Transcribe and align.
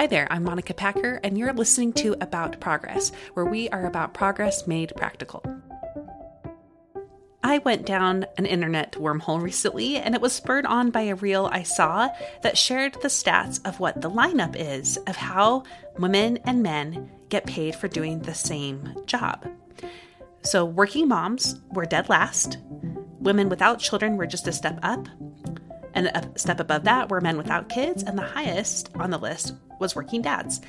Hi 0.00 0.06
there, 0.06 0.26
I'm 0.32 0.44
Monica 0.44 0.72
Packer, 0.72 1.20
and 1.22 1.36
you're 1.36 1.52
listening 1.52 1.92
to 1.92 2.16
About 2.22 2.58
Progress, 2.58 3.12
where 3.34 3.44
we 3.44 3.68
are 3.68 3.84
about 3.84 4.14
progress 4.14 4.66
made 4.66 4.94
practical. 4.96 5.44
I 7.44 7.58
went 7.58 7.84
down 7.84 8.24
an 8.38 8.46
internet 8.46 8.92
wormhole 8.92 9.42
recently, 9.42 9.98
and 9.98 10.14
it 10.14 10.22
was 10.22 10.32
spurred 10.32 10.64
on 10.64 10.90
by 10.90 11.02
a 11.02 11.16
reel 11.16 11.50
I 11.52 11.64
saw 11.64 12.08
that 12.42 12.56
shared 12.56 12.94
the 12.94 13.08
stats 13.08 13.60
of 13.68 13.78
what 13.78 14.00
the 14.00 14.10
lineup 14.10 14.56
is 14.56 14.96
of 15.06 15.16
how 15.16 15.64
women 15.98 16.38
and 16.46 16.62
men 16.62 17.10
get 17.28 17.44
paid 17.44 17.74
for 17.74 17.86
doing 17.86 18.20
the 18.20 18.32
same 18.32 18.94
job. 19.04 19.46
So, 20.40 20.64
working 20.64 21.08
moms 21.08 21.60
were 21.72 21.84
dead 21.84 22.08
last, 22.08 22.56
women 23.18 23.50
without 23.50 23.80
children 23.80 24.16
were 24.16 24.26
just 24.26 24.48
a 24.48 24.52
step 24.52 24.78
up, 24.82 25.08
and 25.92 26.06
a 26.06 26.38
step 26.38 26.58
above 26.58 26.84
that 26.84 27.10
were 27.10 27.20
men 27.20 27.36
without 27.36 27.68
kids, 27.68 28.02
and 28.02 28.16
the 28.16 28.22
highest 28.22 28.88
on 28.94 29.10
the 29.10 29.18
list 29.18 29.56
was 29.80 29.96
working 29.96 30.22
dads. 30.22 30.60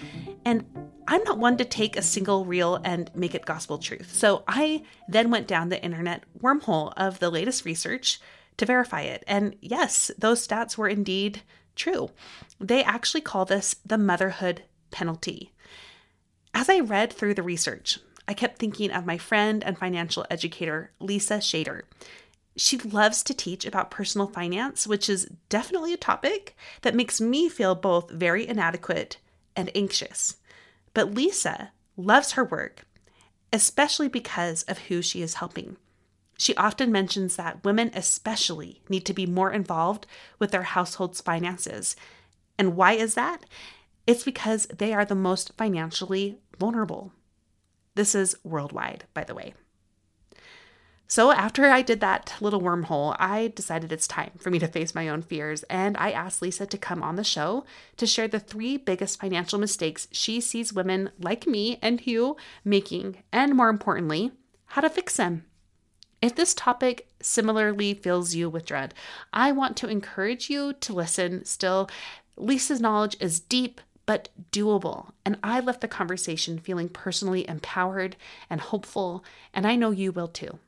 And 0.45 0.65
I'm 1.07 1.23
not 1.23 1.37
one 1.37 1.57
to 1.57 1.65
take 1.65 1.95
a 1.95 2.01
single 2.01 2.45
reel 2.45 2.79
and 2.83 3.11
make 3.15 3.35
it 3.35 3.45
gospel 3.45 3.77
truth. 3.77 4.15
So 4.15 4.43
I 4.47 4.83
then 5.07 5.29
went 5.29 5.47
down 5.47 5.69
the 5.69 5.83
internet 5.83 6.23
wormhole 6.41 6.93
of 6.95 7.19
the 7.19 7.29
latest 7.29 7.65
research 7.65 8.19
to 8.57 8.65
verify 8.65 9.01
it. 9.01 9.23
And 9.27 9.55
yes, 9.61 10.11
those 10.17 10.45
stats 10.45 10.77
were 10.77 10.87
indeed 10.87 11.41
true. 11.75 12.11
They 12.59 12.83
actually 12.83 13.21
call 13.21 13.45
this 13.45 13.75
the 13.85 13.97
motherhood 13.97 14.63
penalty. 14.91 15.53
As 16.53 16.69
I 16.69 16.79
read 16.79 17.13
through 17.13 17.33
the 17.33 17.43
research, 17.43 17.99
I 18.27 18.33
kept 18.33 18.59
thinking 18.59 18.91
of 18.91 19.05
my 19.05 19.17
friend 19.17 19.63
and 19.63 19.77
financial 19.77 20.25
educator, 20.29 20.91
Lisa 20.99 21.37
Schader. 21.37 21.81
She 22.57 22.77
loves 22.77 23.23
to 23.23 23.33
teach 23.33 23.65
about 23.65 23.91
personal 23.91 24.27
finance, 24.27 24.85
which 24.85 25.09
is 25.09 25.31
definitely 25.49 25.93
a 25.93 25.97
topic 25.97 26.55
that 26.81 26.95
makes 26.95 27.21
me 27.21 27.47
feel 27.47 27.75
both 27.75 28.11
very 28.11 28.47
inadequate 28.47 29.17
and 29.55 29.71
anxious. 29.73 30.37
But 30.93 31.13
Lisa 31.13 31.71
loves 31.95 32.33
her 32.33 32.43
work, 32.43 32.85
especially 33.53 34.09
because 34.09 34.63
of 34.63 34.79
who 34.79 35.01
she 35.01 35.21
is 35.21 35.35
helping. 35.35 35.77
She 36.37 36.55
often 36.55 36.91
mentions 36.91 37.35
that 37.35 37.63
women, 37.63 37.91
especially, 37.93 38.81
need 38.89 39.05
to 39.05 39.13
be 39.13 39.25
more 39.25 39.51
involved 39.51 40.07
with 40.39 40.51
their 40.51 40.63
household's 40.63 41.21
finances. 41.21 41.95
And 42.57 42.75
why 42.75 42.93
is 42.93 43.13
that? 43.13 43.45
It's 44.07 44.23
because 44.23 44.65
they 44.65 44.93
are 44.93 45.05
the 45.05 45.15
most 45.15 45.53
financially 45.55 46.39
vulnerable. 46.59 47.13
This 47.95 48.15
is 48.15 48.35
worldwide, 48.43 49.05
by 49.13 49.23
the 49.23 49.35
way. 49.35 49.53
So, 51.11 51.33
after 51.33 51.65
I 51.65 51.81
did 51.81 51.99
that 51.99 52.35
little 52.39 52.61
wormhole, 52.61 53.17
I 53.19 53.51
decided 53.53 53.91
it's 53.91 54.07
time 54.07 54.31
for 54.39 54.49
me 54.49 54.59
to 54.59 54.67
face 54.69 54.95
my 54.95 55.09
own 55.09 55.21
fears, 55.21 55.63
and 55.63 55.97
I 55.97 56.11
asked 56.11 56.41
Lisa 56.41 56.65
to 56.65 56.77
come 56.77 57.03
on 57.03 57.17
the 57.17 57.23
show 57.25 57.65
to 57.97 58.07
share 58.07 58.29
the 58.29 58.39
three 58.39 58.77
biggest 58.77 59.19
financial 59.19 59.59
mistakes 59.59 60.07
she 60.13 60.39
sees 60.39 60.71
women 60.71 61.09
like 61.19 61.45
me 61.45 61.79
and 61.81 62.07
you 62.07 62.37
making, 62.63 63.23
and 63.33 63.55
more 63.55 63.67
importantly, 63.67 64.31
how 64.67 64.79
to 64.79 64.89
fix 64.89 65.17
them. 65.17 65.43
If 66.21 66.35
this 66.35 66.53
topic 66.53 67.09
similarly 67.21 67.93
fills 67.93 68.33
you 68.33 68.49
with 68.49 68.65
dread, 68.65 68.93
I 69.33 69.51
want 69.51 69.75
to 69.77 69.89
encourage 69.89 70.49
you 70.49 70.71
to 70.71 70.93
listen 70.93 71.43
still. 71.43 71.89
Lisa's 72.37 72.79
knowledge 72.79 73.17
is 73.19 73.41
deep, 73.41 73.81
but 74.05 74.29
doable. 74.49 75.11
And 75.25 75.39
I 75.43 75.59
left 75.59 75.81
the 75.81 75.89
conversation 75.89 76.57
feeling 76.57 76.87
personally 76.87 77.45
empowered 77.49 78.15
and 78.49 78.61
hopeful, 78.61 79.25
and 79.53 79.67
I 79.67 79.75
know 79.75 79.91
you 79.91 80.13
will 80.13 80.29
too. 80.29 80.59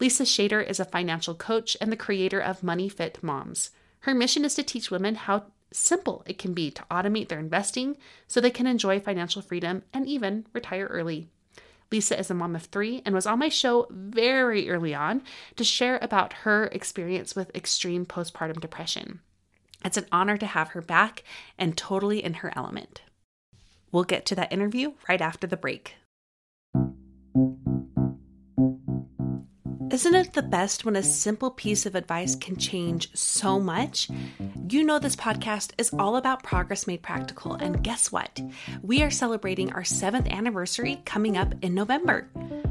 Lisa 0.00 0.22
Schader 0.22 0.64
is 0.64 0.78
a 0.78 0.84
financial 0.84 1.34
coach 1.34 1.76
and 1.80 1.90
the 1.90 1.96
creator 1.96 2.40
of 2.40 2.62
Money 2.62 2.88
Fit 2.88 3.18
Moms. 3.22 3.70
Her 4.00 4.14
mission 4.14 4.44
is 4.44 4.54
to 4.54 4.62
teach 4.62 4.90
women 4.90 5.16
how 5.16 5.46
simple 5.72 6.22
it 6.26 6.38
can 6.38 6.54
be 6.54 6.70
to 6.70 6.84
automate 6.90 7.28
their 7.28 7.40
investing 7.40 7.96
so 8.26 8.40
they 8.40 8.50
can 8.50 8.66
enjoy 8.66 9.00
financial 9.00 9.42
freedom 9.42 9.82
and 9.92 10.06
even 10.06 10.46
retire 10.52 10.86
early. 10.86 11.28
Lisa 11.90 12.18
is 12.18 12.30
a 12.30 12.34
mom 12.34 12.54
of 12.54 12.64
three 12.64 13.02
and 13.04 13.14
was 13.14 13.26
on 13.26 13.38
my 13.38 13.48
show 13.48 13.86
very 13.90 14.70
early 14.70 14.94
on 14.94 15.22
to 15.56 15.64
share 15.64 15.98
about 16.00 16.32
her 16.44 16.66
experience 16.66 17.34
with 17.34 17.54
extreme 17.54 18.06
postpartum 18.06 18.60
depression. 18.60 19.20
It's 19.84 19.96
an 19.96 20.06
honor 20.12 20.36
to 20.36 20.46
have 20.46 20.68
her 20.68 20.82
back 20.82 21.24
and 21.58 21.76
totally 21.76 22.22
in 22.22 22.34
her 22.34 22.52
element. 22.54 23.02
We'll 23.90 24.04
get 24.04 24.26
to 24.26 24.34
that 24.36 24.52
interview 24.52 24.92
right 25.08 25.20
after 25.20 25.46
the 25.46 25.56
break. 25.56 25.96
Isn't 29.90 30.14
it 30.14 30.34
the 30.34 30.42
best 30.42 30.84
when 30.84 30.96
a 30.96 31.02
simple 31.02 31.50
piece 31.50 31.86
of 31.86 31.94
advice 31.94 32.36
can 32.36 32.56
change 32.56 33.08
so 33.14 33.58
much? 33.58 34.10
You 34.68 34.84
know, 34.84 34.98
this 34.98 35.16
podcast 35.16 35.70
is 35.78 35.90
all 35.98 36.16
about 36.16 36.42
progress 36.42 36.86
made 36.86 37.02
practical, 37.02 37.54
and 37.54 37.82
guess 37.82 38.12
what? 38.12 38.38
We 38.82 39.02
are 39.02 39.10
celebrating 39.10 39.72
our 39.72 39.84
seventh 39.84 40.28
anniversary 40.28 41.00
coming 41.06 41.38
up 41.38 41.54
in 41.62 41.74
November. 41.74 42.28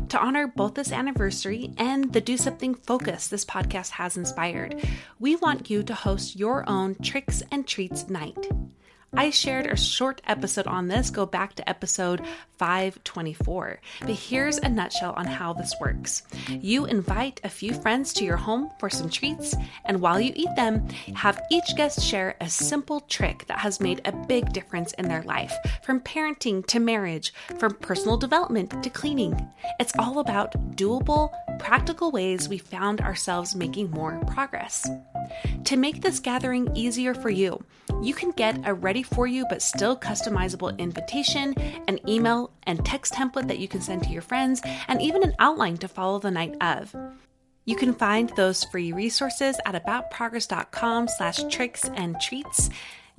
To 0.10 0.20
honor 0.20 0.48
both 0.48 0.76
this 0.76 0.92
anniversary 0.92 1.74
and 1.78 2.14
the 2.14 2.22
Do 2.22 2.38
Something 2.38 2.76
focus 2.76 3.28
this 3.28 3.44
podcast 3.44 3.90
has 3.92 4.16
inspired, 4.16 4.88
we 5.20 5.36
want 5.38 5.72
you 5.72 5.82
to 5.84 5.96
host 5.96 6.36
your 6.36 6.70
own 6.70 6.96
Tricks 7.02 7.42
and 7.52 7.66
Treats 7.68 8.10
night. 8.10 8.48
I 9.14 9.30
shared 9.30 9.68
a 9.68 9.78
short 9.78 10.22
episode 10.28 10.68
on 10.68 10.90
this. 10.90 11.10
Go 11.10 11.26
back 11.26 11.56
to 11.56 11.70
episode 11.70 12.22
524. 12.58 13.80
But 14.02 14.10
here's 14.10 14.58
a 14.58 14.68
nutshell 14.68 15.14
on 15.16 15.26
how 15.26 15.54
this 15.54 15.74
works 15.80 16.24
you 16.50 16.86
invite 16.86 17.40
a 17.44 17.50
few 17.50 17.74
friends 17.74 18.12
to 18.14 18.26
your 18.26 18.36
home 18.38 18.70
for 18.80 18.90
some 18.90 19.10
treats, 19.10 19.56
and 19.86 20.02
while 20.02 20.20
you 20.20 20.34
eat 20.36 20.54
them, 20.56 20.88
have 21.16 21.42
each 21.50 21.76
guest 21.76 22.02
share 22.02 22.36
a 22.42 22.50
simple 22.50 23.00
trick 23.02 23.46
that 23.48 23.60
has 23.60 23.80
made 23.80 24.02
a 24.04 24.12
big 24.12 24.52
difference 24.52 24.92
in 24.94 25.08
their 25.08 25.24
life 25.24 25.56
from 25.84 26.02
parenting 26.02 26.66
to 26.68 26.80
marriage, 26.80 27.34
from 27.60 27.76
personal 27.76 28.18
development 28.18 28.84
to 28.84 28.90
cleaning. 28.90 29.50
It's 29.80 29.94
all 29.98 30.20
about 30.20 30.76
doable, 30.76 31.32
practical 31.60 32.12
ways 32.12 32.50
we 32.50 32.58
found 32.58 33.02
ourselves 33.02 33.56
making 33.56 33.92
more 33.92 34.20
progress. 34.26 34.88
To 35.66 35.78
make 35.78 36.02
this 36.02 36.20
gathering 36.20 36.76
easier 36.76 37.14
for 37.14 37.30
you, 37.30 37.64
you 38.02 38.14
can 38.14 38.32
get 38.32 38.68
a 38.68 38.74
ready 38.74 38.97
for 39.04 39.28
you 39.28 39.46
but 39.50 39.62
still 39.62 39.98
customizable 39.98 40.78
invitation, 40.78 41.54
an 41.88 42.00
email 42.08 42.52
and 42.64 42.86
text 42.86 43.14
template 43.14 43.48
that 43.48 43.60
you 43.60 43.68
can 43.68 43.82
send 43.82 44.04
to 44.04 44.10
your 44.10 44.22
friends, 44.22 44.62
and 44.88 45.02
even 45.02 45.24
an 45.24 45.36
outline 45.40 45.78
to 45.78 45.88
follow 45.88 46.20
the 46.20 46.32
night 46.32 46.56
of. 46.62 46.96
You 47.66 47.76
can 47.76 47.94
find 47.94 48.30
those 48.38 48.64
free 48.64 48.94
resources 48.94 49.58
at 49.66 49.76
aboutprogress.com 49.76 51.10
slash 51.10 51.44
tricks 51.50 51.84
and 51.96 52.20
treats. 52.22 52.70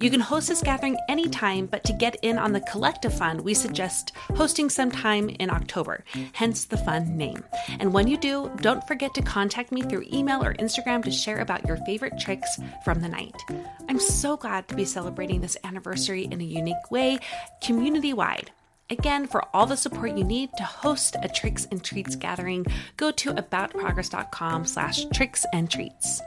You 0.00 0.10
can 0.10 0.20
host 0.20 0.46
this 0.46 0.62
gathering 0.62 0.96
anytime, 1.08 1.66
but 1.66 1.82
to 1.82 1.92
get 1.92 2.14
in 2.22 2.38
on 2.38 2.52
the 2.52 2.60
collective 2.60 3.12
fun, 3.12 3.42
we 3.42 3.52
suggest 3.52 4.12
hosting 4.36 4.70
sometime 4.70 5.28
in 5.28 5.50
October, 5.50 6.04
hence 6.34 6.66
the 6.66 6.76
fun 6.76 7.16
name. 7.16 7.42
And 7.80 7.92
when 7.92 8.06
you 8.06 8.16
do, 8.16 8.48
don't 8.58 8.86
forget 8.86 9.12
to 9.14 9.22
contact 9.22 9.72
me 9.72 9.82
through 9.82 10.06
email 10.12 10.44
or 10.44 10.54
Instagram 10.54 11.02
to 11.02 11.10
share 11.10 11.40
about 11.40 11.66
your 11.66 11.78
favorite 11.78 12.16
tricks 12.16 12.60
from 12.84 13.00
the 13.00 13.08
night. 13.08 13.34
I'm 13.88 13.98
so 13.98 14.36
glad 14.36 14.68
to 14.68 14.76
be 14.76 14.84
celebrating 14.84 15.40
this 15.40 15.56
anniversary 15.64 16.26
in 16.26 16.40
a 16.40 16.44
unique 16.44 16.92
way, 16.92 17.18
community 17.60 18.12
wide. 18.12 18.52
Again, 18.90 19.26
for 19.26 19.44
all 19.52 19.66
the 19.66 19.76
support 19.76 20.16
you 20.16 20.22
need 20.22 20.50
to 20.58 20.62
host 20.62 21.16
a 21.20 21.28
Tricks 21.28 21.66
and 21.72 21.82
Treats 21.82 22.14
gathering, 22.14 22.66
go 22.96 23.10
to 23.10 23.32
aboutprogress.com 23.32 24.64
slash 24.64 25.06
tricks 25.12 25.44
and 25.52 25.68
treats. 25.68 26.22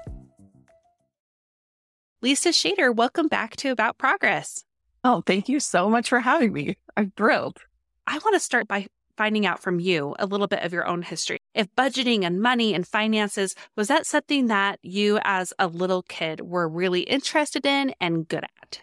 Lisa 2.23 2.49
Schader, 2.49 2.95
welcome 2.95 3.27
back 3.27 3.55
to 3.55 3.69
About 3.71 3.97
Progress. 3.97 4.63
Oh, 5.03 5.23
thank 5.25 5.49
you 5.49 5.59
so 5.59 5.89
much 5.89 6.07
for 6.07 6.19
having 6.19 6.53
me. 6.53 6.77
I'm 6.95 7.11
thrilled. 7.17 7.57
I 8.05 8.19
want 8.19 8.35
to 8.35 8.39
start 8.39 8.67
by 8.67 8.85
finding 9.17 9.47
out 9.47 9.59
from 9.59 9.79
you 9.79 10.13
a 10.19 10.27
little 10.27 10.45
bit 10.45 10.61
of 10.61 10.71
your 10.71 10.85
own 10.85 11.01
history. 11.01 11.39
If 11.55 11.73
budgeting 11.75 12.23
and 12.23 12.39
money 12.39 12.75
and 12.75 12.87
finances, 12.87 13.55
was 13.75 13.87
that 13.87 14.05
something 14.05 14.47
that 14.47 14.77
you 14.83 15.19
as 15.23 15.51
a 15.57 15.65
little 15.65 16.03
kid 16.03 16.41
were 16.41 16.69
really 16.69 17.01
interested 17.01 17.65
in 17.65 17.95
and 17.99 18.27
good 18.27 18.43
at? 18.61 18.81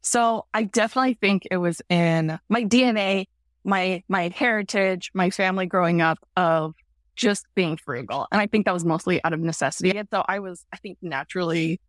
So 0.00 0.46
I 0.54 0.62
definitely 0.62 1.18
think 1.20 1.46
it 1.50 1.58
was 1.58 1.82
in 1.90 2.38
my 2.48 2.64
DNA, 2.64 3.26
my 3.64 4.02
my 4.08 4.32
heritage, 4.34 5.10
my 5.12 5.28
family 5.28 5.66
growing 5.66 6.00
up 6.00 6.20
of 6.38 6.74
just 7.16 7.44
being 7.54 7.76
frugal. 7.76 8.26
And 8.32 8.40
I 8.40 8.46
think 8.46 8.64
that 8.64 8.72
was 8.72 8.86
mostly 8.86 9.22
out 9.24 9.34
of 9.34 9.40
necessity. 9.40 9.94
And 9.94 10.08
so 10.10 10.24
I 10.26 10.38
was, 10.38 10.64
I 10.72 10.78
think, 10.78 10.96
naturally 11.02 11.80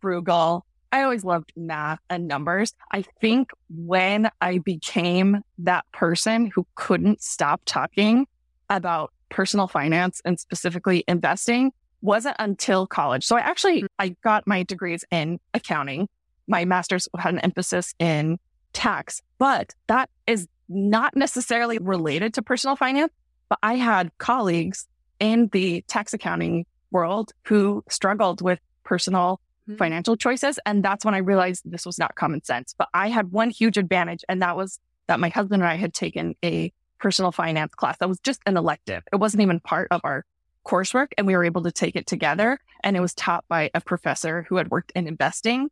frugal. 0.00 0.66
I 0.92 1.02
always 1.02 1.24
loved 1.24 1.52
math 1.56 1.98
and 2.08 2.28
numbers. 2.28 2.74
I 2.92 3.02
think 3.20 3.50
when 3.68 4.30
I 4.40 4.58
became 4.58 5.42
that 5.58 5.84
person 5.92 6.50
who 6.54 6.66
couldn't 6.74 7.22
stop 7.22 7.60
talking 7.66 8.26
about 8.70 9.12
personal 9.28 9.66
finance 9.66 10.20
and 10.24 10.38
specifically 10.38 11.04
investing 11.08 11.72
wasn't 12.02 12.36
until 12.38 12.86
college. 12.86 13.24
So 13.24 13.36
I 13.36 13.40
actually, 13.40 13.82
mm. 13.82 13.88
I 13.98 14.16
got 14.22 14.46
my 14.46 14.62
degrees 14.62 15.04
in 15.10 15.38
accounting. 15.54 16.08
My 16.46 16.64
master's 16.64 17.08
had 17.18 17.34
an 17.34 17.40
emphasis 17.40 17.94
in 17.98 18.38
tax, 18.72 19.22
but 19.38 19.74
that 19.88 20.08
is 20.26 20.46
not 20.68 21.16
necessarily 21.16 21.78
related 21.78 22.34
to 22.34 22.42
personal 22.42 22.76
finance. 22.76 23.12
But 23.48 23.58
I 23.62 23.74
had 23.74 24.16
colleagues 24.18 24.86
in 25.20 25.48
the 25.52 25.82
tax 25.88 26.12
accounting 26.12 26.66
world 26.90 27.32
who 27.44 27.84
struggled 27.88 28.40
with 28.40 28.60
personal 28.84 29.40
mm-hmm. 29.68 29.76
financial 29.76 30.16
choices. 30.16 30.58
And 30.66 30.82
that's 30.82 31.04
when 31.04 31.14
I 31.14 31.18
realized 31.18 31.62
this 31.64 31.86
was 31.86 31.98
not 31.98 32.14
common 32.14 32.44
sense. 32.44 32.74
But 32.76 32.88
I 32.94 33.08
had 33.08 33.32
one 33.32 33.50
huge 33.50 33.76
advantage, 33.76 34.24
and 34.28 34.42
that 34.42 34.56
was 34.56 34.78
that 35.08 35.20
my 35.20 35.28
husband 35.28 35.62
and 35.62 35.70
I 35.70 35.76
had 35.76 35.94
taken 35.94 36.34
a 36.44 36.72
personal 36.98 37.32
finance 37.32 37.74
class 37.74 37.98
that 37.98 38.08
was 38.08 38.18
just 38.20 38.40
an 38.46 38.56
elective. 38.56 39.02
It 39.12 39.16
wasn't 39.16 39.42
even 39.42 39.60
part 39.60 39.88
of 39.90 40.00
our 40.04 40.24
coursework, 40.66 41.08
and 41.16 41.26
we 41.26 41.36
were 41.36 41.44
able 41.44 41.62
to 41.62 41.72
take 41.72 41.96
it 41.96 42.06
together. 42.06 42.58
And 42.82 42.96
it 42.96 43.00
was 43.00 43.14
taught 43.14 43.44
by 43.48 43.70
a 43.74 43.80
professor 43.80 44.46
who 44.48 44.56
had 44.56 44.70
worked 44.70 44.92
in 44.94 45.06
investing. 45.06 45.70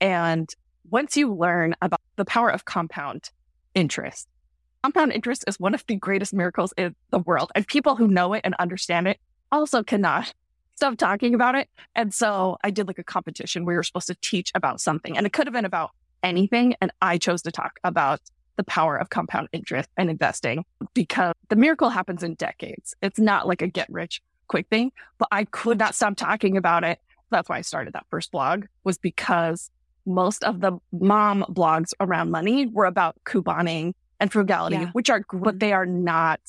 And 0.00 0.48
once 0.88 1.16
you 1.16 1.34
learn 1.34 1.74
about 1.82 2.00
the 2.16 2.24
power 2.24 2.50
of 2.50 2.64
compound 2.64 3.30
interest, 3.74 4.28
compound 4.82 5.12
interest 5.12 5.44
is 5.46 5.58
one 5.58 5.74
of 5.74 5.84
the 5.86 5.96
greatest 5.96 6.32
miracles 6.32 6.72
in 6.76 6.94
the 7.10 7.18
world. 7.18 7.50
And 7.54 7.66
people 7.66 7.96
who 7.96 8.08
know 8.08 8.32
it 8.34 8.42
and 8.44 8.54
understand 8.58 9.08
it 9.08 9.18
also 9.50 9.82
cannot 9.82 10.32
stop 10.78 10.96
talking 10.96 11.34
about 11.34 11.56
it. 11.56 11.68
And 11.94 12.14
so 12.14 12.56
I 12.62 12.70
did 12.70 12.86
like 12.86 12.98
a 12.98 13.04
competition 13.04 13.64
where 13.64 13.74
you're 13.74 13.82
supposed 13.82 14.06
to 14.06 14.16
teach 14.22 14.52
about 14.54 14.80
something 14.80 15.16
and 15.16 15.26
it 15.26 15.32
could 15.32 15.46
have 15.46 15.52
been 15.52 15.64
about 15.64 15.90
anything. 16.22 16.76
And 16.80 16.92
I 17.02 17.18
chose 17.18 17.42
to 17.42 17.50
talk 17.50 17.80
about 17.82 18.20
the 18.56 18.62
power 18.64 18.96
of 18.96 19.10
compound 19.10 19.48
interest 19.52 19.88
and 19.96 20.08
investing 20.08 20.64
because 20.94 21.34
the 21.48 21.56
miracle 21.56 21.90
happens 21.90 22.22
in 22.22 22.34
decades. 22.34 22.94
It's 23.02 23.18
not 23.18 23.48
like 23.48 23.60
a 23.60 23.66
get 23.66 23.88
rich 23.90 24.22
quick 24.46 24.68
thing, 24.68 24.92
but 25.18 25.28
I 25.32 25.44
could 25.44 25.78
not 25.78 25.94
stop 25.94 26.16
talking 26.16 26.56
about 26.56 26.84
it. 26.84 27.00
That's 27.30 27.48
why 27.48 27.58
I 27.58 27.62
started 27.62 27.94
that 27.94 28.06
first 28.08 28.30
blog 28.30 28.66
was 28.84 28.98
because 28.98 29.70
most 30.06 30.44
of 30.44 30.60
the 30.60 30.78
mom 30.92 31.44
blogs 31.48 31.92
around 32.00 32.30
money 32.30 32.66
were 32.66 32.86
about 32.86 33.16
couponing 33.24 33.94
and 34.20 34.32
frugality, 34.32 34.76
yeah. 34.76 34.90
which 34.92 35.10
are, 35.10 35.24
but 35.32 35.38
mm-hmm. 35.38 35.58
they 35.58 35.72
are 35.72 35.86
not 35.86 36.40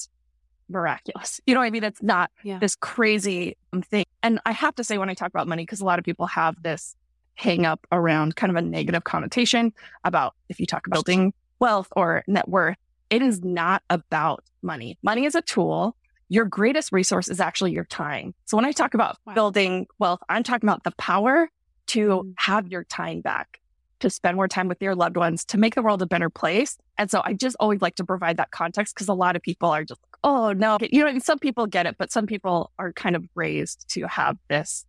miraculous. 0.70 1.42
You 1.46 1.54
know 1.54 1.62
what 1.62 1.68
I 1.68 1.72
mean? 1.72 1.84
It's 1.84 2.02
not 2.02 2.32
yeah. 2.44 2.60
this 2.60 2.76
crazy 2.76 3.58
thing. 3.86 4.06
And 4.24 4.40
I 4.46 4.52
have 4.52 4.76
to 4.76 4.84
say, 4.84 4.98
when 4.98 5.10
I 5.10 5.14
talk 5.14 5.30
about 5.30 5.48
money, 5.48 5.64
because 5.64 5.82
a 5.82 5.86
lot 5.86 6.00
of 6.00 6.06
people 6.06 6.28
have 6.28 6.62
this 6.62 6.96
hang 7.36 7.66
up 7.66 7.86
around 7.92 8.36
kind 8.36 8.52
of 8.52 8.58
a 8.58 8.62
negative 8.62 9.04
connotation 9.06 9.74
about 10.04 10.36
if 10.50 10.60
you 10.60 10.66
talk 10.66 10.86
about 10.88 10.96
building 10.96 11.34
wealth 11.60 11.88
or 11.96 12.24
net 12.28 12.50
worth, 12.50 12.78
it 13.10 13.22
is 13.22 13.44
not 13.44 13.82
about 13.90 14.44
money. 14.62 14.98
Money 15.04 15.26
is 15.26 15.36
a 15.36 15.42
tool. 15.42 15.96
Your 16.28 16.46
greatest 16.46 16.92
resource 16.92 17.28
is 17.28 17.40
actually 17.40 17.72
your 17.72 17.86
time. 17.86 18.36
So 18.46 18.58
when 18.58 18.66
I 18.66 18.72
talk 18.72 18.94
about 18.94 19.18
wow. 19.26 19.34
building 19.34 19.88
wealth, 19.98 20.20
I'm 20.30 20.44
talking 20.44 20.68
about 20.68 20.84
the 20.84 20.92
power 20.92 21.50
to 21.88 22.08
mm. 22.10 22.34
have 22.38 22.68
your 22.68 22.84
time 22.84 23.22
back, 23.22 23.59
to 24.00 24.10
spend 24.10 24.36
more 24.36 24.48
time 24.48 24.68
with 24.68 24.82
your 24.82 24.96
loved 24.96 25.18
ones, 25.18 25.46
to 25.46 25.58
make 25.58 25.76
the 25.76 25.82
world 25.82 26.02
a 26.02 26.06
better 26.06 26.30
place. 26.30 26.78
And 26.98 27.10
so 27.10 27.22
I 27.24 27.34
just 27.34 27.56
always 27.60 27.82
like 27.82 27.96
to 27.96 28.04
provide 28.04 28.38
that 28.38 28.52
context 28.52 28.96
because 28.96 29.08
a 29.08 29.14
lot 29.14 29.36
of 29.36 29.42
people 29.42 29.70
are 29.70 29.84
just 29.84 30.02
like, 30.02 30.18
oh 30.24 30.54
no, 30.54 30.78
you 30.82 31.04
know, 31.04 31.20
some 31.20 31.40
people 31.40 31.68
get 31.68 31.86
it, 31.86 31.96
but 31.98 32.12
some 32.12 32.26
people 32.26 32.72
are 32.80 32.94
kind 32.94 33.16
of 33.16 33.26
raised 33.36 33.90
to 33.90 34.08
have 34.08 34.38
this 34.50 34.86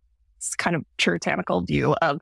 kind 0.57 0.75
of 0.75 0.83
puritanical 0.97 1.61
view 1.61 1.93
of 2.01 2.21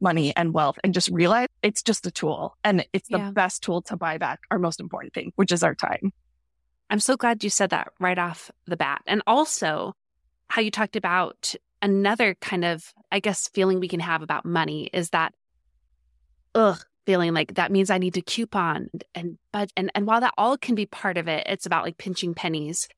money 0.00 0.34
and 0.36 0.52
wealth 0.52 0.78
and 0.82 0.92
just 0.92 1.08
realize 1.10 1.46
it's 1.62 1.82
just 1.82 2.06
a 2.06 2.10
tool 2.10 2.56
and 2.64 2.84
it's 2.92 3.08
the 3.08 3.18
yeah. 3.18 3.30
best 3.30 3.62
tool 3.62 3.80
to 3.82 3.96
buy 3.96 4.18
back 4.18 4.40
our 4.50 4.58
most 4.58 4.80
important 4.80 5.14
thing, 5.14 5.32
which 5.36 5.52
is 5.52 5.62
our 5.62 5.74
time. 5.74 6.12
I'm 6.90 7.00
so 7.00 7.16
glad 7.16 7.42
you 7.44 7.50
said 7.50 7.70
that 7.70 7.92
right 8.00 8.18
off 8.18 8.50
the 8.66 8.76
bat. 8.76 9.02
And 9.06 9.22
also 9.26 9.94
how 10.48 10.60
you 10.60 10.70
talked 10.70 10.96
about 10.96 11.54
another 11.80 12.34
kind 12.34 12.64
of, 12.64 12.92
I 13.10 13.20
guess, 13.20 13.48
feeling 13.48 13.80
we 13.80 13.88
can 13.88 14.00
have 14.00 14.22
about 14.22 14.44
money 14.44 14.90
is 14.92 15.10
that, 15.10 15.32
ugh, 16.54 16.80
feeling 17.06 17.34
like 17.34 17.54
that 17.54 17.72
means 17.72 17.90
I 17.90 17.98
need 17.98 18.14
to 18.14 18.22
coupon 18.22 18.88
and 19.14 19.38
but 19.52 19.72
and 19.76 19.90
and 19.94 20.06
while 20.06 20.20
that 20.20 20.34
all 20.38 20.56
can 20.56 20.74
be 20.74 20.86
part 20.86 21.18
of 21.18 21.28
it, 21.28 21.46
it's 21.46 21.66
about 21.66 21.84
like 21.84 21.98
pinching 21.98 22.34
pennies. 22.34 22.88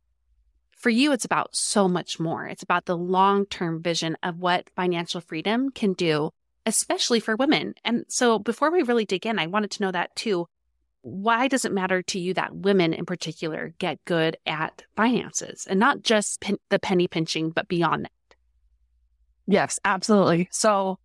For 0.73 0.91
you, 0.91 1.13
it's 1.13 1.25
about 1.25 1.57
so 1.57 1.89
much 1.89 2.21
more. 2.21 2.47
It's 2.47 2.63
about 2.63 2.85
the 2.85 2.97
long 2.97 3.47
term 3.47 3.83
vision 3.83 4.17
of 4.23 4.39
what 4.39 4.69
financial 4.77 5.23
freedom 5.23 5.71
can 5.71 5.95
do, 5.95 6.31
especially 6.67 7.21
for 7.21 7.37
women. 7.37 7.75
And 7.85 8.05
so 8.09 8.39
before 8.39 8.71
we 8.71 8.83
really 8.83 9.07
dig 9.07 9.25
in, 9.25 9.39
I 9.39 9.47
wanted 9.47 9.71
to 9.73 9.83
know 9.83 9.93
that 9.93 10.15
too. 10.15 10.47
Why 11.01 11.49
does 11.49 11.65
it 11.65 11.73
matter 11.73 12.03
to 12.03 12.19
you 12.19 12.35
that 12.35 12.55
women 12.55 12.93
in 12.93 13.07
particular 13.07 13.75
get 13.79 14.05
good 14.05 14.37
at 14.47 14.83
finances 14.97 15.67
and 15.69 15.81
not 15.81 16.03
just 16.03 16.41
pin- 16.41 16.59
the 16.71 16.79
penny 16.79 17.09
pinching, 17.09 17.51
but 17.51 17.69
beyond 17.69 18.05
that? 18.05 18.37
Yes, 19.47 19.79
absolutely. 19.85 20.49
So 20.51 20.99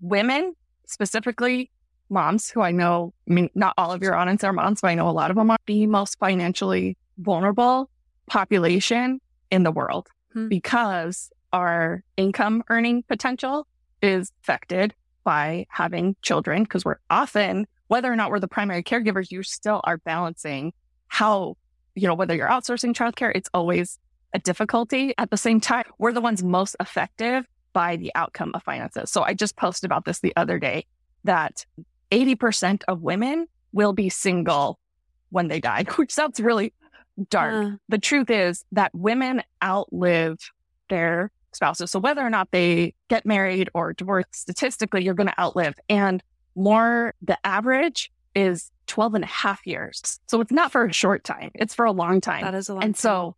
women 0.00 0.54
specifically 0.86 1.70
moms 2.14 2.48
who 2.48 2.62
I 2.62 2.70
know, 2.70 3.12
I 3.28 3.34
mean, 3.34 3.50
not 3.54 3.74
all 3.76 3.92
of 3.92 4.02
your 4.02 4.14
audience 4.14 4.42
are 4.44 4.52
moms, 4.52 4.80
but 4.80 4.88
I 4.88 4.94
know 4.94 5.08
a 5.08 5.12
lot 5.12 5.30
of 5.30 5.36
them 5.36 5.50
are 5.50 5.58
the 5.66 5.86
most 5.86 6.18
financially 6.18 6.96
vulnerable 7.18 7.90
population 8.26 9.20
in 9.50 9.64
the 9.64 9.70
world 9.70 10.08
hmm. 10.32 10.48
because 10.48 11.30
our 11.52 12.02
income 12.16 12.62
earning 12.70 13.02
potential 13.02 13.66
is 14.00 14.32
affected 14.42 14.94
by 15.24 15.66
having 15.68 16.16
children 16.22 16.62
because 16.62 16.84
we're 16.84 16.98
often, 17.10 17.66
whether 17.88 18.10
or 18.12 18.16
not 18.16 18.30
we're 18.30 18.40
the 18.40 18.48
primary 18.48 18.82
caregivers, 18.82 19.30
you 19.30 19.42
still 19.42 19.80
are 19.84 19.98
balancing 19.98 20.72
how, 21.08 21.56
you 21.94 22.06
know, 22.08 22.14
whether 22.14 22.34
you're 22.34 22.48
outsourcing 22.48 22.94
childcare, 22.94 23.32
it's 23.34 23.48
always 23.54 23.98
a 24.32 24.38
difficulty. 24.38 25.14
At 25.18 25.30
the 25.30 25.36
same 25.36 25.60
time, 25.60 25.84
we're 25.98 26.12
the 26.12 26.20
ones 26.20 26.42
most 26.42 26.76
effective 26.80 27.46
by 27.72 27.96
the 27.96 28.12
outcome 28.14 28.52
of 28.54 28.62
finances. 28.62 29.10
So 29.10 29.22
I 29.22 29.34
just 29.34 29.56
posted 29.56 29.86
about 29.86 30.04
this 30.04 30.20
the 30.20 30.34
other 30.36 30.58
day 30.58 30.86
that 31.24 31.64
80% 32.10 32.82
of 32.88 33.02
women 33.02 33.46
will 33.72 33.92
be 33.92 34.08
single 34.08 34.78
when 35.30 35.48
they 35.48 35.60
die, 35.60 35.84
which 35.96 36.12
sounds 36.12 36.40
really 36.40 36.72
dark. 37.30 37.52
Uh. 37.54 37.70
The 37.88 37.98
truth 37.98 38.30
is 38.30 38.64
that 38.72 38.94
women 38.94 39.42
outlive 39.62 40.38
their 40.88 41.30
spouses. 41.52 41.90
So 41.90 41.98
whether 41.98 42.20
or 42.22 42.30
not 42.30 42.48
they 42.50 42.94
get 43.08 43.24
married 43.24 43.70
or 43.74 43.92
divorce, 43.92 44.26
statistically, 44.32 45.04
you're 45.04 45.14
going 45.14 45.28
to 45.28 45.40
outlive. 45.40 45.74
And 45.88 46.22
more, 46.56 47.14
the 47.22 47.38
average 47.44 48.10
is 48.34 48.70
12 48.86 49.14
and 49.14 49.24
a 49.24 49.28
half 49.28 49.66
years. 49.66 50.20
So 50.28 50.40
it's 50.40 50.52
not 50.52 50.72
for 50.72 50.84
a 50.84 50.92
short 50.92 51.24
time. 51.24 51.50
It's 51.54 51.74
for 51.74 51.84
a 51.84 51.92
long 51.92 52.20
time. 52.20 52.42
That 52.42 52.54
is 52.54 52.68
a 52.68 52.74
long 52.74 52.82
And 52.82 52.94
time. 52.94 53.00
so 53.00 53.36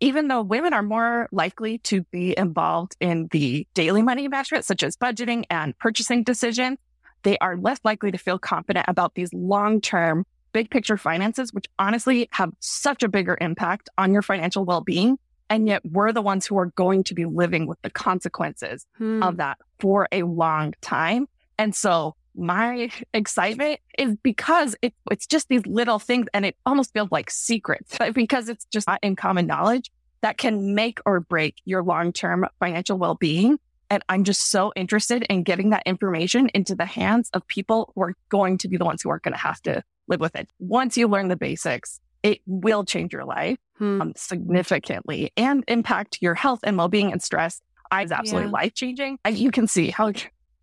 even 0.00 0.28
though 0.28 0.42
women 0.42 0.72
are 0.72 0.82
more 0.82 1.28
likely 1.32 1.78
to 1.78 2.02
be 2.04 2.34
involved 2.36 2.96
in 3.00 3.28
the 3.32 3.66
daily 3.74 4.02
money 4.02 4.28
management, 4.28 4.64
such 4.64 4.82
as 4.82 4.96
budgeting 4.96 5.44
and 5.50 5.76
purchasing 5.78 6.22
decisions, 6.22 6.78
they 7.22 7.38
are 7.38 7.56
less 7.56 7.78
likely 7.84 8.10
to 8.10 8.18
feel 8.18 8.38
confident 8.38 8.86
about 8.88 9.14
these 9.14 9.32
long 9.32 9.80
term, 9.80 10.26
big 10.52 10.70
picture 10.70 10.96
finances, 10.96 11.52
which 11.52 11.66
honestly 11.78 12.28
have 12.32 12.52
such 12.60 13.02
a 13.02 13.08
bigger 13.08 13.36
impact 13.40 13.88
on 13.98 14.12
your 14.12 14.22
financial 14.22 14.64
well 14.64 14.80
being. 14.80 15.18
And 15.48 15.66
yet 15.66 15.82
we're 15.84 16.12
the 16.12 16.22
ones 16.22 16.46
who 16.46 16.56
are 16.58 16.66
going 16.66 17.02
to 17.04 17.14
be 17.14 17.24
living 17.24 17.66
with 17.66 17.80
the 17.82 17.90
consequences 17.90 18.86
hmm. 18.96 19.22
of 19.22 19.38
that 19.38 19.58
for 19.80 20.06
a 20.12 20.22
long 20.22 20.74
time. 20.80 21.26
And 21.58 21.74
so 21.74 22.14
my 22.36 22.90
excitement 23.12 23.80
is 23.98 24.16
because 24.22 24.76
it, 24.82 24.94
it's 25.10 25.26
just 25.26 25.48
these 25.48 25.66
little 25.66 25.98
things 25.98 26.26
and 26.32 26.46
it 26.46 26.56
almost 26.64 26.92
feels 26.92 27.10
like 27.10 27.30
secrets 27.30 27.96
because 28.14 28.48
it's 28.48 28.64
just 28.66 28.86
not 28.86 29.00
in 29.02 29.16
common 29.16 29.46
knowledge 29.46 29.90
that 30.22 30.38
can 30.38 30.74
make 30.74 31.00
or 31.04 31.20
break 31.20 31.56
your 31.64 31.82
long 31.82 32.12
term 32.12 32.46
financial 32.58 32.98
well 32.98 33.14
being. 33.14 33.58
And 33.90 34.04
I'm 34.08 34.24
just 34.24 34.50
so 34.50 34.72
interested 34.76 35.24
in 35.24 35.42
getting 35.42 35.70
that 35.70 35.82
information 35.84 36.48
into 36.54 36.76
the 36.76 36.86
hands 36.86 37.28
of 37.34 37.46
people 37.48 37.92
who 37.94 38.02
are 38.02 38.14
going 38.28 38.56
to 38.58 38.68
be 38.68 38.76
the 38.76 38.84
ones 38.84 39.02
who 39.02 39.10
are 39.10 39.18
going 39.18 39.34
to 39.34 39.38
have 39.38 39.60
to 39.62 39.82
live 40.06 40.20
with 40.20 40.36
it. 40.36 40.48
Once 40.60 40.96
you 40.96 41.08
learn 41.08 41.28
the 41.28 41.36
basics, 41.36 42.00
it 42.22 42.40
will 42.46 42.84
change 42.84 43.12
your 43.12 43.24
life 43.24 43.58
hmm. 43.78 44.00
um, 44.00 44.12
significantly 44.16 45.32
and 45.36 45.64
impact 45.66 46.18
your 46.20 46.34
health 46.34 46.60
and 46.62 46.76
well-being 46.76 47.12
and 47.12 47.22
stress. 47.22 47.60
I 47.90 48.02
was 48.02 48.12
absolutely 48.12 48.48
yeah. 48.48 48.52
life 48.52 48.74
changing. 48.74 49.18
And 49.24 49.36
you 49.36 49.50
can 49.50 49.66
see 49.66 49.90
how 49.90 50.12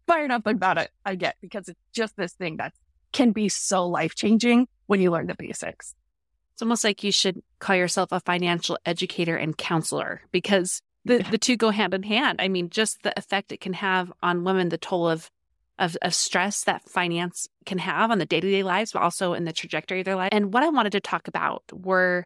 fired 0.07 0.31
up 0.31 0.47
about 0.47 0.77
it 0.77 0.89
I 1.05 1.15
get 1.15 1.35
because 1.41 1.67
it's 1.67 1.79
just 1.93 2.15
this 2.15 2.33
thing 2.33 2.57
that 2.57 2.73
can 3.11 3.31
be 3.31 3.49
so 3.49 3.87
life 3.87 4.15
changing 4.15 4.67
when 4.85 5.01
you 5.01 5.11
learn 5.11 5.27
the 5.27 5.35
basics. 5.37 5.93
It's 6.53 6.61
almost 6.61 6.83
like 6.83 7.03
you 7.03 7.11
should 7.11 7.41
call 7.59 7.75
yourself 7.75 8.09
a 8.11 8.19
financial 8.21 8.77
educator 8.85 9.35
and 9.35 9.57
counselor 9.57 10.21
because 10.31 10.81
the, 11.07 11.25
the 11.31 11.37
two 11.37 11.57
go 11.57 11.69
hand 11.69 11.93
in 11.93 12.03
hand. 12.03 12.41
I 12.41 12.47
mean, 12.47 12.69
just 12.69 13.03
the 13.03 13.17
effect 13.17 13.51
it 13.51 13.61
can 13.61 13.73
have 13.73 14.11
on 14.21 14.43
women, 14.43 14.69
the 14.69 14.77
toll 14.77 15.07
of, 15.09 15.29
of, 15.79 15.97
of 16.01 16.13
stress 16.13 16.63
that 16.65 16.87
finance 16.89 17.47
can 17.65 17.77
have 17.79 18.11
on 18.11 18.19
the 18.19 18.25
day 18.25 18.39
to 18.39 18.49
day 18.49 18.63
lives, 18.63 18.91
but 18.91 19.01
also 19.01 19.33
in 19.33 19.45
the 19.45 19.53
trajectory 19.53 19.99
of 19.99 20.05
their 20.05 20.15
life. 20.15 20.29
And 20.31 20.53
what 20.53 20.63
I 20.63 20.69
wanted 20.69 20.91
to 20.91 20.99
talk 20.99 21.27
about 21.27 21.63
were 21.71 22.23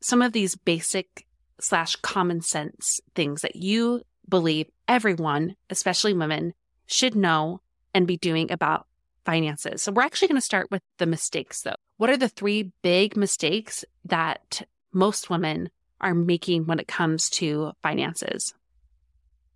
some 0.00 0.22
of 0.22 0.32
these 0.32 0.54
basic 0.54 1.26
slash 1.60 1.96
common 1.96 2.40
sense 2.40 3.00
things 3.14 3.42
that 3.42 3.56
you 3.56 4.02
believe 4.28 4.68
everyone, 4.86 5.56
especially 5.70 6.12
women, 6.12 6.54
should 6.86 7.14
know 7.14 7.60
and 7.94 8.06
be 8.06 8.16
doing 8.16 8.52
about 8.52 8.86
finances. 9.24 9.82
So 9.82 9.92
we're 9.92 10.02
actually 10.02 10.28
going 10.28 10.40
to 10.40 10.44
start 10.44 10.70
with 10.70 10.82
the 10.98 11.06
mistakes 11.06 11.62
though. 11.62 11.74
What 11.96 12.10
are 12.10 12.16
the 12.16 12.28
three 12.28 12.72
big 12.82 13.16
mistakes 13.16 13.84
that 14.04 14.62
most 14.92 15.28
women 15.28 15.70
are 16.00 16.14
making 16.14 16.66
when 16.66 16.78
it 16.78 16.88
comes 16.88 17.30
to 17.30 17.72
finances. 17.82 18.54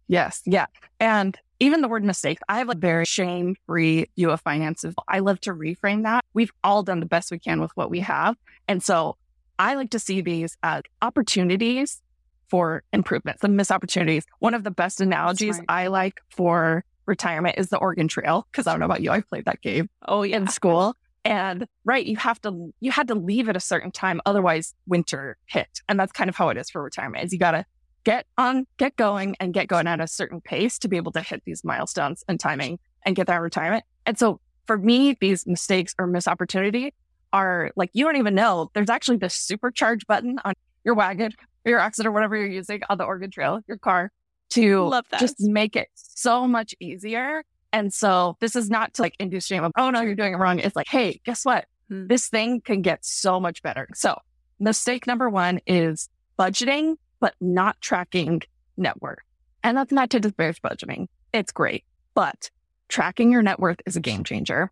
Yes. 0.09 0.43
Yeah. 0.45 0.67
And 1.01 1.37
even 1.61 1.81
the 1.81 1.89
word 1.89 2.05
mistake, 2.05 2.39
I 2.49 2.59
have 2.59 2.69
a 2.71 2.75
very 2.75 3.05
shame 3.05 3.55
free 3.67 4.09
view 4.17 4.31
of 4.31 4.41
finances. 4.41 4.95
I 5.09 5.21
love 5.21 5.41
to 5.43 5.53
reframe 5.55 6.03
that. 6.03 6.25
We've 6.35 6.51
all 6.65 6.83
done 6.83 7.01
the 7.01 7.07
best 7.07 7.31
we 7.31 7.39
can 7.39 7.61
with 7.61 7.71
what 7.77 7.89
we 7.91 8.01
have. 8.01 8.37
And 8.69 8.83
so 8.83 9.17
I 9.59 9.75
like 9.75 9.91
to 9.91 9.99
see 9.99 10.21
these 10.21 10.57
as 10.63 10.83
opportunities 11.01 12.03
for 12.49 12.83
improvement, 12.93 13.41
some 13.41 13.57
missed 13.57 13.71
opportunities. 13.73 14.25
One 14.41 14.55
of 14.55 14.65
the 14.65 14.71
best 14.71 15.01
analogies 15.01 15.61
I 15.69 15.87
like 15.87 16.21
for 16.31 16.85
retirement 17.07 17.57
is 17.59 17.69
the 17.69 17.79
Oregon 17.79 18.09
Trail. 18.09 18.47
Cause 18.53 18.67
I 18.67 18.73
don't 18.73 18.81
know 18.81 18.87
about 18.87 19.01
you. 19.03 19.11
I 19.11 19.21
played 19.21 19.45
that 19.47 19.63
game 19.63 19.89
Oh, 20.07 20.23
yeah. 20.25 20.37
in 20.39 20.49
school. 20.49 20.95
And 21.25 21.67
right, 21.85 22.05
you 22.05 22.17
have 22.17 22.41
to, 22.43 22.73
you 22.81 22.91
had 22.91 23.09
to 23.09 23.15
leave 23.15 23.49
at 23.49 23.57
a 23.57 23.61
certain 23.61 23.93
time. 23.93 24.21
Otherwise 24.27 24.75
winter 24.87 25.37
hit. 25.47 25.81
And 25.89 25.99
that's 25.99 26.13
kind 26.13 26.29
of 26.29 26.37
how 26.37 26.49
it 26.49 26.57
is 26.57 26.71
for 26.71 26.83
retirement 26.83 27.25
is 27.25 27.33
you 27.33 27.39
got 27.39 27.53
to 27.53 27.65
get 28.05 28.27
on, 28.37 28.67
get 28.79 28.97
going 28.97 29.37
and 29.39 29.55
get 29.55 29.69
going 29.69 29.87
at 29.87 30.01
a 30.01 30.07
certain 30.07 30.41
pace 30.41 30.79
to 30.81 30.89
be 30.89 30.97
able 30.97 31.13
to 31.13 31.21
hit 31.21 31.43
these 31.47 31.63
milestones 31.65 32.25
and 32.29 32.41
timing 32.41 32.79
and 33.05 33.15
get 33.15 33.29
that 33.29 33.41
retirement. 33.41 33.85
And 34.07 34.19
so 34.19 34.41
for 34.67 34.77
me, 34.77 35.17
these 35.21 35.47
mistakes 35.47 35.95
or 35.99 36.07
missed 36.07 36.29
opportunity 36.29 36.95
are 37.33 37.71
like, 37.77 37.91
you 37.93 38.05
don't 38.05 38.17
even 38.17 38.35
know 38.35 38.71
there's 38.75 38.91
actually 38.91 39.17
this 39.19 39.35
supercharge 39.35 40.07
button 40.07 40.39
on 40.45 40.55
your 40.85 40.95
wagon 40.95 41.33
or 41.65 41.71
your 41.71 41.81
oxen 41.81 42.07
or 42.07 42.13
whatever 42.13 42.37
you're 42.37 42.47
using 42.47 42.81
on 42.89 42.99
the 42.99 43.05
Oregon 43.05 43.31
Trail, 43.31 43.61
your 43.69 43.79
car 43.79 44.11
to 44.51 44.85
Love 44.85 45.07
that. 45.11 45.21
just 45.21 45.41
make 45.41 45.77
it 45.77 45.89
so 45.95 46.47
much 46.47 46.75
easier. 46.81 47.43
And 47.73 47.93
so 47.93 48.37
this 48.41 48.55
is 48.55 48.69
not 48.69 48.95
to 48.95 49.03
like 49.03 49.17
induce 49.19 49.47
shame 49.47 49.65
of, 49.65 49.73
oh 49.77 49.91
no, 49.91 50.03
you're 50.03 50.15
doing 50.15 50.35
it 50.35 50.37
wrong. 50.37 50.59
It's 50.59 50.77
like, 50.77 50.89
hey, 50.89 51.21
guess 51.25 51.45
what? 51.45 51.67
Hmm. 51.89 52.07
This 52.07 52.29
thing 52.29 52.61
can 52.61 52.83
get 52.83 53.05
so 53.05 53.41
much 53.41 53.63
better. 53.63 53.89
So 53.95 54.19
mistake 54.61 55.07
number 55.07 55.31
one 55.31 55.61
is 55.67 56.09
budgeting, 56.39 56.97
but 57.21 57.35
not 57.41 57.81
tracking 57.81 58.43
net 58.77 59.01
worth. 59.01 59.19
And 59.65 59.77
that's 59.77 59.93
not 59.93 60.11
to 60.11 60.21
disparage 60.21 60.61
budgeting. 60.61 61.07
It's 61.33 61.53
great, 61.53 61.85
but 62.15 62.51
tracking 62.89 63.31
your 63.31 63.43
net 63.43 63.59
worth 63.59 63.81
is 63.87 63.97
a 63.97 64.01
game 64.01 64.25
changer. 64.25 64.71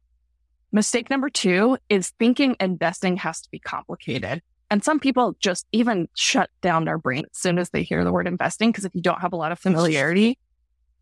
Mistake 0.72 1.10
number 1.10 1.30
two 1.30 1.78
is 1.88 2.10
thinking 2.18 2.56
investing 2.60 3.16
has 3.16 3.40
to 3.40 3.50
be 3.50 3.58
complicated. 3.58 4.42
And 4.70 4.84
some 4.84 5.00
people 5.00 5.36
just 5.40 5.66
even 5.72 6.08
shut 6.14 6.48
down 6.60 6.84
their 6.84 6.98
brain 6.98 7.24
as 7.30 7.38
soon 7.38 7.58
as 7.58 7.70
they 7.70 7.82
hear 7.82 8.04
the 8.04 8.12
word 8.12 8.28
investing. 8.28 8.72
Cause 8.72 8.84
if 8.84 8.94
you 8.94 9.02
don't 9.02 9.20
have 9.20 9.32
a 9.32 9.36
lot 9.36 9.52
of 9.52 9.58
familiarity, 9.58 10.38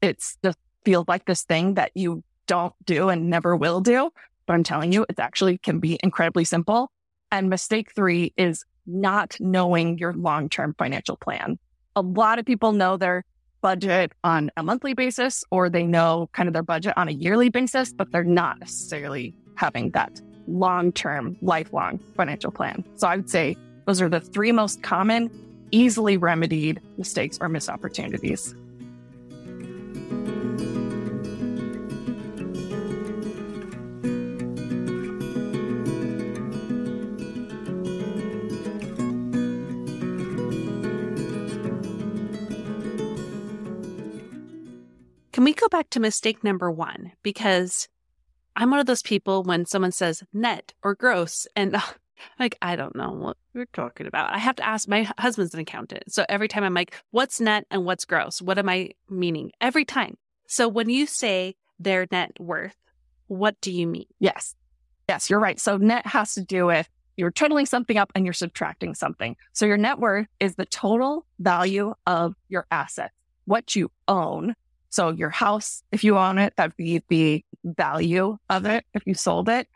it's 0.01 0.39
just 0.43 0.59
feels 0.89 1.07
like 1.07 1.27
this 1.27 1.43
thing 1.43 1.75
that 1.75 1.91
you 1.95 2.25
don't 2.47 2.73
do 2.87 3.11
and 3.11 3.29
never 3.29 3.55
will 3.55 3.83
do. 3.83 4.11
But 4.47 4.55
I'm 4.55 4.65
telling 4.65 4.91
you, 4.91 5.05
it 5.07 5.21
actually 5.21 5.59
can 5.59 5.81
be 5.81 5.99
incredibly 6.03 6.47
simple. 6.47 6.91
And 7.31 7.51
mistake 7.51 7.93
three 7.95 8.33
is 8.39 8.65
not 8.87 9.37
knowing 9.39 9.99
your 9.99 10.15
long-term 10.15 10.77
financial 10.79 11.19
plan. 11.19 11.59
A 11.95 12.01
lot 12.01 12.39
of 12.39 12.47
people 12.47 12.73
know 12.73 12.97
their 12.97 13.23
budget 13.61 14.13
on 14.25 14.51
a 14.57 14.63
monthly 14.63 14.95
basis 14.95 15.45
or 15.51 15.69
they 15.69 15.83
know 15.83 16.31
kind 16.33 16.49
of 16.49 16.55
their 16.55 16.63
budget 16.63 16.95
on 16.97 17.07
a 17.07 17.13
yearly 17.13 17.51
basis, 17.51 17.93
but 17.93 18.11
they're 18.11 18.25
not 18.25 18.59
necessarily 18.59 19.35
having 19.57 19.91
that 19.91 20.23
long-term, 20.47 21.37
lifelong 21.43 22.01
financial 22.17 22.51
plan. 22.51 22.83
So 22.95 23.09
I 23.09 23.17
would 23.17 23.29
say 23.29 23.59
those 23.85 24.01
are 24.01 24.09
the 24.09 24.21
three 24.21 24.53
most 24.53 24.83
common, 24.83 25.29
easily 25.71 26.17
remedied 26.17 26.81
mistakes 26.97 27.37
or 27.43 27.51
missed 27.51 27.69
opportunities. 27.69 28.55
Back 45.69 45.91
to 45.91 46.01
mistake 46.01 46.43
number 46.43 46.71
one? 46.71 47.13
Because 47.23 47.89
I'm 48.57 48.71
one 48.71 48.81
of 48.81 48.87
those 48.87 49.03
people 49.03 49.43
when 49.43 49.67
someone 49.67 49.93
says 49.93 50.23
net 50.33 50.73
or 50.83 50.95
gross, 50.95 51.47
and 51.55 51.77
like, 52.39 52.59
I 52.61 52.77
don't 52.77 52.97
know 52.97 53.13
what 53.13 53.37
you're 53.55 53.67
talking 53.67 54.07
about. 54.07 54.33
I 54.33 54.39
have 54.39 54.57
to 54.57 54.67
ask 54.67 54.89
my 54.89 55.09
husband's 55.19 55.55
an 55.55 55.61
accountant. 55.61 56.13
So 56.13 56.25
every 56.29 56.49
time 56.49 56.65
I'm 56.65 56.75
like, 56.75 56.95
what's 57.11 57.41
net 57.41 57.67
and 57.71 57.85
what's 57.85 58.05
gross? 58.05 58.43
What 58.43 58.59
am 58.59 58.69
I 58.69 58.91
meaning? 59.09 59.53
Every 59.61 59.85
time. 59.85 60.17
So 60.47 60.69
when 60.69 60.89
you 60.89 61.07
say 61.07 61.57
their 61.79 62.07
net 62.11 62.33
worth, 62.41 62.77
what 63.27 63.61
do 63.61 63.71
you 63.71 63.87
mean? 63.87 64.07
Yes. 64.19 64.55
Yes, 65.09 65.31
you're 65.31 65.41
right. 65.41 65.61
So 65.61 65.77
net 65.77 66.07
has 66.07 66.35
to 66.35 66.43
do 66.43 66.67
with 66.67 66.89
you're 67.17 67.31
totaling 67.31 67.67
something 67.67 67.97
up 67.97 68.13
and 68.15 68.25
you're 68.25 68.33
subtracting 68.33 68.95
something. 68.95 69.37
So 69.53 69.67
your 69.67 69.77
net 69.77 69.99
worth 69.99 70.29
is 70.39 70.55
the 70.55 70.67
total 70.67 71.27
value 71.39 71.95
of 72.07 72.35
your 72.49 72.67
assets, 72.71 73.13
what 73.45 73.75
you 73.75 73.91
own. 74.07 74.55
So 74.91 75.11
your 75.11 75.31
house, 75.31 75.83
if 75.93 76.05
you 76.05 76.17
own 76.17 76.39
it, 76.39 76.55
that'd 76.57 76.77
be 76.77 77.03
the 77.09 77.45
value 77.65 78.39
of 78.49 78.65
it 78.65 78.85
if 78.95 79.03
you 79.07 79.15
sold 79.15 79.49
it. 79.49 79.69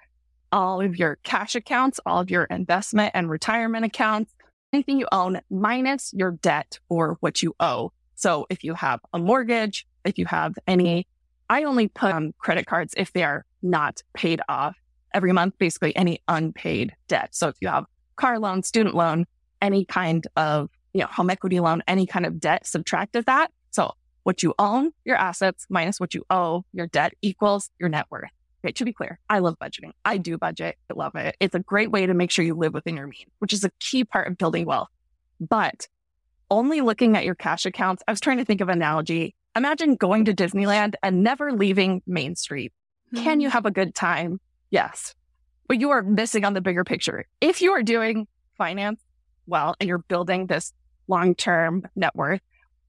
All 0.51 0.81
of 0.81 0.97
your 0.97 1.17
cash 1.23 1.55
accounts, 1.55 2.01
all 2.05 2.21
of 2.21 2.31
your 2.31 2.45
investment 2.45 3.13
and 3.15 3.31
retirement 3.31 3.85
accounts, 3.85 4.35
anything 4.73 4.99
you 4.99 5.07
own 5.13 5.41
minus 5.51 6.13
your 6.15 6.33
debt 6.33 6.79
or 6.89 7.17
what 7.21 7.43
you 7.43 7.55
owe. 7.61 7.93
So 8.15 8.47
if 8.51 8.65
you 8.65 8.75
have 8.75 9.01
a 9.13 9.19
mortgage, 9.19 9.87
if 10.05 10.19
you 10.19 10.27
have 10.27 10.55
any, 10.67 11.07
I 11.49 11.65
only 11.65 11.89
put 11.89 12.13
on 12.13 12.35
credit 12.39 12.67
cards 12.67 12.95
if 12.97 13.13
they 13.13 13.23
are 13.23 13.45
not 13.63 14.03
paid 14.15 14.41
off 14.49 14.77
every 15.15 15.33
month, 15.33 15.59
basically 15.59 15.95
any 15.95 16.21
unpaid 16.29 16.95
debt. 17.09 17.35
So 17.35 17.49
if 17.49 17.57
you 17.61 17.69
have 17.69 17.85
car 18.17 18.39
loan, 18.39 18.63
student 18.63 18.95
loan, 18.95 19.27
any 19.61 19.85
kind 19.85 20.27
of, 20.37 20.71
you 20.93 21.01
know, 21.01 21.07
home 21.07 21.31
equity 21.31 21.61
loan, 21.61 21.83
any 21.87 22.07
kind 22.07 22.27
of 22.27 22.41
debt 22.41 22.67
subtracted 22.67 23.27
that. 23.27 23.51
So 23.71 23.93
what 24.25 24.43
you 24.43 24.55
own, 24.59 24.93
your 25.05 25.17
assets 25.17 25.67
minus 25.69 25.99
what 25.99 26.15
you 26.15 26.25
owe, 26.31 26.65
your 26.73 26.87
debt 26.87 27.15
equals 27.23 27.71
your 27.79 27.89
net 27.89 28.07
worth. 28.11 28.31
Okay, 28.65 28.73
to 28.73 28.85
be 28.85 28.93
clear, 28.93 29.19
I 29.29 29.41
love 29.41 29.57
budgeting. 29.61 29.91
I 30.05 30.19
do 30.19 30.39
budget. 30.39 30.77
I 30.91 30.95
love 30.95 31.17
it. 31.17 31.37
It's 31.41 31.55
a 31.55 31.61
great 31.61 31.91
way 31.91 32.07
to 32.07 32.15
make 32.15 32.31
sure 32.31 32.45
you 32.45 32.55
live 32.55 32.75
within 32.75 32.97
your 32.97 33.09
means, 33.09 33.31
which 33.41 33.53
is 33.53 33.65
a 33.65 33.71
key 33.81 34.05
part 34.05 34.29
of 34.29 34.39
building 34.39 34.67
wealth. 34.67 34.89
But 35.41 35.89
only 36.51 36.81
looking 36.81 37.17
at 37.17 37.25
your 37.25 37.35
cash 37.35 37.67
accounts, 37.67 38.03
I 38.07 38.13
was 38.13 38.21
trying 38.21 38.39
to 38.39 38.45
think 38.45 38.61
of 38.61 38.69
an 38.69 38.79
analogy. 38.79 39.35
Imagine 39.57 39.97
going 39.97 40.27
to 40.27 40.35
Disneyland 40.35 40.95
and 41.03 41.25
never 41.25 41.53
leaving 41.53 42.03
Main 42.07 42.37
Street. 42.37 42.73
Can 43.15 43.41
you 43.41 43.49
hmm. 43.49 43.53
have 43.53 43.67
a 43.67 43.71
good 43.71 43.95
time? 43.95 44.41
Yes. 44.71 45.15
But 45.67 45.81
you 45.81 45.91
are 45.91 46.03
missing 46.03 46.45
on 46.45 46.55
the 46.55 46.61
bigger 46.61 46.85
picture. 46.85 47.27
If 47.41 47.63
you 47.63 47.73
are 47.73 47.83
doing 47.83 48.29
finance 48.57 49.01
well 49.47 49.75
and 49.81 49.89
you're 49.89 49.99
building 49.99 50.47
this 50.47 50.73
long 51.09 51.35
term 51.35 51.89
net 51.97 52.15
worth, 52.15 52.41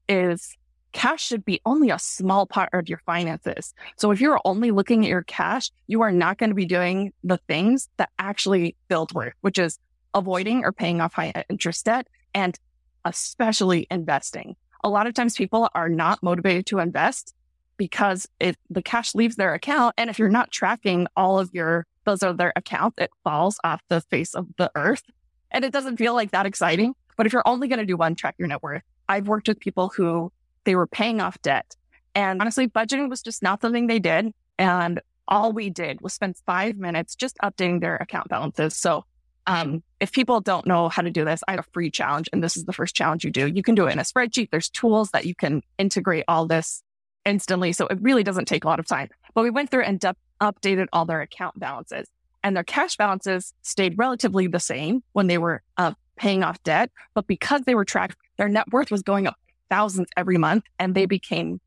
is 0.08 0.56
cash 0.94 1.26
should 1.26 1.44
be 1.44 1.60
only 1.66 1.90
a 1.90 1.98
small 1.98 2.46
part 2.46 2.70
of 2.72 2.88
your 2.88 3.02
finances. 3.04 3.74
So 3.98 4.10
if 4.12 4.20
you're 4.20 4.40
only 4.46 4.70
looking 4.70 5.04
at 5.04 5.10
your 5.10 5.24
cash, 5.24 5.70
you 5.88 6.00
are 6.00 6.12
not 6.12 6.38
going 6.38 6.50
to 6.50 6.54
be 6.54 6.64
doing 6.64 7.12
the 7.22 7.36
things 7.36 7.90
that 7.98 8.08
actually 8.18 8.76
build 8.88 9.12
worth, 9.12 9.34
which 9.42 9.58
is 9.58 9.78
avoiding 10.14 10.64
or 10.64 10.72
paying 10.72 11.00
off 11.00 11.12
high 11.12 11.44
interest 11.50 11.84
debt 11.84 12.06
and 12.32 12.58
especially 13.04 13.86
investing. 13.90 14.56
A 14.84 14.88
lot 14.88 15.06
of 15.06 15.14
times 15.14 15.34
people 15.36 15.68
are 15.74 15.88
not 15.88 16.22
motivated 16.22 16.64
to 16.66 16.78
invest 16.78 17.34
because 17.76 18.26
if 18.38 18.56
the 18.70 18.82
cash 18.82 19.14
leaves 19.14 19.36
their 19.36 19.52
account 19.52 19.94
and 19.98 20.08
if 20.08 20.18
you're 20.18 20.28
not 20.28 20.52
tracking 20.52 21.08
all 21.16 21.38
of 21.38 21.50
your 21.52 21.86
those 22.04 22.22
are 22.22 22.34
their 22.34 22.52
accounts, 22.54 22.96
it 22.98 23.10
falls 23.24 23.58
off 23.64 23.80
the 23.88 24.02
face 24.02 24.34
of 24.34 24.46
the 24.58 24.70
earth. 24.74 25.02
And 25.50 25.64
it 25.64 25.72
doesn't 25.72 25.96
feel 25.96 26.12
like 26.14 26.32
that 26.32 26.44
exciting. 26.44 26.94
But 27.16 27.26
if 27.26 27.32
you're 27.32 27.46
only 27.48 27.66
going 27.66 27.78
to 27.78 27.86
do 27.86 27.96
one, 27.96 28.14
track 28.14 28.34
your 28.38 28.46
net 28.46 28.62
worth. 28.62 28.82
I've 29.08 29.26
worked 29.26 29.48
with 29.48 29.58
people 29.58 29.90
who 29.96 30.30
they 30.64 30.74
were 30.74 30.86
paying 30.86 31.20
off 31.20 31.40
debt. 31.42 31.76
And 32.14 32.40
honestly, 32.40 32.68
budgeting 32.68 33.08
was 33.08 33.22
just 33.22 33.42
not 33.42 33.60
something 33.60 33.86
they 33.86 33.98
did. 33.98 34.32
And 34.58 35.00
all 35.26 35.52
we 35.52 35.70
did 35.70 36.00
was 36.00 36.12
spend 36.12 36.36
five 36.46 36.76
minutes 36.76 37.14
just 37.14 37.36
updating 37.42 37.80
their 37.80 37.96
account 37.96 38.28
balances. 38.28 38.76
So 38.76 39.04
um, 39.46 39.82
if 40.00 40.12
people 40.12 40.40
don't 40.40 40.66
know 40.66 40.88
how 40.88 41.02
to 41.02 41.10
do 41.10 41.24
this, 41.24 41.42
I 41.46 41.52
have 41.52 41.60
a 41.60 41.70
free 41.72 41.90
challenge, 41.90 42.28
and 42.32 42.42
this 42.42 42.56
is 42.56 42.64
the 42.64 42.72
first 42.72 42.94
challenge 42.94 43.24
you 43.24 43.30
do. 43.30 43.46
You 43.46 43.62
can 43.62 43.74
do 43.74 43.86
it 43.86 43.92
in 43.92 43.98
a 43.98 44.02
spreadsheet. 44.02 44.50
There's 44.50 44.70
tools 44.70 45.10
that 45.10 45.26
you 45.26 45.34
can 45.34 45.62
integrate 45.78 46.24
all 46.28 46.46
this 46.46 46.82
instantly. 47.24 47.72
So 47.72 47.86
it 47.88 47.98
really 48.00 48.22
doesn't 48.22 48.46
take 48.46 48.64
a 48.64 48.68
lot 48.68 48.78
of 48.80 48.86
time. 48.86 49.08
But 49.34 49.42
we 49.42 49.50
went 49.50 49.70
through 49.70 49.82
and 49.82 50.02
up- 50.04 50.18
updated 50.40 50.86
all 50.92 51.04
their 51.04 51.20
account 51.20 51.58
balances, 51.58 52.08
and 52.42 52.56
their 52.56 52.64
cash 52.64 52.96
balances 52.96 53.52
stayed 53.62 53.98
relatively 53.98 54.46
the 54.46 54.60
same 54.60 55.02
when 55.12 55.26
they 55.26 55.38
were 55.38 55.62
uh, 55.76 55.92
paying 56.16 56.42
off 56.42 56.62
debt. 56.62 56.90
But 57.14 57.26
because 57.26 57.62
they 57.62 57.74
were 57.74 57.84
tracked, 57.84 58.16
their 58.38 58.48
net 58.48 58.72
worth 58.72 58.90
was 58.90 59.02
going 59.02 59.26
up 59.26 59.36
thousands 59.70 60.08
every 60.16 60.38
month, 60.38 60.64
and 60.78 60.94
they 60.94 61.06
became 61.06 61.60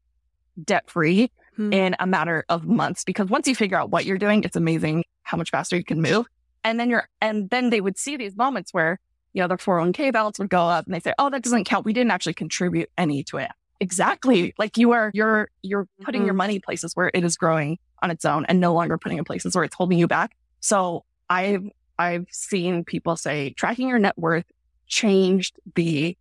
debt 0.63 0.89
free 0.89 1.32
Hmm. 1.56 1.74
in 1.74 1.96
a 2.00 2.06
matter 2.06 2.46
of 2.50 2.66
months. 2.68 3.04
Because 3.04 3.30
once 3.30 3.48
you 3.48 3.56
figure 3.56 3.77
out 3.80 3.89
what 3.89 4.06
you're 4.06 4.20
doing, 4.20 4.44
it's 4.44 4.56
amazing 4.56 5.04
how 5.24 5.38
much 5.38 5.50
faster 5.50 5.75
you 5.75 5.84
can 5.84 6.01
move. 6.01 6.27
And 6.63 6.80
then 6.80 6.89
you're, 6.89 7.08
and 7.20 7.50
then 7.50 7.72
they 7.72 7.82
would 7.82 7.98
see 7.98 8.16
these 8.16 8.36
moments 8.38 8.74
where, 8.75 9.00
you 9.34 9.42
know, 9.42 9.48
their 9.48 9.58
401k 9.58 10.12
balance 10.13 10.38
would 10.38 10.50
go 10.50 10.62
up 10.62 10.86
and 10.86 10.94
they 10.94 11.00
say, 11.00 11.13
Oh, 11.18 11.30
that 11.32 11.42
doesn't 11.42 11.63
count. 11.63 11.84
We 11.86 11.94
didn't 11.94 12.12
actually 12.12 12.36
contribute 12.36 12.89
any 12.98 13.24
to 13.25 13.38
it. 13.38 13.50
Exactly. 13.80 14.54
Like 14.60 14.77
you 14.77 14.92
are, 14.92 15.10
you're, 15.16 15.50
you're 15.63 15.88
putting 16.04 16.25
your 16.25 16.34
Mhm. 16.36 16.38
money 16.38 16.60
places 16.60 16.92
where 16.96 17.10
it 17.13 17.24
is 17.24 17.38
growing 17.38 17.77
on 18.04 18.12
its 18.12 18.24
own 18.25 18.46
and 18.46 18.60
no 18.60 18.74
longer 18.74 18.98
putting 19.00 19.18
in 19.18 19.24
places 19.24 19.56
where 19.56 19.63
it's 19.63 19.75
holding 19.75 19.98
you 19.98 20.08
back. 20.08 20.32
So 20.60 21.06
I've, 21.30 21.63
I've 21.98 22.25
seen 22.30 22.84
people 22.84 23.16
say 23.16 23.54
tracking 23.58 23.88
your 23.89 23.98
net 24.00 24.18
worth 24.18 24.46
changed 24.88 25.56
the 25.75 26.16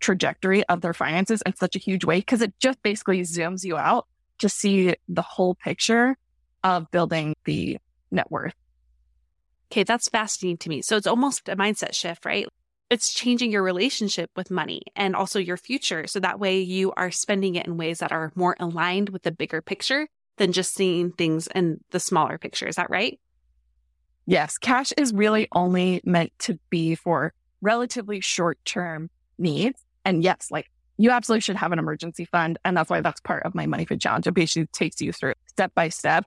trajectory 0.00 0.64
of 0.64 0.80
their 0.80 0.94
finances 0.94 1.42
in 1.44 1.54
such 1.56 1.76
a 1.76 1.78
huge 1.78 2.04
way 2.04 2.18
because 2.18 2.42
it 2.42 2.54
just 2.58 2.82
basically 2.82 3.20
zooms 3.22 3.64
you 3.64 3.76
out 3.76 4.06
to 4.38 4.48
see 4.48 4.94
the 5.08 5.22
whole 5.22 5.54
picture 5.54 6.16
of 6.64 6.90
building 6.90 7.34
the 7.44 7.78
net 8.10 8.30
worth. 8.30 8.54
Okay, 9.70 9.82
that's 9.82 10.08
fascinating 10.08 10.56
to 10.58 10.68
me. 10.68 10.82
So 10.82 10.96
it's 10.96 11.06
almost 11.06 11.48
a 11.48 11.56
mindset 11.56 11.94
shift, 11.94 12.24
right? 12.24 12.46
It's 12.90 13.12
changing 13.12 13.52
your 13.52 13.62
relationship 13.62 14.30
with 14.34 14.50
money 14.50 14.82
and 14.96 15.14
also 15.14 15.38
your 15.38 15.58
future. 15.58 16.06
So 16.06 16.20
that 16.20 16.40
way 16.40 16.60
you 16.60 16.92
are 16.96 17.10
spending 17.10 17.56
it 17.56 17.66
in 17.66 17.76
ways 17.76 17.98
that 17.98 18.12
are 18.12 18.32
more 18.34 18.56
aligned 18.58 19.10
with 19.10 19.24
the 19.24 19.30
bigger 19.30 19.60
picture 19.60 20.08
than 20.38 20.52
just 20.52 20.74
seeing 20.74 21.12
things 21.12 21.48
in 21.54 21.80
the 21.90 22.00
smaller 22.00 22.38
picture. 22.38 22.66
Is 22.66 22.76
that 22.76 22.88
right? 22.88 23.20
Yes. 24.24 24.56
Cash 24.56 24.92
is 24.96 25.12
really 25.12 25.48
only 25.52 26.00
meant 26.04 26.32
to 26.40 26.58
be 26.70 26.94
for 26.94 27.34
relatively 27.60 28.20
short 28.20 28.58
term 28.64 29.10
needs. 29.38 29.84
And 30.08 30.24
yes, 30.24 30.50
like 30.50 30.70
you 30.96 31.10
absolutely 31.10 31.42
should 31.42 31.56
have 31.56 31.70
an 31.70 31.78
emergency 31.78 32.24
fund. 32.24 32.58
And 32.64 32.74
that's 32.74 32.88
why 32.88 33.02
that's 33.02 33.20
part 33.20 33.42
of 33.42 33.54
my 33.54 33.66
Money 33.66 33.84
Fit 33.84 34.00
Challenge. 34.00 34.26
It 34.26 34.32
basically 34.32 34.66
takes 34.68 35.02
you 35.02 35.12
through 35.12 35.34
step 35.46 35.74
by 35.74 35.90
step. 35.90 36.24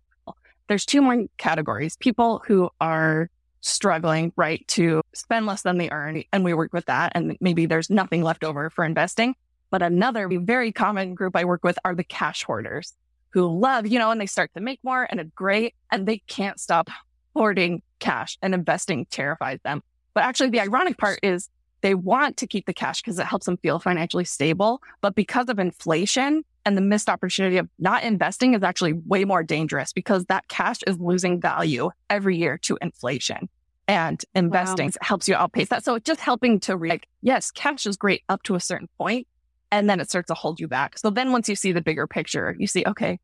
There's 0.67 0.85
two 0.85 1.01
more 1.01 1.25
categories 1.39 1.97
people 1.97 2.43
who 2.45 2.69
are 2.79 3.31
struggling, 3.61 4.33
right, 4.35 4.63
to 4.67 5.01
spend 5.15 5.47
less 5.47 5.63
than 5.63 5.79
they 5.79 5.89
earn. 5.89 6.23
And 6.31 6.45
we 6.45 6.53
work 6.53 6.73
with 6.73 6.85
that. 6.85 7.11
And 7.15 7.35
maybe 7.41 7.65
there's 7.65 7.89
nothing 7.89 8.21
left 8.21 8.43
over 8.43 8.69
for 8.69 8.85
investing. 8.85 9.33
But 9.71 9.81
another 9.81 10.29
very 10.29 10.71
common 10.71 11.15
group 11.15 11.35
I 11.35 11.45
work 11.45 11.63
with 11.63 11.79
are 11.83 11.95
the 11.95 12.03
cash 12.03 12.43
hoarders 12.43 12.93
who 13.31 13.47
love, 13.47 13.87
you 13.87 13.97
know, 13.97 14.11
and 14.11 14.21
they 14.21 14.27
start 14.27 14.51
to 14.53 14.61
make 14.61 14.79
more 14.83 15.07
and 15.09 15.19
it's 15.19 15.31
great 15.33 15.73
and 15.91 16.07
they 16.07 16.19
can't 16.27 16.59
stop 16.59 16.87
hoarding 17.35 17.81
cash 17.97 18.37
and 18.43 18.53
investing 18.53 19.07
terrifies 19.09 19.59
them. 19.63 19.81
But 20.13 20.25
actually 20.25 20.51
the 20.51 20.59
ironic 20.59 20.99
part 20.99 21.19
is 21.23 21.49
they 21.81 21.95
want 21.95 22.37
to 22.37 22.47
keep 22.47 22.65
the 22.65 22.73
cash 22.73 23.01
because 23.01 23.19
it 23.19 23.25
helps 23.25 23.45
them 23.45 23.57
feel 23.57 23.79
financially 23.79 24.25
stable. 24.25 24.81
But 25.01 25.15
because 25.15 25.49
of 25.49 25.59
inflation 25.59 26.43
and 26.65 26.77
the 26.77 26.81
missed 26.81 27.09
opportunity 27.09 27.57
of 27.57 27.67
not 27.79 28.03
investing 28.03 28.53
is 28.53 28.63
actually 28.63 28.93
way 28.93 29.25
more 29.25 29.43
dangerous 29.43 29.93
because 29.93 30.25
that 30.25 30.47
cash 30.47 30.79
is 30.87 30.97
losing 30.99 31.41
value 31.41 31.89
every 32.09 32.37
year 32.37 32.57
to 32.59 32.77
inflation. 32.81 33.49
And 33.87 34.23
investing 34.35 34.87
wow. 34.87 34.93
helps 35.01 35.27
you 35.27 35.35
outpace 35.35 35.69
that. 35.69 35.83
So 35.83 35.95
it's 35.95 36.05
just 36.05 36.21
helping 36.21 36.59
to 36.61 36.77
re- 36.77 36.89
like, 36.89 37.07
yes, 37.21 37.51
cash 37.51 37.85
is 37.85 37.97
great 37.97 38.23
up 38.29 38.43
to 38.43 38.55
a 38.55 38.59
certain 38.59 38.87
point, 38.97 39.27
and 39.71 39.89
then 39.89 39.99
it 39.99 40.09
starts 40.09 40.27
to 40.27 40.33
hold 40.33 40.59
you 40.59 40.67
back. 40.67 40.97
So 40.97 41.09
then 41.09 41.31
once 41.31 41.49
you 41.49 41.55
see 41.55 41.71
the 41.71 41.81
bigger 41.81 42.07
picture, 42.07 42.55
you 42.57 42.67
see, 42.67 42.85
okay, 42.85 43.19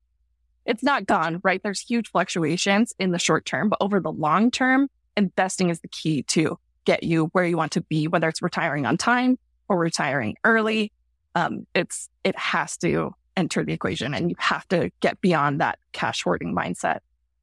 it's 0.66 0.84
not 0.84 1.06
gone, 1.06 1.40
right? 1.44 1.62
There's 1.64 1.80
huge 1.80 2.12
fluctuations 2.12 2.94
in 3.00 3.12
the 3.12 3.20
short 3.20 3.46
term, 3.46 3.70
but 3.70 3.78
over 3.80 4.02
the 4.02 4.12
long 4.12 4.52
term, 4.52 4.90
investing 5.16 5.70
is 5.70 5.80
the 5.80 5.88
key 5.88 6.24
to 6.24 6.60
get 6.88 7.04
you 7.04 7.26
where 7.34 7.46
you 7.46 7.58
want 7.58 7.74
to 7.74 7.82
be, 7.82 8.08
whether 8.08 8.30
it's 8.30 8.42
retiring 8.42 8.86
on 8.86 8.96
time 8.98 9.38
or 9.68 9.78
retiring 9.78 10.38
early. 10.46 10.94
Um, 11.36 11.68
it's, 11.76 12.10
it 12.24 12.36
has 12.40 12.78
to 12.78 13.12
enter 13.36 13.64
the 13.64 13.74
equation 13.74 14.14
and 14.14 14.30
you 14.30 14.38
have 14.40 14.66
to 14.70 14.90
get 15.02 15.20
beyond 15.20 15.60
that 15.60 15.78
cash 15.92 16.24
hoarding 16.24 16.56
mindset. 16.56 17.00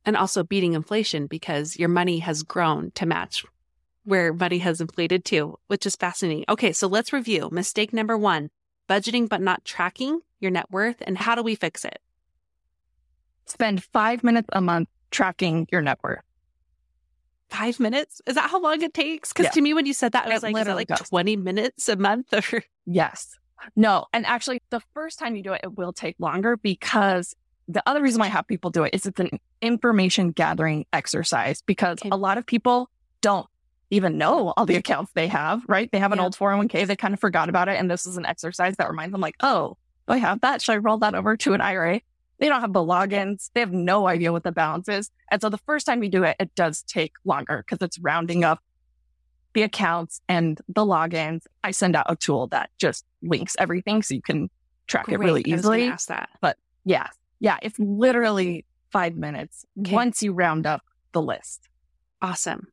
And 0.07 0.17
also 0.17 0.43
beating 0.43 0.73
inflation 0.73 1.27
because 1.27 1.79
your 1.79 1.91
money 1.91 2.19
has 2.19 2.43
grown 2.43 2.91
to 2.93 3.07
match 3.07 3.45
where 4.05 4.33
money 4.33 4.59
has 4.59 4.81
inflated 4.81 5.25
too, 5.25 5.59
which 5.67 5.87
is 5.87 5.95
fascinating. 5.95 6.45
Okay. 6.49 6.73
So 6.73 6.89
let's 6.89 7.13
review 7.13 7.49
mistake 7.53 7.93
number 7.93 8.17
one, 8.17 8.51
budgeting, 8.89 9.29
but 9.29 9.41
not 9.41 9.65
tracking 9.65 10.21
your 10.41 10.51
net 10.51 10.71
worth. 10.71 11.03
And 11.07 11.17
how 11.17 11.35
do 11.35 11.43
we 11.43 11.55
fix 11.55 11.85
it? 11.85 11.99
Spend 13.47 13.85
five 13.85 14.25
minutes 14.25 14.49
a 14.53 14.61
month 14.63 14.89
tracking 15.11 15.69
your 15.71 15.83
net 15.83 15.99
worth 16.03 16.25
five 17.51 17.81
minutes? 17.81 18.21
Is 18.27 18.35
that 18.35 18.51
how 18.51 18.61
long 18.61 18.83
it 18.83 18.95
takes? 18.95 19.33
Because 19.33 19.45
yeah. 19.45 19.51
to 19.51 19.61
me, 19.61 19.75
when 19.75 19.87
you 19.87 19.95
said 19.95 20.13
that, 20.13 20.27
I 20.27 20.35
was 20.35 20.45
it 20.45 20.53
like, 20.53 20.61
is 20.61 20.67
that 20.67 20.77
like 20.77 20.89
does. 20.89 21.09
20 21.09 21.37
minutes 21.37 21.89
a 21.89 21.97
month? 21.97 22.33
Or... 22.33 22.63
Yes. 22.87 23.37
No. 23.77 24.07
And 24.13 24.27
actually, 24.27 24.63
the 24.71 24.81
first 24.93 25.19
time 25.19 25.37
you 25.37 25.43
do 25.43 25.53
it, 25.53 25.61
it 25.65 25.77
will 25.77 25.93
take 25.93 26.17
longer 26.19 26.57
because 26.57 27.35
the 27.69 27.83
other 27.87 28.03
reason 28.03 28.21
why 28.21 28.27
I 28.27 28.31
have 28.31 28.47
people 28.47 28.71
do 28.71 28.85
it 28.85 28.95
is 28.95 29.07
it's 29.07 29.21
an 29.21 29.39
information 29.63 30.31
gathering 30.31 30.85
exercise 30.93 31.63
because 31.63 31.99
okay. 32.01 32.11
a 32.13 32.17
lot 32.17 32.37
of 32.37 32.47
people 32.47 32.91
don't 33.21 33.47
even 33.91 34.19
know 34.19 34.53
all 34.57 34.67
the 34.67 34.77
accounts 34.77 35.13
they 35.15 35.29
have, 35.29 35.63
right? 35.69 35.91
They 35.91 35.99
have 35.99 36.13
an 36.13 36.19
yeah. 36.19 36.25
old 36.25 36.37
401k, 36.37 36.87
they 36.87 36.97
kind 36.97 37.15
of 37.15 37.21
forgot 37.21 37.49
about 37.49 37.69
it. 37.69 37.79
And 37.79 37.91
this 37.91 38.07
is 38.07 38.17
an 38.17 38.27
exercise 38.27 38.77
that 38.77 38.89
reminds 38.89 39.13
them 39.13 39.21
like, 39.21 39.37
oh, 39.41 39.77
do 40.07 40.15
I 40.15 40.19
have 40.19 40.41
that? 40.43 40.61
Should 40.61 40.73
I 40.73 40.77
roll 40.79 40.99
that 40.99 41.15
over 41.15 41.37
to 41.39 41.55
an 41.55 41.61
IRA? 41.61 42.01
They 42.39 42.49
don't 42.49 42.61
have 42.61 42.73
the 42.73 42.81
logins. 42.81 43.51
They 43.55 43.61
have 43.61 43.73
no 43.73 44.07
idea 44.09 44.33
what 44.33 44.43
the 44.43 44.53
balance 44.53 44.89
is. 44.89 45.11
And 45.31 45.41
so 45.41 45.49
the 45.49 45.59
first 45.59 45.87
time 45.87 46.03
you 46.03 46.11
do 46.11 46.25
it, 46.25 46.37
it 46.41 46.55
does 46.55 46.83
take 46.83 47.13
longer 47.25 47.65
because 47.65 47.85
it's 47.85 47.99
rounding 47.99 48.45
up 48.45 48.61
the 49.55 49.63
accounts 49.63 50.21
and 50.29 50.61
the 50.69 50.83
logins. 50.83 51.43
I 51.63 51.71
send 51.71 51.97
out 51.97 52.07
a 52.09 52.17
tool 52.17 52.49
that 52.49 52.71
just 52.79 53.05
links 53.23 53.55
everything 53.59 54.03
so 54.03 54.15
you 54.15 54.23
can 54.23 54.51
track 54.87 55.07
Great. 55.07 55.15
it 55.15 55.19
really 55.19 55.43
easily. 55.47 55.85
ask 55.85 56.09
that. 56.09 56.29
But 56.41 56.59
yeah, 56.85 57.09
yeah, 57.41 57.59
it's 57.63 57.79
literally 57.79 58.65
five 58.91 59.17
minutes 59.17 59.65
okay. 59.81 59.95
once 59.95 60.23
you 60.23 60.33
round 60.33 60.67
up 60.67 60.83
the 61.13 61.23
list. 61.23 61.69
Awesome. 62.21 62.69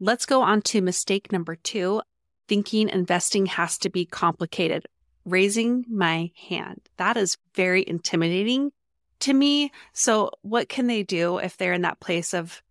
Let's 0.00 0.26
go 0.26 0.42
on 0.42 0.62
to 0.62 0.82
mistake 0.82 1.32
number 1.32 1.56
two. 1.56 2.02
Thinking 2.46 2.88
investing 2.88 3.46
has 3.46 3.78
to 3.78 3.88
be 3.88 4.04
complicated 4.04 4.86
raising 5.24 5.84
my 5.88 6.30
hand. 6.48 6.80
That 6.96 7.16
is 7.16 7.36
very 7.54 7.84
intimidating 7.86 8.72
to 9.20 9.32
me. 9.32 9.72
So 9.92 10.30
what 10.42 10.68
can 10.68 10.86
they 10.86 11.02
do 11.02 11.38
if 11.38 11.56
they're 11.56 11.72
in 11.72 11.82
that 11.82 12.00
place 12.00 12.34
of, 12.34 12.62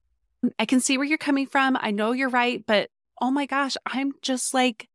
I 0.59 0.65
can 0.65 0.79
see 0.79 0.97
where 0.97 1.07
you're 1.07 1.17
coming 1.17 1.47
from. 1.47 1.77
I 1.79 1.91
know 1.91 2.11
you're 2.11 2.29
right, 2.29 2.63
but 2.65 2.89
oh 3.21 3.31
my 3.31 3.45
gosh, 3.45 3.75
I'm 3.85 4.13
just 4.21 4.53
like 4.53 4.87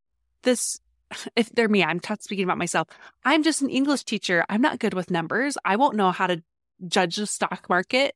this. 0.43 0.81
If 1.37 1.49
they're 1.51 1.69
me, 1.69 1.83
I'm 1.83 2.01
not 2.09 2.23
speaking 2.23 2.45
about 2.45 2.59
myself. 2.59 2.89
I'm 3.25 3.43
just 3.43 3.63
an 3.63 3.71
English 3.71 4.05
teacher. 4.05 4.45
I'm 4.49 4.61
not 4.61 4.79
good 4.79 4.95
with 4.95 5.11
numbers. 5.11 5.57
I 5.65 5.77
won't 5.77 5.97
know 5.97 6.11
how 6.11 6.27
to 6.27 6.43
judge 6.87 7.17
the 7.17 7.27
stock 7.27 7.67
market. 7.69 8.15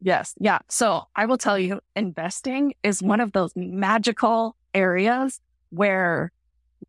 Yes. 0.00 0.34
Yeah. 0.40 0.58
So 0.68 1.04
I 1.14 1.26
will 1.26 1.38
tell 1.38 1.56
you, 1.56 1.80
investing 1.94 2.74
is 2.82 3.00
one 3.00 3.20
of 3.20 3.30
those 3.30 3.52
magical 3.54 4.56
areas 4.74 5.40
where 5.70 6.32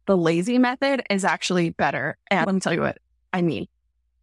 the 0.06 0.18
lazy 0.18 0.58
method 0.58 1.04
is 1.10 1.26
actually 1.26 1.70
better. 1.70 2.18
And 2.30 2.46
let 2.46 2.54
me 2.54 2.62
tell 2.62 2.74
you 2.74 2.82
what 2.82 2.98
I 3.32 3.42
mean. 3.42 3.68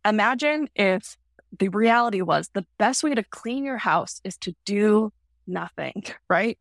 Imagine 0.04 0.68
if 0.74 1.16
the 1.58 1.68
reality 1.68 2.22
was 2.22 2.50
the 2.52 2.64
best 2.78 3.02
way 3.02 3.14
to 3.14 3.22
clean 3.24 3.64
your 3.64 3.78
house 3.78 4.20
is 4.24 4.36
to 4.38 4.54
do 4.64 5.12
nothing, 5.46 6.04
right? 6.28 6.58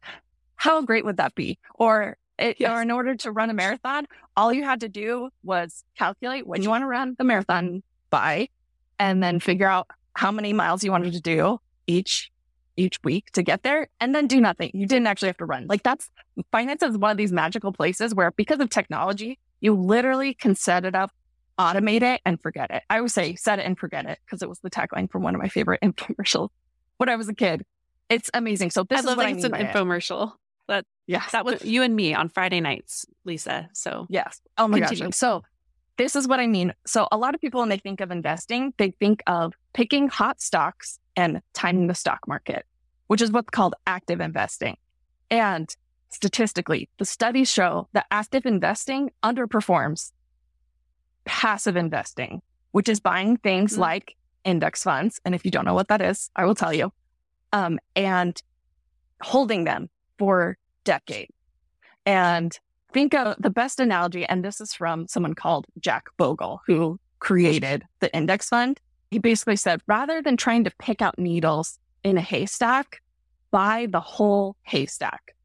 How 0.56 0.82
great 0.82 1.06
would 1.06 1.18
that 1.18 1.36
be? 1.36 1.60
Or 1.76 2.18
it, 2.38 2.58
yes. 2.60 2.72
or 2.72 2.82
in 2.82 2.92
order 2.92 3.16
to 3.16 3.32
run 3.32 3.50
a 3.50 3.54
marathon, 3.54 4.08
all 4.36 4.52
you 4.54 4.64
had 4.64 4.80
to 4.82 4.90
do 4.90 5.30
was 5.44 5.84
calculate 5.98 6.48
when 6.48 6.62
you 6.62 6.70
want 6.70 6.84
to 6.84 6.88
run 6.88 7.16
the 7.18 7.24
marathon 7.24 7.84
by 8.10 8.50
and 8.98 9.22
then 9.22 9.40
figure 9.40 9.68
out 9.68 9.88
how 10.14 10.32
many 10.32 10.54
miles 10.54 10.84
you 10.84 10.92
wanted 10.92 11.14
to 11.14 11.22
do 11.22 11.60
each 11.88 12.32
each 12.80 12.98
week 13.04 13.30
to 13.34 13.44
get 13.44 13.64
there 13.64 13.90
and 14.00 14.16
then 14.16 14.26
do 14.26 14.40
nothing. 14.40 14.72
You 14.74 14.88
didn't 14.88 15.08
actually 15.08 15.28
have 15.28 15.38
to 15.38 15.46
run. 15.46 15.68
Like 15.68 15.84
that's 15.84 16.10
finance 16.52 16.82
is 16.82 16.98
one 16.98 17.12
of 17.12 17.18
these 17.18 17.34
magical 17.34 17.74
places 17.74 18.16
where 18.16 18.32
because 18.32 18.60
of 18.60 18.70
technology, 18.70 19.38
you 19.60 19.76
literally 19.76 20.34
can 20.34 20.56
set 20.56 20.86
it 20.86 20.96
up, 20.96 21.12
automate 21.60 22.02
it 22.02 22.22
and 22.26 22.42
forget 22.42 22.72
it. 22.72 22.84
I 22.90 23.02
would 23.02 23.12
say 23.12 23.36
set 23.36 23.60
it 23.60 23.66
and 23.66 23.78
forget 23.78 24.06
it 24.06 24.18
because 24.26 24.42
it 24.42 24.48
was 24.50 24.60
the 24.60 24.70
tagline 24.70 25.12
from 25.12 25.24
one 25.24 25.36
of 25.36 25.42
my 25.42 25.50
favorite 25.50 25.82
infomercials 25.84 26.50
when 26.98 27.10
I 27.10 27.18
was 27.18 27.28
a 27.28 27.36
kid. 27.36 27.66
It's 28.08 28.30
amazing. 28.34 28.72
So 28.72 28.84
this 28.84 29.06
I 29.06 29.12
is 29.12 29.18
what 29.18 29.26
I 29.26 29.32
it's 29.32 29.44
an 29.44 29.52
infomercial. 29.52 30.32
It. 30.32 30.38
That 30.70 30.86
yeah, 31.08 31.24
that 31.32 31.46
was 31.46 31.66
you 31.66 31.82
and 31.82 31.96
me 31.96 32.14
on 32.14 32.30
Friday 32.30 32.62
nights, 32.62 33.06
Lisa. 33.26 33.70
So 33.74 34.08
yes. 34.10 34.40
Oh 34.58 34.68
my 34.68 34.80
Continue. 34.80 35.06
gosh. 35.06 35.16
So 35.16 35.44
this 35.98 36.16
is 36.16 36.28
what 36.28 36.40
I 36.40 36.48
mean. 36.48 36.74
So 36.86 37.08
a 37.12 37.18
lot 37.18 37.36
of 37.36 37.42
people 37.42 37.60
when 37.60 37.70
they 37.70 37.78
think 37.78 38.00
of 38.00 38.12
investing, 38.12 38.74
they 38.78 38.92
think 38.92 39.22
of 39.28 39.54
picking 39.74 40.08
hot 40.08 40.42
stocks 40.42 41.00
and 41.18 41.42
timing 41.54 41.88
the 41.88 41.94
stock 41.94 42.20
market 42.28 42.66
which 43.10 43.24
is 43.24 43.32
what's 43.32 43.50
called 43.50 43.74
active 43.88 44.22
investing. 44.22 44.78
And 45.32 45.76
statistically, 46.12 46.90
the 47.00 47.06
studies 47.06 47.52
show 47.52 47.90
that 47.94 48.06
active 48.12 48.46
investing 48.46 49.10
underperforms 49.24 50.12
passive 51.26 51.76
investing, 51.76 52.44
which 52.72 52.88
is 52.88 53.00
buying 53.00 53.38
things 53.38 53.74
mm-hmm. 53.74 53.82
like 53.82 54.16
index 54.44 54.84
funds. 54.84 55.20
And 55.26 55.34
if 55.34 55.44
you 55.44 55.50
don't 55.50 55.66
know 55.66 55.74
what 55.74 55.88
that 55.88 56.04
is, 56.04 56.30
I 56.36 56.46
will 56.46 56.54
tell 56.54 56.72
you. 56.72 56.94
Um, 57.52 57.80
and 57.96 58.40
holding 59.24 59.64
them 59.64 59.90
for 60.20 60.60
decades. 60.84 61.34
And 62.06 62.58
think 62.94 63.16
of 63.16 63.38
the 63.40 63.50
best 63.50 63.80
analogy, 63.80 64.24
and 64.24 64.46
this 64.46 64.62
is 64.62 64.72
from 64.72 65.08
someone 65.08 65.34
called 65.34 65.66
Jack 65.80 66.06
Bogle, 66.16 66.62
who 66.68 67.00
created 67.18 67.86
the 68.02 68.16
index 68.16 68.50
fund. 68.50 68.80
He 69.10 69.18
basically 69.18 69.56
said, 69.56 69.82
rather 69.88 70.22
than 70.22 70.38
trying 70.38 70.64
to 70.66 70.72
pick 70.78 71.02
out 71.02 71.18
needles 71.18 71.80
in 72.04 72.18
a 72.18 72.22
haystack, 72.22 73.02
buy 73.52 73.88
the 73.90 74.00
whole 74.00 74.56
haystack. 74.64 75.36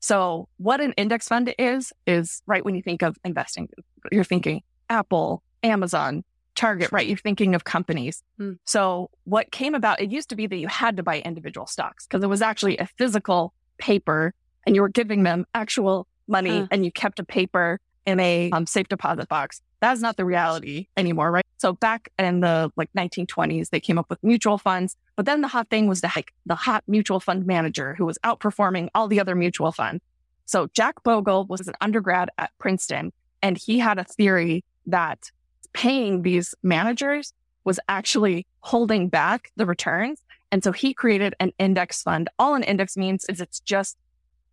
So 0.00 0.48
what 0.56 0.80
an 0.80 0.92
index 0.96 1.28
fund 1.28 1.54
is, 1.58 1.92
is 2.06 2.42
right 2.46 2.64
when 2.64 2.74
you 2.74 2.82
think 2.82 3.02
of 3.02 3.16
investing, 3.24 3.68
you're 4.10 4.24
thinking 4.24 4.62
Apple, 4.88 5.42
Amazon, 5.62 6.24
Target, 6.54 6.90
right? 6.90 7.06
You're 7.06 7.16
thinking 7.16 7.54
of 7.54 7.64
companies. 7.64 8.22
Mm. 8.38 8.58
So 8.66 9.10
what 9.24 9.50
came 9.52 9.74
about, 9.74 10.00
it 10.00 10.10
used 10.10 10.28
to 10.30 10.36
be 10.36 10.46
that 10.46 10.56
you 10.56 10.68
had 10.68 10.96
to 10.96 11.02
buy 11.02 11.20
individual 11.20 11.66
stocks 11.66 12.06
because 12.06 12.22
it 12.22 12.26
was 12.26 12.42
actually 12.42 12.76
a 12.78 12.86
physical 12.98 13.54
paper 13.78 14.34
and 14.66 14.74
you 14.74 14.82
were 14.82 14.88
giving 14.88 15.22
them 15.22 15.46
actual 15.54 16.06
money 16.28 16.66
and 16.70 16.84
you 16.84 16.92
kept 16.92 17.18
a 17.18 17.24
paper 17.24 17.80
in 18.06 18.20
a 18.20 18.50
um, 18.50 18.66
safe 18.66 18.88
deposit 18.88 19.28
box. 19.28 19.62
That's 19.80 20.00
not 20.00 20.16
the 20.16 20.24
reality 20.24 20.88
anymore, 20.96 21.30
right? 21.30 21.46
So 21.56 21.72
back 21.72 22.10
in 22.18 22.40
the 22.40 22.70
like 22.76 22.90
1920s, 22.96 23.70
they 23.70 23.80
came 23.80 23.98
up 23.98 24.08
with 24.08 24.22
mutual 24.22 24.58
funds. 24.58 24.96
But 25.16 25.26
then 25.26 25.40
the 25.40 25.48
hot 25.48 25.68
thing 25.70 25.88
was 25.88 26.00
the 26.00 26.10
like 26.14 26.32
the 26.46 26.54
hot 26.54 26.84
mutual 26.86 27.20
fund 27.20 27.46
manager 27.46 27.94
who 27.94 28.06
was 28.06 28.18
outperforming 28.24 28.88
all 28.94 29.08
the 29.08 29.20
other 29.20 29.34
mutual 29.34 29.72
funds. 29.72 30.02
So 30.46 30.68
Jack 30.74 31.02
Bogle 31.02 31.46
was 31.46 31.66
an 31.66 31.74
undergrad 31.80 32.30
at 32.38 32.50
Princeton 32.58 33.12
and 33.42 33.56
he 33.56 33.78
had 33.78 33.98
a 33.98 34.04
theory 34.04 34.64
that 34.86 35.30
paying 35.72 36.22
these 36.22 36.54
managers 36.62 37.32
was 37.64 37.78
actually 37.88 38.46
holding 38.60 39.08
back 39.08 39.52
the 39.56 39.66
returns. 39.66 40.22
And 40.52 40.64
so 40.64 40.72
he 40.72 40.92
created 40.92 41.34
an 41.40 41.52
index 41.58 42.02
fund. 42.02 42.28
All 42.38 42.54
an 42.54 42.64
index 42.64 42.96
means 42.96 43.24
is 43.28 43.40
it's 43.40 43.60
just 43.60 43.96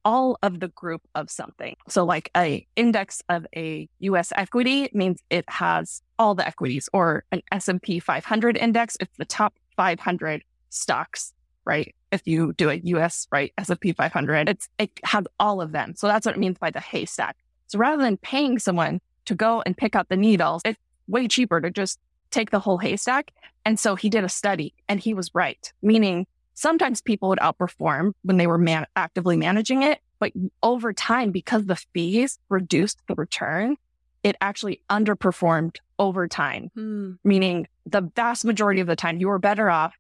all 0.08 0.40
of 0.42 0.62
the 0.62 0.70
group 0.70 1.02
of 1.16 1.30
something. 1.30 1.76
So 1.90 2.06
like 2.06 2.32
a 2.36 2.66
index 2.78 3.22
of 3.28 3.46
a 3.54 3.90
US 4.00 4.32
equity 4.34 4.90
means 4.94 5.22
it 5.30 5.44
has 5.50 6.02
all 6.18 6.34
the 6.34 6.48
equities 6.48 6.88
or 6.94 7.26
an 7.34 7.42
S&P 7.52 8.00
500 8.00 8.56
index. 8.56 8.96
It's 9.02 9.18
the 9.18 9.26
top 9.26 9.54
500 9.76 10.46
stocks, 10.70 11.34
right? 11.66 11.94
If 12.14 12.26
you 12.26 12.54
do 12.54 12.70
a 12.70 12.76
US, 12.76 13.28
right, 13.34 13.52
S&P 13.58 13.92
500, 13.92 14.48
it's, 14.48 14.70
it 14.80 14.92
has 15.04 15.26
all 15.42 15.60
of 15.60 15.74
them. 15.74 15.94
So 15.98 16.08
that's 16.08 16.26
what 16.26 16.36
it 16.36 16.40
means 16.40 16.58
by 16.58 16.72
the 16.72 16.80
haystack. 16.80 17.36
So 17.68 17.78
rather 17.78 18.02
than 18.02 18.16
paying 18.16 18.60
someone 18.60 19.02
to 19.26 19.36
go 19.36 19.62
and 19.66 19.76
pick 19.76 19.94
out 19.94 20.08
the 20.08 20.16
needles, 20.16 20.62
it's 20.64 20.80
way 21.10 21.28
cheaper 21.28 21.60
to 21.60 21.70
just 21.70 22.00
take 22.32 22.52
the 22.52 22.62
whole 22.62 22.78
haystack. 22.78 23.34
And 23.66 23.78
so 23.78 23.96
he 23.96 24.10
did 24.10 24.24
a 24.24 24.30
study 24.30 24.74
and 24.88 25.02
he 25.02 25.14
was 25.14 25.36
right, 25.36 25.74
meaning 25.82 26.28
sometimes 26.58 27.02
people 27.02 27.30
would 27.30 27.40
outperform 27.40 28.14
when 28.24 28.38
they 28.38 28.48
were 28.48 28.58
man- 28.58 28.88
actively 28.96 29.38
managing 29.38 29.84
it. 29.84 30.00
But 30.20 30.32
over 30.64 30.92
time, 30.92 31.32
because 31.32 31.66
the 31.66 31.76
fees 31.94 32.40
reduced 32.50 33.00
the 33.08 33.14
return, 33.14 33.78
it 34.24 34.36
actually 34.42 34.82
underperformed 34.90 35.78
over 36.00 36.28
time, 36.28 36.72
hmm. 36.74 37.12
meaning 37.24 37.68
the 37.86 38.10
vast 38.16 38.44
majority 38.44 38.82
of 38.82 38.88
the 38.88 38.96
time 38.96 39.20
you 39.20 39.28
were 39.28 39.40
better 39.40 39.70
off 39.70 39.94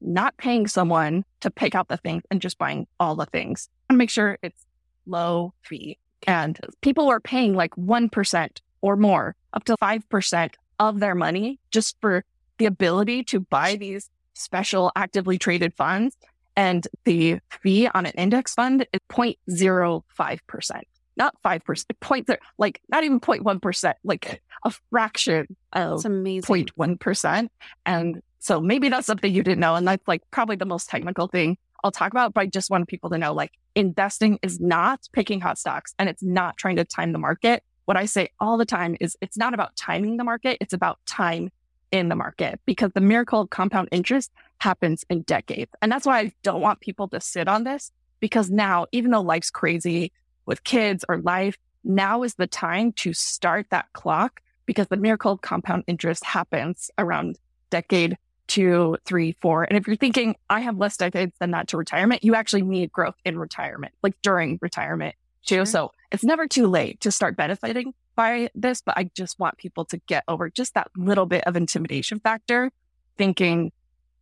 not 0.00 0.36
paying 0.36 0.66
someone 0.66 1.24
to 1.40 1.50
pick 1.50 1.74
out 1.74 1.88
the 1.88 1.96
things 1.96 2.22
and 2.30 2.40
just 2.40 2.58
buying 2.58 2.86
all 3.00 3.16
the 3.16 3.26
things 3.26 3.68
and 3.88 3.96
make 3.98 4.10
sure 4.10 4.38
it's 4.42 4.66
low 5.06 5.54
fee. 5.62 5.98
And 6.26 6.58
people 6.82 7.08
are 7.08 7.20
paying 7.20 7.54
like 7.54 7.74
1% 7.74 8.58
or 8.82 8.96
more, 8.96 9.34
up 9.52 9.64
to 9.64 9.76
5% 9.76 10.54
of 10.78 11.00
their 11.00 11.14
money 11.14 11.58
just 11.70 11.96
for 12.00 12.24
the 12.58 12.66
ability 12.66 13.24
to 13.24 13.40
buy 13.40 13.76
these 13.76 14.10
special 14.34 14.92
actively 14.94 15.38
traded 15.38 15.74
funds. 15.74 16.16
And 16.56 16.86
the 17.04 17.40
fee 17.62 17.88
on 17.88 18.06
an 18.06 18.12
index 18.12 18.54
fund 18.54 18.86
is 18.92 19.00
0.05%, 19.10 20.80
not 21.16 21.34
5%, 21.44 21.84
point 22.00 22.26
there, 22.28 22.38
like 22.58 22.80
not 22.88 23.02
even 23.02 23.18
0.1%, 23.18 23.94
like 24.04 24.40
a 24.64 24.70
fraction 24.90 25.56
of 25.72 25.90
that's 25.90 26.04
amazing. 26.04 26.66
0.1%. 26.66 27.48
And 27.86 28.22
so 28.38 28.60
maybe 28.60 28.88
that's 28.88 29.06
something 29.06 29.32
you 29.32 29.42
didn't 29.42 29.58
know. 29.60 29.74
And 29.74 29.88
that's 29.88 30.06
like 30.06 30.22
probably 30.30 30.54
the 30.56 30.64
most 30.64 30.88
technical 30.88 31.26
thing 31.26 31.56
I'll 31.82 31.90
talk 31.90 32.12
about, 32.12 32.32
but 32.32 32.40
I 32.40 32.46
just 32.46 32.70
want 32.70 32.88
people 32.88 33.10
to 33.10 33.18
know 33.18 33.34
like 33.34 33.52
investing 33.74 34.38
is 34.42 34.58
not 34.58 35.00
picking 35.12 35.40
hot 35.40 35.58
stocks 35.58 35.94
and 35.98 36.08
it's 36.08 36.22
not 36.22 36.56
trying 36.56 36.76
to 36.76 36.84
time 36.84 37.12
the 37.12 37.18
market. 37.18 37.62
What 37.84 37.98
I 37.98 38.06
say 38.06 38.30
all 38.40 38.56
the 38.56 38.64
time 38.64 38.96
is 39.00 39.16
it's 39.20 39.36
not 39.36 39.52
about 39.52 39.76
timing 39.76 40.16
the 40.16 40.24
market. 40.24 40.56
It's 40.60 40.72
about 40.72 40.98
time 41.04 41.50
in 41.94 42.08
the 42.08 42.16
market 42.16 42.60
because 42.66 42.90
the 42.92 43.00
miracle 43.00 43.40
of 43.40 43.50
compound 43.50 43.88
interest 43.92 44.32
happens 44.58 45.04
in 45.08 45.22
decades. 45.22 45.70
And 45.80 45.92
that's 45.92 46.04
why 46.04 46.18
I 46.18 46.32
don't 46.42 46.60
want 46.60 46.80
people 46.80 47.06
to 47.08 47.20
sit 47.20 47.46
on 47.46 47.62
this 47.62 47.92
because 48.18 48.50
now, 48.50 48.86
even 48.90 49.12
though 49.12 49.20
life's 49.20 49.50
crazy 49.50 50.10
with 50.44 50.64
kids 50.64 51.04
or 51.08 51.18
life, 51.18 51.56
now 51.84 52.24
is 52.24 52.34
the 52.34 52.48
time 52.48 52.90
to 52.94 53.12
start 53.12 53.66
that 53.70 53.86
clock 53.92 54.40
because 54.66 54.88
the 54.88 54.96
miracle 54.96 55.30
of 55.30 55.40
compound 55.42 55.84
interest 55.86 56.24
happens 56.24 56.90
around 56.98 57.38
decade 57.70 58.18
two, 58.48 58.96
three, 59.04 59.36
four. 59.40 59.62
And 59.62 59.76
if 59.76 59.86
you're 59.86 59.94
thinking, 59.94 60.34
I 60.50 60.60
have 60.60 60.76
less 60.76 60.96
decades 60.96 61.34
than 61.38 61.52
that 61.52 61.68
to 61.68 61.76
retirement, 61.76 62.24
you 62.24 62.34
actually 62.34 62.62
need 62.62 62.90
growth 62.90 63.14
in 63.24 63.38
retirement, 63.38 63.94
like 64.02 64.20
during 64.20 64.58
retirement 64.60 65.14
too. 65.46 65.56
Sure. 65.56 65.66
So 65.66 65.92
it's 66.10 66.24
never 66.24 66.48
too 66.48 66.66
late 66.66 67.00
to 67.02 67.12
start 67.12 67.36
benefiting 67.36 67.94
by 68.14 68.50
this, 68.54 68.80
but 68.80 68.96
I 68.96 69.10
just 69.14 69.38
want 69.38 69.58
people 69.58 69.84
to 69.86 69.98
get 70.06 70.24
over 70.28 70.50
just 70.50 70.74
that 70.74 70.88
little 70.96 71.26
bit 71.26 71.44
of 71.46 71.56
intimidation 71.56 72.20
factor, 72.20 72.70
thinking 73.16 73.72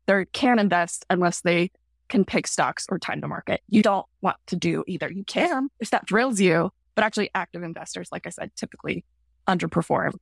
they 0.06 0.24
can't 0.32 0.60
invest 0.60 1.04
unless 1.10 1.40
they 1.40 1.70
can 2.08 2.24
pick 2.24 2.46
stocks 2.46 2.86
or 2.90 2.98
time 2.98 3.20
to 3.20 3.28
market. 3.28 3.62
You 3.68 3.82
don't 3.82 4.06
want 4.20 4.36
to 4.48 4.56
do 4.56 4.84
either. 4.86 5.10
You 5.10 5.24
can 5.24 5.68
if 5.80 5.90
that 5.90 6.04
drills 6.04 6.40
you, 6.40 6.70
but 6.94 7.04
actually 7.04 7.30
active 7.34 7.62
investors, 7.62 8.08
like 8.12 8.26
I 8.26 8.30
said, 8.30 8.50
typically 8.56 9.04
underperform. 9.48 10.14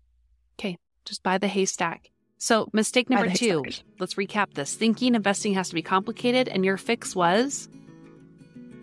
Okay. 0.58 0.78
Just 1.04 1.22
buy 1.22 1.38
the 1.38 1.48
haystack. 1.48 2.10
So 2.38 2.70
mistake 2.72 3.10
number 3.10 3.30
two, 3.30 3.64
let's 3.98 4.14
recap 4.14 4.54
this. 4.54 4.74
Thinking 4.74 5.14
investing 5.14 5.54
has 5.54 5.68
to 5.68 5.74
be 5.74 5.82
complicated 5.82 6.48
and 6.48 6.64
your 6.64 6.76
fix 6.76 7.14
was? 7.14 7.68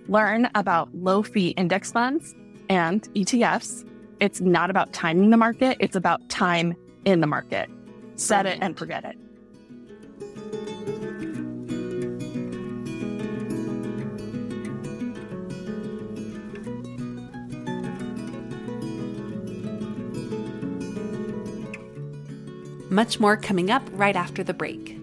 Learn 0.07 0.49
about 0.53 0.93
low 0.93 1.23
fee 1.23 1.49
index 1.49 1.91
funds 1.91 2.35
and 2.69 3.01
ETFs 3.13 3.83
it's 4.19 4.41
not 4.41 4.69
about 4.69 4.93
timing 4.93 5.29
the 5.29 5.37
market, 5.37 5.77
it's 5.79 5.95
about 5.95 6.27
time 6.29 6.75
in 7.05 7.21
the 7.21 7.27
market. 7.27 7.69
Set 8.15 8.45
it 8.45 8.57
and 8.61 8.77
forget 8.77 9.05
it. 9.05 9.17
Much 22.89 23.19
more 23.19 23.37
coming 23.37 23.69
up 23.69 23.83
right 23.93 24.15
after 24.15 24.43
the 24.43 24.53
break. 24.53 24.97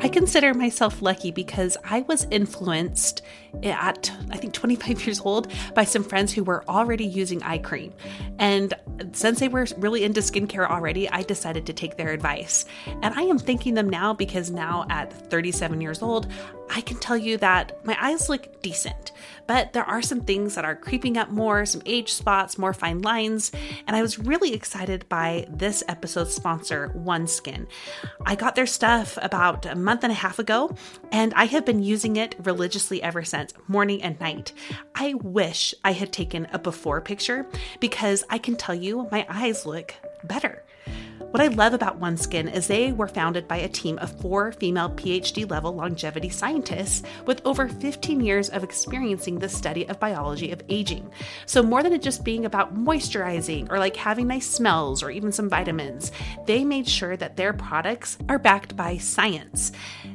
I 0.00 0.08
consider 0.08 0.54
myself 0.54 1.02
lucky 1.02 1.30
because 1.30 1.76
I 1.84 2.00
was 2.02 2.26
influenced 2.30 3.22
at, 3.62 4.10
I 4.30 4.36
think, 4.36 4.52
25 4.52 5.06
years 5.06 5.20
old 5.20 5.52
by 5.74 5.84
some 5.84 6.04
friends 6.04 6.32
who 6.32 6.44
were 6.44 6.64
already 6.68 7.04
using 7.04 7.42
eye 7.42 7.58
cream. 7.58 7.92
And 8.38 8.74
since 9.12 9.40
they 9.40 9.48
were 9.48 9.66
really 9.78 10.04
into 10.04 10.20
skincare 10.20 10.68
already, 10.68 11.08
I 11.08 11.22
decided 11.22 11.66
to 11.66 11.72
take 11.72 11.96
their 11.96 12.10
advice. 12.10 12.64
And 13.02 13.14
I 13.14 13.22
am 13.22 13.38
thanking 13.38 13.74
them 13.74 13.88
now 13.88 14.14
because 14.14 14.50
now 14.50 14.86
at 14.90 15.12
37 15.30 15.80
years 15.80 16.02
old, 16.02 16.28
I 16.74 16.80
can 16.80 16.96
tell 16.98 17.18
you 17.18 17.36
that 17.38 17.84
my 17.84 17.96
eyes 18.00 18.30
look 18.30 18.62
decent, 18.62 19.12
but 19.46 19.74
there 19.74 19.84
are 19.84 20.00
some 20.00 20.22
things 20.22 20.54
that 20.54 20.64
are 20.64 20.74
creeping 20.74 21.18
up 21.18 21.28
more, 21.28 21.66
some 21.66 21.82
age 21.84 22.12
spots, 22.14 22.56
more 22.56 22.72
fine 22.72 23.02
lines, 23.02 23.52
and 23.86 23.94
I 23.94 24.00
was 24.00 24.18
really 24.18 24.54
excited 24.54 25.06
by 25.10 25.46
this 25.50 25.84
episode's 25.86 26.34
sponsor, 26.34 26.90
OneSkin. 26.96 27.66
I 28.24 28.36
got 28.36 28.54
their 28.54 28.66
stuff 28.66 29.18
about 29.20 29.66
a 29.66 29.74
month 29.74 30.02
and 30.02 30.12
a 30.12 30.16
half 30.16 30.38
ago, 30.38 30.74
and 31.10 31.34
I 31.34 31.44
have 31.44 31.66
been 31.66 31.82
using 31.82 32.16
it 32.16 32.36
religiously 32.42 33.02
ever 33.02 33.22
since, 33.22 33.41
morning 33.68 34.02
and 34.02 34.18
night. 34.20 34.52
I 34.94 35.14
wish 35.14 35.74
I 35.84 35.92
had 35.92 36.12
taken 36.12 36.46
a 36.52 36.58
before 36.58 37.00
picture 37.00 37.46
because 37.80 38.24
I 38.30 38.38
can 38.38 38.56
tell 38.56 38.74
you 38.74 39.08
my 39.10 39.26
eyes 39.28 39.66
look 39.66 39.94
better. 40.24 40.62
What 41.32 41.40
I 41.40 41.46
love 41.46 41.72
about 41.72 41.98
OneSkin 41.98 42.54
is 42.54 42.66
they 42.66 42.92
were 42.92 43.08
founded 43.08 43.48
by 43.48 43.56
a 43.56 43.68
team 43.68 43.96
of 44.00 44.20
four 44.20 44.52
female 44.52 44.90
PhD 44.90 45.48
level 45.48 45.74
longevity 45.74 46.28
scientists 46.28 47.02
with 47.24 47.40
over 47.46 47.68
15 47.68 48.20
years 48.20 48.50
of 48.50 48.62
experiencing 48.62 49.38
the 49.38 49.48
study 49.48 49.88
of 49.88 49.98
biology 49.98 50.50
of 50.50 50.62
aging. 50.68 51.10
So, 51.46 51.62
more 51.62 51.82
than 51.82 51.94
it 51.94 52.02
just 52.02 52.22
being 52.22 52.44
about 52.44 52.74
moisturizing 52.74 53.70
or 53.70 53.78
like 53.78 53.96
having 53.96 54.26
nice 54.26 54.46
smells 54.46 55.02
or 55.02 55.10
even 55.10 55.32
some 55.32 55.48
vitamins, 55.48 56.12
they 56.44 56.64
made 56.64 56.86
sure 56.86 57.16
that 57.16 57.38
their 57.38 57.54
products 57.54 58.18
are 58.28 58.38
backed 58.38 58.76
by 58.76 58.98
science. 58.98 59.72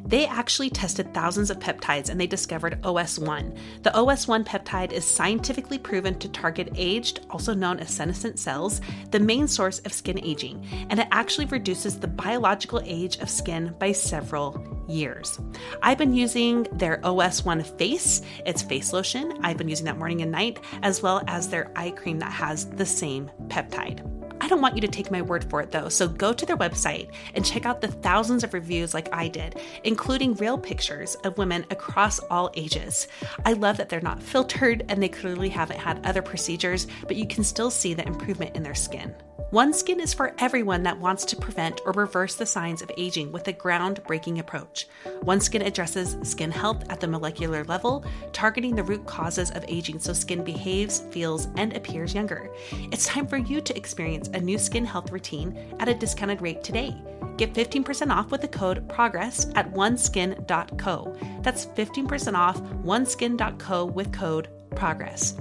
They 0.08 0.26
actually 0.26 0.70
tested 0.70 1.14
thousands 1.14 1.50
of 1.50 1.60
peptides 1.60 2.10
and 2.10 2.20
they 2.20 2.28
discovered 2.28 2.82
OS1. 2.82 3.58
The 3.84 3.90
OS1 3.90 4.46
peptide 4.46 4.94
is 4.94 5.04
scientifically 5.04 5.78
proven 5.78 6.18
to 6.20 6.30
target 6.30 6.70
aged, 6.76 7.26
also 7.30 7.54
known 7.54 7.80
as 7.80 7.90
senescent 7.90 8.40
cells, 8.40 8.80
the 9.12 9.20
main 9.20 9.50
source 9.50 9.80
of 9.80 9.92
skin 9.92 10.18
aging, 10.24 10.66
and 10.90 11.00
it 11.00 11.08
actually 11.12 11.46
reduces 11.48 12.00
the 12.00 12.08
biological 12.08 12.82
age 12.86 13.18
of 13.18 13.30
skin 13.30 13.76
by 13.80 13.92
several 13.92 14.86
years. 14.88 15.40
I've 15.84 15.98
been 15.98 16.14
using 16.14 16.68
their 16.72 17.00
OS1 17.00 17.66
face, 17.78 18.22
it's 18.46 18.62
face 18.62 18.94
lotion. 18.94 19.38
I've 19.44 19.58
been 19.58 19.68
using 19.68 19.86
that 19.88 19.98
morning 19.98 20.22
and 20.22 20.32
night, 20.32 20.62
as 20.84 21.02
well 21.02 21.22
as 21.28 21.50
their 21.50 21.70
eye 21.76 21.92
cream 21.92 22.20
that 22.20 22.32
has 22.32 22.70
the 22.70 22.86
same 22.86 23.30
peptide. 23.48 24.17
I 24.48 24.50
don't 24.50 24.62
want 24.62 24.76
you 24.76 24.82
to 24.82 24.88
take 24.88 25.12
my 25.12 25.22
word 25.22 25.44
for 25.50 25.60
it 25.60 25.72
though, 25.72 25.90
so 25.90 26.08
go 26.08 26.32
to 26.32 26.46
their 26.46 26.56
website 26.56 27.10
and 27.36 27.44
check 27.44 27.66
out 27.66 27.82
the 27.82 27.90
thousands 27.90 28.46
of 28.46 28.54
reviews 28.54 28.94
like 28.94 29.14
I 29.14 29.28
did, 29.28 29.60
including 29.84 30.36
real 30.36 30.58
pictures 30.58 31.16
of 31.26 31.38
women 31.38 31.66
across 31.70 32.20
all 32.20 32.50
ages. 32.54 33.10
I 33.46 33.52
love 33.52 33.76
that 33.76 33.90
they're 33.90 34.00
not 34.00 34.24
filtered 34.24 34.86
and 34.88 35.04
they 35.04 35.10
clearly 35.10 35.50
haven't 35.50 35.82
had 35.82 36.06
other 36.06 36.22
procedures, 36.22 36.88
but 37.08 37.18
you 37.18 37.28
can 37.28 37.44
still 37.44 37.70
see 37.70 37.94
the 37.94 38.08
improvement 38.08 38.56
in 38.56 38.64
their 38.64 38.74
skin. 38.74 39.14
OneSkin 39.52 40.02
is 40.02 40.14
for 40.14 40.36
everyone 40.40 40.84
that 40.84 41.00
wants 41.00 41.24
to 41.24 41.38
prevent 41.38 41.80
or 41.86 41.94
reverse 41.94 42.36
the 42.36 42.46
signs 42.46 42.82
of 42.82 42.92
aging 42.98 43.32
with 43.32 43.48
a 43.48 43.54
groundbreaking 43.54 44.40
approach. 44.40 44.90
OneSkin 45.22 45.66
addresses 45.66 46.18
skin 46.30 46.52
health 46.52 46.84
at 46.90 47.00
the 47.00 47.08
molecular 47.08 47.64
level, 47.64 48.04
targeting 48.34 48.76
the 48.76 48.84
root 48.84 49.06
causes 49.06 49.50
of 49.52 49.64
aging 49.70 50.00
so 50.00 50.12
skin 50.12 50.44
behaves, 50.44 51.00
feels, 51.12 51.48
and 51.56 51.74
appears 51.78 52.14
younger. 52.14 52.50
It's 52.92 53.06
time 53.06 53.26
for 53.26 53.38
you 53.38 53.62
to 53.62 53.78
experience 53.78 54.28
a 54.34 54.42
new 54.42 54.58
skin 54.58 54.84
health 54.84 55.14
routine 55.14 55.58
at 55.80 55.88
a 55.88 55.94
discounted 55.94 56.42
rate 56.42 56.62
today. 56.62 56.94
Get 57.38 57.54
15% 57.54 58.14
off 58.14 58.32
with 58.32 58.42
the 58.42 58.50
code 58.50 58.90
PROGRESS 58.90 59.52
at 59.56 59.74
oneskin.co. 59.74 61.16
That's 61.42 61.68
15% 61.68 62.34
off 62.34 62.60
oneskin.co 62.84 63.86
with 63.86 64.12
code 64.12 64.50
PROGRESS. 64.72 65.36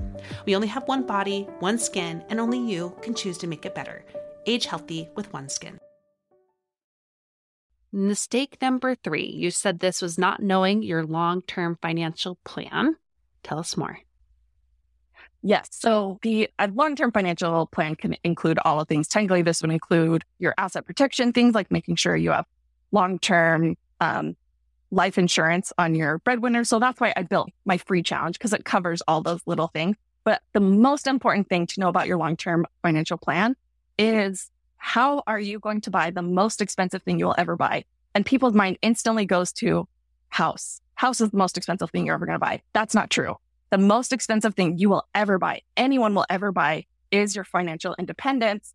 We 0.45 0.55
only 0.55 0.69
have 0.69 0.87
one 0.89 1.07
body, 1.07 1.43
one 1.61 1.79
skin, 1.79 2.25
and 2.29 2.41
only 2.41 2.59
you 2.59 2.97
can 3.03 3.15
choose 3.15 3.39
to 3.39 3.47
make 3.47 3.67
it 3.67 3.75
better. 3.75 4.05
age 4.47 4.67
healthy 4.67 5.09
with 5.17 5.33
OneSkin. 5.33 5.79
Mistake 7.93 8.59
number 8.61 8.95
three 8.95 9.27
you 9.27 9.51
said 9.51 9.81
this 9.81 10.01
was 10.03 10.19
not 10.19 10.41
knowing 10.41 10.83
your 10.83 11.05
long 11.05 11.43
term 11.43 11.79
financial 11.83 12.39
plan. 12.45 12.97
Tell 13.43 13.59
us 13.59 13.77
more. 13.77 13.99
Yes. 15.43 15.69
So 15.71 16.19
the 16.23 16.49
long 16.73 16.97
term 16.97 17.13
financial 17.13 17.67
plan 17.67 17.95
can 17.95 18.17
include 18.25 18.59
all 18.65 18.81
of 18.81 18.89
things. 18.89 19.09
Technically, 19.09 19.43
this 19.43 19.63
would 19.63 19.71
include 19.71 20.25
your 20.39 20.55
asset 20.59 20.85
protection 20.85 21.33
things 21.33 21.55
like 21.55 21.71
making 21.71 21.97
sure 21.97 22.17
you 22.17 22.33
have 22.33 22.47
long 22.93 23.19
term 23.19 23.77
um, 24.01 24.37
life 24.97 25.19
insurance 25.19 25.73
on 25.79 25.95
your 25.95 26.19
breadwinner. 26.19 26.65
So 26.65 26.79
that's 26.79 27.01
why 27.01 27.13
I 27.15 27.23
built 27.23 27.51
my 27.65 27.77
free 27.77 28.03
challenge 28.03 28.39
because 28.39 28.53
it 28.53 28.65
covers 28.65 29.03
all 29.07 29.21
those 29.23 29.41
little 29.47 29.69
things. 29.69 29.97
But 30.25 30.43
the 30.55 30.61
most 30.61 31.07
important 31.07 31.49
thing 31.49 31.67
to 31.69 31.81
know 31.81 31.89
about 31.89 32.09
your 32.09 32.17
long 32.17 32.37
term 32.37 32.67
financial 32.83 33.19
plan 33.19 33.55
is 33.99 34.51
how 34.79 35.23
are 35.27 35.39
you 35.39 35.61
going 35.61 35.83
to 35.83 35.91
buy 35.91 36.11
the 36.11 36.23
most 36.23 36.61
expensive 36.61 37.03
thing 37.03 37.19
you 37.19 37.27
will 37.27 37.35
ever 37.39 37.57
buy? 37.57 37.85
And 38.15 38.25
people's 38.25 38.55
mind 38.55 38.79
instantly 38.83 39.27
goes 39.27 39.53
to 39.55 39.87
house. 40.31 40.81
House 40.95 41.21
is 41.21 41.31
the 41.31 41.37
most 41.37 41.59
expensive 41.59 41.91
thing 41.91 42.07
you're 42.07 42.15
ever 42.15 42.27
going 42.27 42.41
to 42.41 42.45
buy. 42.45 42.63
That's 42.73 42.95
not 42.95 43.11
true. 43.11 43.37
The 43.71 43.79
most 43.79 44.13
expensive 44.13 44.55
thing 44.55 44.79
you 44.79 44.89
will 44.89 45.07
ever 45.15 45.39
buy, 45.39 45.63
anyone 45.77 46.15
will 46.15 46.27
ever 46.31 46.53
buy, 46.53 46.87
is 47.11 47.37
your 47.37 47.45
financial 47.45 47.95
independence, 47.99 48.73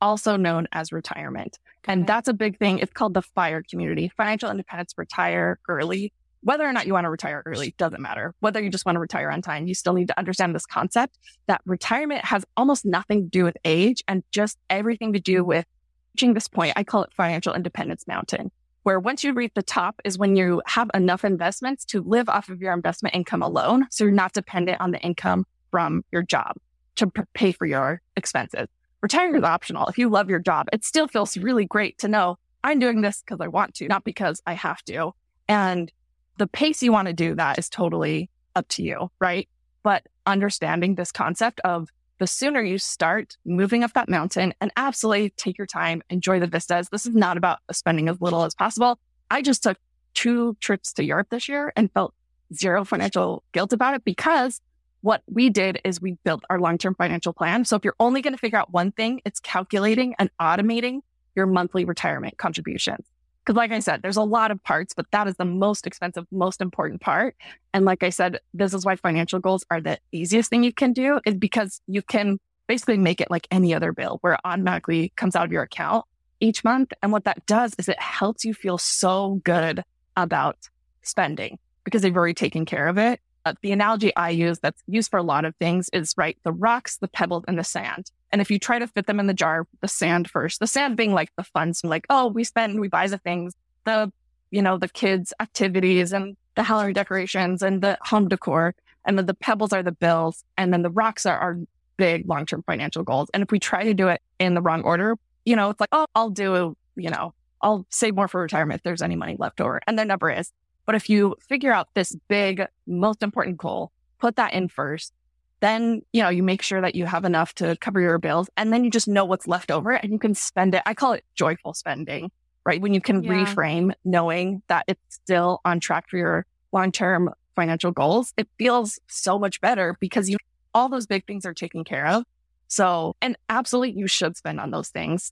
also 0.00 0.36
known 0.36 0.68
as 0.72 0.92
retirement. 0.92 1.58
And 1.84 2.06
that's 2.06 2.28
a 2.28 2.32
big 2.32 2.58
thing. 2.58 2.78
It's 2.78 2.92
called 2.92 3.14
the 3.14 3.22
FIRE 3.22 3.62
community, 3.68 4.10
financial 4.16 4.50
independence, 4.50 4.94
retire 4.96 5.58
early. 5.68 6.12
Whether 6.44 6.64
or 6.64 6.72
not 6.72 6.86
you 6.86 6.92
want 6.92 7.04
to 7.04 7.10
retire 7.10 7.42
early 7.46 7.74
doesn't 7.78 8.00
matter. 8.00 8.34
Whether 8.40 8.60
you 8.60 8.68
just 8.68 8.84
want 8.84 8.96
to 8.96 9.00
retire 9.00 9.30
on 9.30 9.42
time, 9.42 9.66
you 9.66 9.74
still 9.74 9.92
need 9.92 10.08
to 10.08 10.18
understand 10.18 10.54
this 10.54 10.66
concept 10.66 11.16
that 11.46 11.60
retirement 11.66 12.24
has 12.24 12.44
almost 12.56 12.84
nothing 12.84 13.24
to 13.24 13.28
do 13.28 13.44
with 13.44 13.56
age 13.64 14.02
and 14.08 14.24
just 14.32 14.58
everything 14.68 15.12
to 15.12 15.20
do 15.20 15.44
with 15.44 15.66
reaching 16.14 16.34
this 16.34 16.48
point. 16.48 16.72
I 16.76 16.84
call 16.84 17.04
it 17.04 17.12
financial 17.12 17.54
independence 17.54 18.06
mountain, 18.08 18.50
where 18.82 18.98
once 18.98 19.22
you 19.22 19.32
reach 19.32 19.52
the 19.54 19.62
top 19.62 20.00
is 20.04 20.18
when 20.18 20.34
you 20.34 20.62
have 20.66 20.90
enough 20.94 21.24
investments 21.24 21.84
to 21.86 22.02
live 22.02 22.28
off 22.28 22.48
of 22.48 22.60
your 22.60 22.72
investment 22.72 23.14
income 23.14 23.42
alone. 23.42 23.86
So 23.90 24.04
you're 24.04 24.12
not 24.12 24.32
dependent 24.32 24.80
on 24.80 24.90
the 24.90 25.00
income 25.00 25.46
from 25.70 26.04
your 26.10 26.22
job 26.22 26.56
to 26.96 27.06
pay 27.34 27.52
for 27.52 27.66
your 27.66 28.02
expenses. 28.16 28.68
Retiring 29.02 29.34
is 29.34 29.42
optional. 29.42 29.88
If 29.88 29.98
you 29.98 30.08
love 30.08 30.30
your 30.30 30.38
job, 30.38 30.68
it 30.72 30.84
still 30.84 31.08
feels 31.08 31.36
really 31.36 31.64
great 31.64 31.98
to 31.98 32.08
know 32.08 32.38
I'm 32.62 32.78
doing 32.78 33.00
this 33.00 33.20
because 33.20 33.40
I 33.40 33.48
want 33.48 33.74
to, 33.74 33.88
not 33.88 34.04
because 34.04 34.40
I 34.46 34.54
have 34.54 34.82
to. 34.84 35.12
And 35.48 35.92
the 36.38 36.46
pace 36.46 36.82
you 36.82 36.92
want 36.92 37.08
to 37.08 37.12
do 37.12 37.34
that 37.34 37.58
is 37.58 37.68
totally 37.68 38.30
up 38.54 38.68
to 38.68 38.82
you, 38.82 39.10
right? 39.20 39.48
But 39.82 40.06
understanding 40.24 40.94
this 40.94 41.10
concept 41.10 41.60
of 41.64 41.88
the 42.18 42.28
sooner 42.28 42.62
you 42.62 42.78
start 42.78 43.36
moving 43.44 43.82
up 43.82 43.92
that 43.94 44.08
mountain 44.08 44.54
and 44.60 44.70
absolutely 44.76 45.30
take 45.30 45.58
your 45.58 45.66
time, 45.66 46.02
enjoy 46.08 46.38
the 46.38 46.46
vistas. 46.46 46.88
This 46.88 47.04
is 47.04 47.16
not 47.16 47.36
about 47.36 47.58
spending 47.72 48.08
as 48.08 48.20
little 48.20 48.44
as 48.44 48.54
possible. 48.54 49.00
I 49.28 49.42
just 49.42 49.64
took 49.64 49.78
two 50.14 50.56
trips 50.60 50.92
to 50.92 51.04
Europe 51.04 51.28
this 51.30 51.48
year 51.48 51.72
and 51.74 51.90
felt 51.90 52.14
zero 52.54 52.84
financial 52.84 53.42
guilt 53.50 53.72
about 53.72 53.94
it 53.94 54.04
because 54.04 54.60
what 55.02 55.22
we 55.26 55.50
did 55.50 55.80
is 55.84 56.00
we 56.00 56.16
built 56.24 56.44
our 56.48 56.58
long-term 56.58 56.94
financial 56.94 57.32
plan. 57.32 57.64
So 57.64 57.76
if 57.76 57.84
you're 57.84 57.96
only 58.00 58.22
going 58.22 58.34
to 58.34 58.38
figure 58.38 58.58
out 58.58 58.72
one 58.72 58.92
thing, 58.92 59.20
it's 59.24 59.40
calculating 59.40 60.14
and 60.18 60.30
automating 60.40 61.00
your 61.34 61.46
monthly 61.46 61.84
retirement 61.84 62.38
contributions. 62.38 63.06
Because 63.44 63.56
like 63.56 63.72
I 63.72 63.80
said, 63.80 64.02
there's 64.02 64.16
a 64.16 64.22
lot 64.22 64.52
of 64.52 64.62
parts, 64.62 64.94
but 64.94 65.06
that 65.10 65.26
is 65.26 65.36
the 65.36 65.44
most 65.44 65.86
expensive, 65.86 66.24
most 66.30 66.60
important 66.60 67.00
part. 67.00 67.34
And 67.74 67.84
like 67.84 68.04
I 68.04 68.10
said, 68.10 68.38
this 68.54 68.72
is 68.72 68.84
why 68.84 68.94
financial 68.94 69.40
goals 69.40 69.64
are 69.70 69.80
the 69.80 69.98
easiest 70.12 70.48
thing 70.48 70.62
you 70.62 70.72
can 70.72 70.92
do 70.92 71.20
is 71.26 71.34
because 71.34 71.80
you 71.88 72.02
can 72.02 72.38
basically 72.68 72.98
make 72.98 73.20
it 73.20 73.30
like 73.30 73.48
any 73.50 73.74
other 73.74 73.92
bill 73.92 74.18
where 74.20 74.34
it 74.34 74.40
automatically 74.44 75.12
comes 75.16 75.34
out 75.34 75.44
of 75.44 75.52
your 75.52 75.62
account 75.62 76.04
each 76.38 76.62
month. 76.62 76.92
And 77.02 77.10
what 77.10 77.24
that 77.24 77.44
does 77.46 77.74
is 77.78 77.88
it 77.88 78.00
helps 78.00 78.44
you 78.44 78.54
feel 78.54 78.78
so 78.78 79.40
good 79.42 79.82
about 80.16 80.68
spending 81.02 81.58
because 81.82 82.02
they've 82.02 82.16
already 82.16 82.34
taken 82.34 82.64
care 82.64 82.86
of 82.86 82.96
it. 82.96 83.20
Uh, 83.44 83.54
the 83.62 83.72
analogy 83.72 84.14
I 84.14 84.30
use 84.30 84.58
that's 84.60 84.82
used 84.86 85.10
for 85.10 85.18
a 85.18 85.22
lot 85.22 85.44
of 85.44 85.56
things 85.56 85.90
is 85.92 86.14
right, 86.16 86.38
the 86.44 86.52
rocks, 86.52 86.98
the 86.98 87.08
pebbles, 87.08 87.44
and 87.48 87.58
the 87.58 87.64
sand. 87.64 88.10
And 88.30 88.40
if 88.40 88.50
you 88.50 88.58
try 88.58 88.78
to 88.78 88.86
fit 88.86 89.06
them 89.06 89.18
in 89.18 89.26
the 89.26 89.34
jar, 89.34 89.66
the 89.80 89.88
sand 89.88 90.30
first, 90.30 90.60
the 90.60 90.66
sand 90.66 90.96
being 90.96 91.12
like 91.12 91.30
the 91.36 91.42
funds, 91.42 91.82
like, 91.84 92.06
oh, 92.08 92.28
we 92.28 92.44
spend, 92.44 92.80
we 92.80 92.88
buy 92.88 93.08
the 93.08 93.18
things, 93.18 93.54
the, 93.84 94.12
you 94.50 94.62
know, 94.62 94.78
the 94.78 94.88
kids' 94.88 95.32
activities 95.40 96.12
and 96.12 96.36
the 96.54 96.62
Halloween 96.62 96.94
decorations 96.94 97.62
and 97.62 97.82
the 97.82 97.98
home 98.02 98.28
decor. 98.28 98.74
And 99.04 99.18
then 99.18 99.26
the 99.26 99.34
pebbles 99.34 99.72
are 99.72 99.82
the 99.82 99.92
bills. 99.92 100.44
And 100.56 100.72
then 100.72 100.82
the 100.82 100.90
rocks 100.90 101.26
are 101.26 101.38
our 101.38 101.58
big 101.96 102.28
long 102.28 102.46
term 102.46 102.62
financial 102.62 103.02
goals. 103.02 103.28
And 103.34 103.42
if 103.42 103.50
we 103.50 103.58
try 103.58 103.84
to 103.84 103.94
do 103.94 104.08
it 104.08 104.22
in 104.38 104.54
the 104.54 104.62
wrong 104.62 104.82
order, 104.82 105.16
you 105.44 105.56
know, 105.56 105.70
it's 105.70 105.80
like, 105.80 105.90
oh, 105.92 106.06
I'll 106.14 106.30
do, 106.30 106.76
you 106.96 107.10
know, 107.10 107.34
I'll 107.60 107.86
save 107.90 108.14
more 108.14 108.28
for 108.28 108.40
retirement 108.40 108.78
if 108.78 108.82
there's 108.82 109.02
any 109.02 109.16
money 109.16 109.36
left 109.38 109.60
over. 109.60 109.80
And 109.86 109.98
there 109.98 110.06
never 110.06 110.30
is. 110.30 110.52
But 110.86 110.94
if 110.94 111.08
you 111.08 111.36
figure 111.48 111.72
out 111.72 111.88
this 111.94 112.16
big, 112.28 112.66
most 112.86 113.22
important 113.22 113.56
goal, 113.56 113.92
put 114.18 114.36
that 114.36 114.52
in 114.52 114.68
first, 114.68 115.12
then, 115.60 116.02
you 116.12 116.22
know, 116.22 116.28
you 116.28 116.42
make 116.42 116.60
sure 116.60 116.80
that 116.80 116.96
you 116.96 117.06
have 117.06 117.24
enough 117.24 117.54
to 117.54 117.76
cover 117.80 118.00
your 118.00 118.18
bills 118.18 118.50
and 118.56 118.72
then 118.72 118.82
you 118.82 118.90
just 118.90 119.06
know 119.06 119.24
what's 119.24 119.46
left 119.46 119.70
over 119.70 119.92
and 119.92 120.12
you 120.12 120.18
can 120.18 120.34
spend 120.34 120.74
it. 120.74 120.82
I 120.84 120.94
call 120.94 121.12
it 121.12 121.24
joyful 121.36 121.72
spending, 121.72 122.32
right? 122.66 122.80
When 122.80 122.94
you 122.94 123.00
can 123.00 123.22
yeah. 123.22 123.32
reframe 123.32 123.92
knowing 124.04 124.62
that 124.66 124.84
it's 124.88 125.00
still 125.08 125.60
on 125.64 125.78
track 125.78 126.08
for 126.08 126.16
your 126.16 126.46
long-term 126.72 127.30
financial 127.54 127.92
goals, 127.92 128.34
it 128.36 128.48
feels 128.58 128.98
so 129.06 129.38
much 129.38 129.60
better 129.60 129.96
because 130.00 130.28
you, 130.28 130.36
all 130.74 130.88
those 130.88 131.06
big 131.06 131.26
things 131.26 131.46
are 131.46 131.54
taken 131.54 131.84
care 131.84 132.08
of. 132.08 132.24
So, 132.66 133.14
and 133.22 133.36
absolutely 133.48 133.96
you 133.96 134.08
should 134.08 134.36
spend 134.36 134.58
on 134.58 134.72
those 134.72 134.88
things 134.88 135.30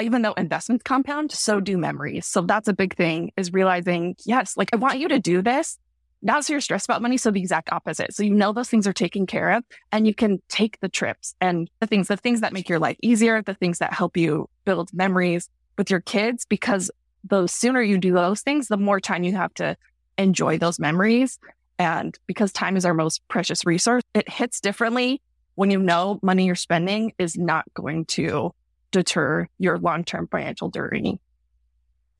even 0.00 0.22
though 0.22 0.32
investments 0.32 0.82
compound, 0.84 1.32
so 1.32 1.60
do 1.60 1.76
memories. 1.76 2.26
So 2.26 2.42
that's 2.42 2.68
a 2.68 2.72
big 2.72 2.96
thing 2.96 3.32
is 3.36 3.52
realizing, 3.52 4.16
yes, 4.24 4.56
like 4.56 4.70
I 4.72 4.76
want 4.76 4.98
you 4.98 5.08
to 5.08 5.18
do 5.18 5.42
this. 5.42 5.78
Not 6.22 6.44
so 6.44 6.52
you're 6.52 6.60
stressed 6.60 6.86
about 6.86 7.02
money. 7.02 7.16
So 7.16 7.30
the 7.30 7.40
exact 7.40 7.72
opposite. 7.72 8.14
So 8.14 8.22
you 8.22 8.32
know 8.32 8.52
those 8.52 8.68
things 8.68 8.86
are 8.86 8.92
taken 8.92 9.26
care 9.26 9.50
of 9.50 9.64
and 9.90 10.06
you 10.06 10.14
can 10.14 10.40
take 10.48 10.78
the 10.80 10.88
trips 10.88 11.34
and 11.40 11.68
the 11.80 11.86
things, 11.86 12.08
the 12.08 12.16
things 12.16 12.40
that 12.40 12.52
make 12.52 12.68
your 12.68 12.78
life 12.78 12.96
easier, 13.02 13.42
the 13.42 13.54
things 13.54 13.78
that 13.78 13.92
help 13.92 14.16
you 14.16 14.48
build 14.64 14.90
memories 14.94 15.48
with 15.76 15.90
your 15.90 16.00
kids, 16.00 16.46
because 16.48 16.90
the 17.24 17.46
sooner 17.46 17.82
you 17.82 17.98
do 17.98 18.12
those 18.12 18.40
things, 18.40 18.68
the 18.68 18.76
more 18.76 19.00
time 19.00 19.24
you 19.24 19.34
have 19.34 19.52
to 19.54 19.76
enjoy 20.16 20.58
those 20.58 20.78
memories. 20.78 21.38
And 21.78 22.16
because 22.26 22.52
time 22.52 22.76
is 22.76 22.84
our 22.84 22.94
most 22.94 23.26
precious 23.28 23.66
resource, 23.66 24.02
it 24.14 24.28
hits 24.28 24.60
differently 24.60 25.20
when 25.56 25.70
you 25.70 25.78
know 25.78 26.18
money 26.22 26.46
you're 26.46 26.54
spending 26.54 27.12
is 27.18 27.36
not 27.36 27.64
going 27.74 28.04
to 28.06 28.54
deter 28.92 29.48
your 29.58 29.78
long 29.78 30.04
term 30.04 30.28
financial 30.28 30.70
journey. 30.70 31.20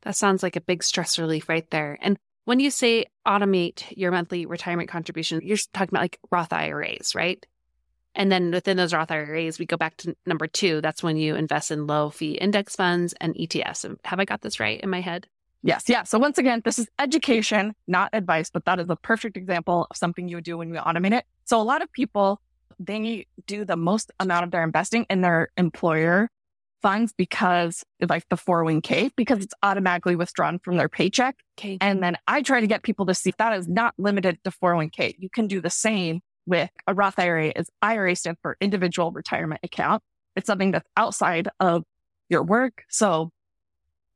That 0.03 0.17
sounds 0.17 0.43
like 0.43 0.57
a 0.57 0.61
big 0.61 0.83
stress 0.83 1.19
relief 1.19 1.49
right 1.49 1.69
there. 1.71 1.97
And 2.03 2.19
when 2.45 2.59
you 2.59 2.71
say 2.71 3.07
automate 3.27 3.85
your 3.97 4.11
monthly 4.11 4.47
retirement 4.47 4.89
contribution, 4.89 5.41
you're 5.45 5.59
talking 5.73 5.91
about 5.93 6.03
like 6.03 6.19
Roth 6.33 6.53
IRAs, 6.53 7.15
right? 7.15 7.45
And 8.15 8.31
then 8.31 8.51
within 8.51 8.77
those 8.77 8.93
Roth 8.93 9.13
IRAs, 9.13 9.59
we 9.59 9.67
go 9.67 9.77
back 9.77 9.97
to 9.99 10.17
number 10.27 10.47
two. 10.47 10.81
That's 10.81 11.03
when 11.03 11.17
you 11.17 11.37
invest 11.37 11.71
in 11.71 11.87
low 11.87 12.11
fee 12.11 12.33
index 12.33 12.75
funds 12.75 13.15
and 13.21 13.35
ETFs. 13.35 13.97
Have 14.05 14.19
I 14.19 14.25
got 14.25 14.43
this 14.43 14.59
right 14.59 14.81
in 14.81 14.91
my 14.91 15.01
head? 15.01 15.29
Yes. 15.63 15.85
Yeah. 15.89 16.03
So 16.03 16.19
once 16.19 16.39
again, 16.39 16.61
this 16.65 16.79
is 16.79 16.89
education, 16.99 17.75
not 17.87 18.11
advice, 18.13 18.51
but 18.51 18.65
that 18.65 18.81
is 18.81 18.91
a 18.91 18.97
perfect 18.97 19.37
example 19.37 19.87
of 19.89 19.97
something 19.97 20.29
you 20.29 20.37
would 20.37 20.45
do 20.45 20.59
when 20.59 20.75
you 20.75 20.81
automate 20.81 21.13
it. 21.13 21.25
So 21.45 21.61
a 21.61 21.63
lot 21.63 21.83
of 21.83 21.93
people, 21.93 22.41
they 22.81 23.27
do 23.47 23.65
the 23.65 23.77
most 23.77 24.11
amount 24.19 24.45
of 24.45 24.51
their 24.51 24.65
investing 24.65 25.07
in 25.09 25.21
their 25.21 25.51
employer 25.57 26.29
funds 26.83 27.13
because 27.17 27.85
like 28.09 28.29
the 28.29 28.37
401k 28.37 29.11
because 29.17 29.43
it's 29.43 29.55
automatically 29.63 30.17
withdrawn 30.17 30.59
from 30.59 30.77
their 30.77 30.89
paycheck. 30.89 31.37
Okay. 31.59 31.79
And 31.81 32.03
then 32.03 32.17
I 32.27 32.43
try 32.43 32.61
to 32.61 32.67
get 32.67 32.83
people 32.83 33.07
to 33.07 33.15
see 33.15 33.33
that 33.39 33.57
is 33.57 33.69
not 33.69 33.95
limited 33.99 34.39
to 34.45 34.51
401k. 34.51 35.15
You 35.19 35.31
can 35.31 35.47
do 35.47 35.61
the 35.61 35.71
same 35.71 36.21
with 36.47 36.71
a 36.87 36.95
Roth 36.95 37.19
IRA 37.19 37.53
is 37.55 37.71
IRA 37.81 38.17
stands 38.17 38.41
for 38.43 38.57
individual 38.61 39.13
retirement 39.13 39.61
account. 39.63 40.03
It's 40.35 40.47
something 40.47 40.73
that's 40.73 40.89
outside 40.97 41.49
of 41.61 41.85
your 42.29 42.43
work. 42.43 42.83
So 42.89 43.31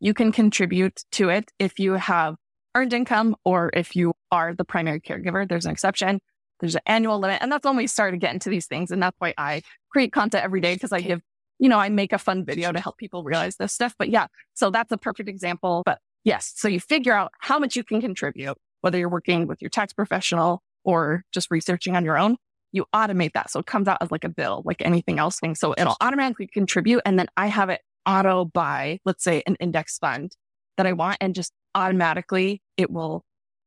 you 0.01 0.13
can 0.13 0.33
contribute 0.33 1.05
to 1.13 1.29
it 1.29 1.53
if 1.59 1.79
you 1.79 1.93
have 1.93 2.37
earned 2.75 2.93
income 2.93 3.37
or 3.45 3.71
if 3.75 3.97
you 3.97 4.13
are 4.31 4.55
the 4.55 4.65
primary 4.65 5.01
caregiver. 5.01 5.49
There's 5.49 5.67
an 5.67 5.73
exception. 5.73 6.21
There's 6.61 6.75
an 6.75 6.83
annual 6.87 7.19
limit. 7.19 7.43
And 7.43 7.53
that's 7.53 7.65
when 7.65 7.77
we 7.77 7.87
start 7.87 8.13
to 8.13 8.19
get 8.19 8.33
into 8.33 8.51
these 8.51 8.67
things. 8.67 8.91
And 8.91 9.03
that's 9.03 9.17
why 9.19 9.35
I 9.39 9.63
create 9.91 10.13
content 10.13 10.45
every 10.45 10.61
day 10.61 10.75
because 10.75 10.93
I 10.93 11.01
give 11.01 11.21
you 11.59 11.69
know, 11.69 11.79
I 11.79 11.89
make 11.89 12.13
a 12.13 12.19
fun 12.19 12.45
video 12.45 12.73
to 12.73 12.81
help 12.81 12.99
people 12.99 13.25
realize 13.25 13.57
this 13.57 13.73
stuff. 13.73 13.95
But 13.99 14.11
yeah, 14.11 14.27
so 14.55 14.71
that's 14.71 14.93
a 14.93 14.97
perfect 14.97 15.29
example. 15.29 15.83
But 15.85 16.01
yes, 16.25 16.53
so 16.57 16.69
you 16.69 16.81
figure 16.81 17.15
out 17.15 17.33
how 17.41 17.59
much 17.59 17.77
you 17.77 17.85
can 17.85 18.01
contribute, 18.01 18.57
whether 18.81 18.99
you're 18.99 19.09
working 19.09 19.47
with 19.47 19.63
your 19.63 19.71
tax 19.71 19.93
professional 19.93 20.63
or 20.85 21.25
just 21.33 21.51
researching 21.51 21.97
on 21.97 22.05
your 22.05 22.19
own. 22.19 22.37
You 22.73 22.85
automate 22.95 23.33
that. 23.33 23.51
So 23.51 23.61
it 23.61 23.67
comes 23.67 23.89
out 23.89 23.99
as 24.01 24.11
like 24.11 24.25
a 24.25 24.29
bill, 24.29 24.63
like 24.65 24.83
anything 24.83 25.19
else 25.19 25.41
thing. 25.41 25.55
So 25.55 25.75
it'll 25.79 25.97
automatically 26.01 26.47
contribute. 26.47 27.01
And 27.07 27.19
then 27.19 27.29
I 27.37 27.47
have 27.47 27.71
it 27.71 27.81
auto 28.05 28.45
buy, 28.45 29.01
let's 29.05 29.25
say 29.25 29.43
an 29.47 29.57
index 29.61 29.99
fund 29.99 30.37
that 30.77 30.87
I 30.87 30.93
want 30.93 31.19
and 31.21 31.35
just 31.35 31.53
automatically 31.75 32.63
it 32.77 32.91
will 32.91 33.25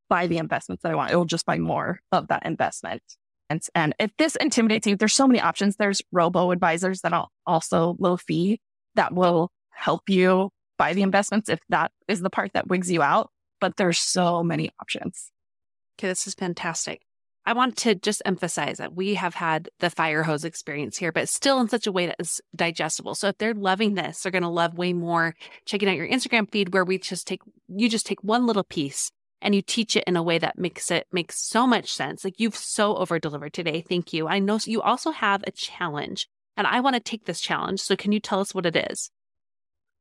buy 0.09 0.27
the 0.27 0.37
investments 0.37 0.83
that 0.83 0.91
I 0.91 0.95
want. 0.95 1.11
It 1.11 1.15
will 1.15 1.25
just 1.25 1.45
buy 1.45 1.57
more 1.57 1.99
of 2.11 2.27
that 2.27 2.45
investment. 2.45 3.01
And 3.49 3.95
if 3.99 4.11
this 4.17 4.35
intimidates 4.35 4.85
you, 4.87 4.95
there's 4.95 5.13
so 5.13 5.27
many 5.27 5.39
options. 5.39 5.75
There's 5.75 6.01
robo 6.11 6.51
advisors 6.51 7.01
that 7.01 7.13
are 7.13 7.27
also 7.45 7.95
low 7.99 8.17
fee 8.17 8.59
that 8.95 9.13
will 9.13 9.51
help 9.71 10.09
you 10.09 10.51
buy 10.77 10.93
the 10.93 11.01
investments 11.01 11.49
if 11.49 11.59
that 11.69 11.91
is 12.07 12.21
the 12.21 12.29
part 12.29 12.53
that 12.53 12.67
wigs 12.67 12.91
you 12.91 13.01
out. 13.01 13.29
But 13.59 13.77
there's 13.77 13.99
so 13.99 14.43
many 14.43 14.71
options. 14.79 15.31
Okay, 15.97 16.07
this 16.07 16.27
is 16.27 16.35
fantastic. 16.35 17.01
I 17.45 17.53
want 17.53 17.77
to 17.77 17.95
just 17.95 18.21
emphasize 18.25 18.77
that 18.77 18.93
we 18.93 19.15
have 19.15 19.33
had 19.33 19.69
the 19.79 19.89
fire 19.89 20.23
hose 20.23 20.45
experience 20.45 20.97
here, 20.97 21.11
but 21.11 21.27
still 21.27 21.59
in 21.59 21.67
such 21.67 21.87
a 21.87 21.91
way 21.91 22.05
that 22.05 22.17
is 22.19 22.39
digestible. 22.55 23.15
So 23.15 23.29
if 23.29 23.37
they're 23.37 23.53
loving 23.53 23.95
this, 23.95 24.21
they're 24.21 24.31
going 24.31 24.43
to 24.43 24.49
love 24.49 24.77
way 24.77 24.93
more 24.93 25.35
checking 25.65 25.89
out 25.89 25.95
your 25.95 26.07
Instagram 26.07 26.49
feed 26.51 26.73
where 26.73 26.85
we 26.85 26.99
just 26.99 27.27
take, 27.27 27.41
you 27.67 27.89
just 27.89 28.05
take 28.05 28.23
one 28.23 28.45
little 28.45 28.63
piece 28.63 29.11
and 29.41 29.55
you 29.55 29.61
teach 29.61 29.95
it 29.95 30.03
in 30.05 30.15
a 30.15 30.23
way 30.23 30.37
that 30.37 30.57
makes 30.57 30.91
it 30.91 31.07
makes 31.11 31.39
so 31.39 31.65
much 31.65 31.93
sense. 31.93 32.23
Like 32.23 32.39
you've 32.39 32.55
so 32.55 32.95
over 32.97 33.19
delivered 33.19 33.53
today. 33.53 33.81
Thank 33.81 34.13
you. 34.13 34.27
I 34.27 34.39
know 34.39 34.59
you 34.65 34.81
also 34.81 35.11
have 35.11 35.43
a 35.47 35.51
challenge 35.51 36.27
and 36.57 36.67
I 36.67 36.81
want 36.81 36.95
to 36.95 36.99
take 36.99 37.25
this 37.25 37.39
challenge. 37.39 37.79
So 37.79 37.95
can 37.95 38.11
you 38.11 38.19
tell 38.19 38.39
us 38.39 38.53
what 38.53 38.65
it 38.65 38.75
is? 38.75 39.11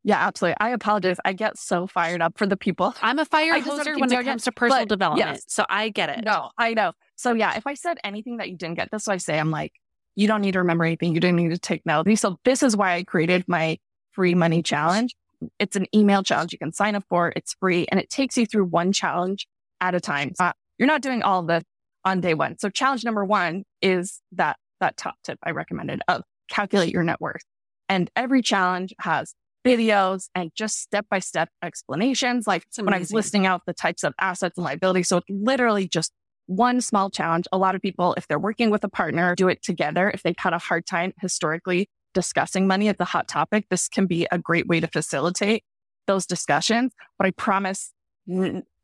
Yeah, 0.05 0.19
absolutely. 0.27 0.57
I 0.61 0.71
apologize. 0.71 1.19
I 1.25 1.33
get 1.33 1.59
so 1.59 1.87
fired 1.87 2.23
up 2.23 2.39
for 2.39 2.47
the 2.47 2.57
people. 2.57 2.95
I'm 3.03 3.19
a 3.19 3.25
fire 3.25 3.53
hoser 3.61 3.99
when 3.99 4.13
it 4.13 4.25
comes 4.25 4.45
to 4.45 4.53
personal 4.53 4.87
development. 4.87 5.31
Yes. 5.31 5.45
So 5.49 5.65
I 5.69 5.91
get 5.91 6.09
it. 6.09 6.25
No, 6.25 6.51
I 6.57 6.75
know. 6.75 6.93
So 7.17 7.35
yeah, 7.35 7.57
if 7.57 7.67
I 7.67 7.75
said 7.75 7.99
anything 8.03 8.39
that 8.39 8.49
you 8.49 8.57
didn't 8.57 8.77
get, 8.77 8.91
this 8.91 9.03
is 9.03 9.09
what 9.09 9.15
I 9.15 9.19
say. 9.19 9.39
I'm 9.39 9.51
like, 9.51 9.73
you 10.17 10.27
don't 10.27 10.41
need 10.41 10.53
to 10.53 10.61
remember 10.61 10.85
anything. 10.85 11.15
You 11.15 11.21
didn't 11.21 11.37
need 11.37 11.51
to 11.51 11.59
take 11.59 11.85
notes. 11.85 12.21
So 12.21 12.39
this 12.45 12.63
is 12.63 12.77
why 12.77 12.95
I 12.95 13.05
created 13.05 13.45
my 13.47 13.79
free 14.13 14.35
money 14.35 14.63
challenge. 14.63 15.15
It's 15.59 15.77
an 15.77 15.87
email 15.95 16.23
challenge 16.23 16.53
you 16.53 16.59
can 16.59 16.73
sign 16.73 16.95
up 16.95 17.05
for. 17.09 17.33
It's 17.37 17.55
free 17.55 17.87
and 17.91 18.01
it 18.01 18.11
takes 18.11 18.37
you 18.37 18.47
through 18.47 18.65
one 18.65 18.93
challenge 18.93 19.47
at 19.81 19.95
a 19.95 20.01
time. 20.01 20.33
Uh, 20.39 20.53
you're 20.79 20.89
not 20.89 21.03
doing 21.03 21.23
all 21.23 21.41
of 21.41 21.47
this 21.47 21.65
on 22.05 22.21
day 22.21 22.35
one. 22.35 22.59
So 22.59 22.71
challenge 22.71 23.05
number 23.05 23.25
one 23.25 23.65
is 23.83 24.21
that, 24.33 24.57
that 24.81 24.97
top 24.97 25.17
tip 25.25 25.39
I 25.43 25.51
recommended 25.51 26.03
of 26.09 26.23
calculate 26.49 26.93
your 26.93 27.03
net 27.03 27.21
worth. 27.21 27.43
And 27.89 28.11
every 28.17 28.43
challenge 28.43 28.95
has 29.01 29.35
videos 29.67 30.29
and 30.35 30.51
just 30.55 30.81
step 30.81 31.07
by 31.11 31.19
step 31.19 31.51
explanations. 31.63 32.47
Like 32.47 32.65
when 32.79 32.95
I 32.95 32.99
was 32.99 33.13
listing 33.13 33.47
out 33.47 33.63
the 33.67 33.75
types 33.75 34.05
of 34.05 34.15
assets 34.21 34.57
and 34.57 34.65
liabilities. 34.65 35.09
So 35.09 35.19
it's 35.19 35.27
literally 35.29 35.89
just 35.89 36.13
one 36.47 36.81
small 36.81 37.11
challenge. 37.11 37.47
A 37.53 37.59
lot 37.59 37.75
of 37.75 37.83
people, 37.83 38.15
if 38.17 38.27
they're 38.27 38.39
working 38.39 38.71
with 38.71 38.83
a 38.85 38.89
partner, 38.89 39.35
do 39.35 39.49
it 39.49 39.63
together. 39.63 40.11
If 40.11 40.23
they've 40.23 40.35
had 40.39 40.55
a 40.55 40.59
hard 40.59 40.87
time 40.87 41.13
historically 41.21 41.89
discussing 42.15 42.67
money 42.67 42.89
as 42.89 42.97
a 42.99 43.05
hot 43.05 43.29
topic, 43.29 43.67
this 43.71 43.89
can 43.89 44.07
be 44.07 44.27
a 44.31 44.39
great 44.39 44.67
way 44.67 44.81
to 44.81 44.87
facilitate 44.87 45.65
those 46.07 46.27
discussions. 46.27 46.93
But 47.19 47.27
I 47.27 47.31
promise 47.33 47.93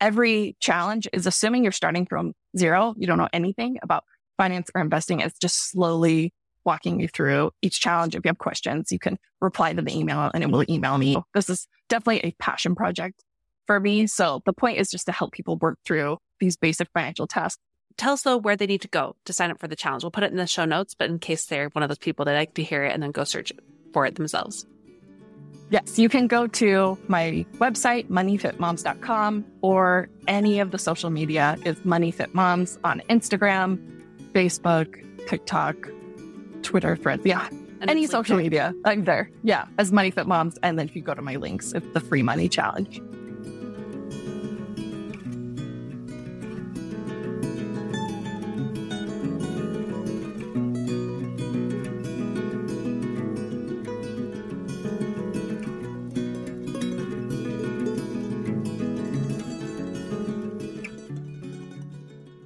every 0.00 0.56
challenge 0.60 1.08
is 1.12 1.26
assuming 1.26 1.64
you're 1.64 1.72
starting 1.72 2.06
from 2.06 2.32
zero. 2.56 2.94
You 2.96 3.06
don't 3.06 3.18
know 3.18 3.28
anything 3.32 3.78
about 3.82 4.04
finance 4.36 4.70
or 4.74 4.80
investing. 4.80 5.20
It's 5.20 5.38
just 5.38 5.70
slowly 5.70 6.32
walking 6.64 6.98
you 7.00 7.08
through 7.08 7.50
each 7.60 7.80
challenge. 7.80 8.14
If 8.14 8.24
you 8.24 8.28
have 8.28 8.38
questions, 8.38 8.90
you 8.90 8.98
can 8.98 9.18
reply 9.40 9.72
to 9.72 9.82
the 9.82 9.96
email 9.96 10.30
and 10.32 10.42
it 10.42 10.50
will 10.50 10.64
email 10.68 10.96
me. 10.96 11.16
This 11.34 11.50
is 11.50 11.66
definitely 11.88 12.20
a 12.24 12.34
passion 12.38 12.74
project 12.74 13.22
for 13.66 13.78
me. 13.80 14.06
So 14.06 14.42
the 14.46 14.52
point 14.52 14.78
is 14.78 14.90
just 14.90 15.06
to 15.06 15.12
help 15.12 15.32
people 15.32 15.56
work 15.56 15.78
through 15.84 16.18
these 16.40 16.56
basic 16.56 16.88
financial 16.94 17.26
tasks. 17.26 17.60
Tell 17.96 18.12
us 18.12 18.22
though 18.22 18.36
where 18.36 18.56
they 18.56 18.66
need 18.66 18.82
to 18.82 18.88
go 18.88 19.16
to 19.24 19.32
sign 19.32 19.50
up 19.50 19.58
for 19.58 19.68
the 19.68 19.76
challenge. 19.76 20.02
We'll 20.02 20.10
put 20.10 20.24
it 20.24 20.30
in 20.30 20.36
the 20.36 20.46
show 20.46 20.64
notes, 20.64 20.94
but 20.94 21.10
in 21.10 21.18
case 21.18 21.46
they're 21.46 21.68
one 21.70 21.82
of 21.82 21.88
those 21.88 21.98
people 21.98 22.24
that 22.24 22.34
like 22.34 22.54
to 22.54 22.62
hear 22.62 22.84
it 22.84 22.92
and 22.92 23.02
then 23.02 23.12
go 23.12 23.24
search 23.24 23.52
for 23.92 24.04
it 24.06 24.16
themselves. 24.16 24.66
Yes, 25.70 25.98
you 25.98 26.08
can 26.08 26.26
go 26.26 26.46
to 26.46 26.98
my 27.08 27.46
website, 27.54 28.08
moneyfitmoms.com, 28.08 29.44
or 29.62 30.08
any 30.28 30.60
of 30.60 30.70
the 30.70 30.78
social 30.78 31.10
media 31.10 31.56
is 31.64 31.76
moneyfitmoms 31.78 32.78
on 32.84 33.00
Instagram, 33.08 33.78
Facebook, 34.32 35.02
TikTok, 35.26 35.74
Twitter, 36.62 36.96
Threads. 36.96 37.24
Yeah, 37.24 37.48
and 37.80 37.90
any 37.90 38.06
social 38.06 38.36
media. 38.36 38.74
I'm 38.84 39.04
there. 39.04 39.30
Yeah, 39.42 39.66
as 39.78 39.90
Money 39.90 40.10
Fit 40.10 40.26
Moms. 40.26 40.58
And 40.62 40.78
then 40.78 40.86
if 40.86 40.96
you 40.96 41.02
go 41.02 41.14
to 41.14 41.22
my 41.22 41.36
links, 41.36 41.72
it's 41.72 41.86
the 41.92 42.00
free 42.00 42.22
money 42.22 42.48
challenge. 42.48 43.00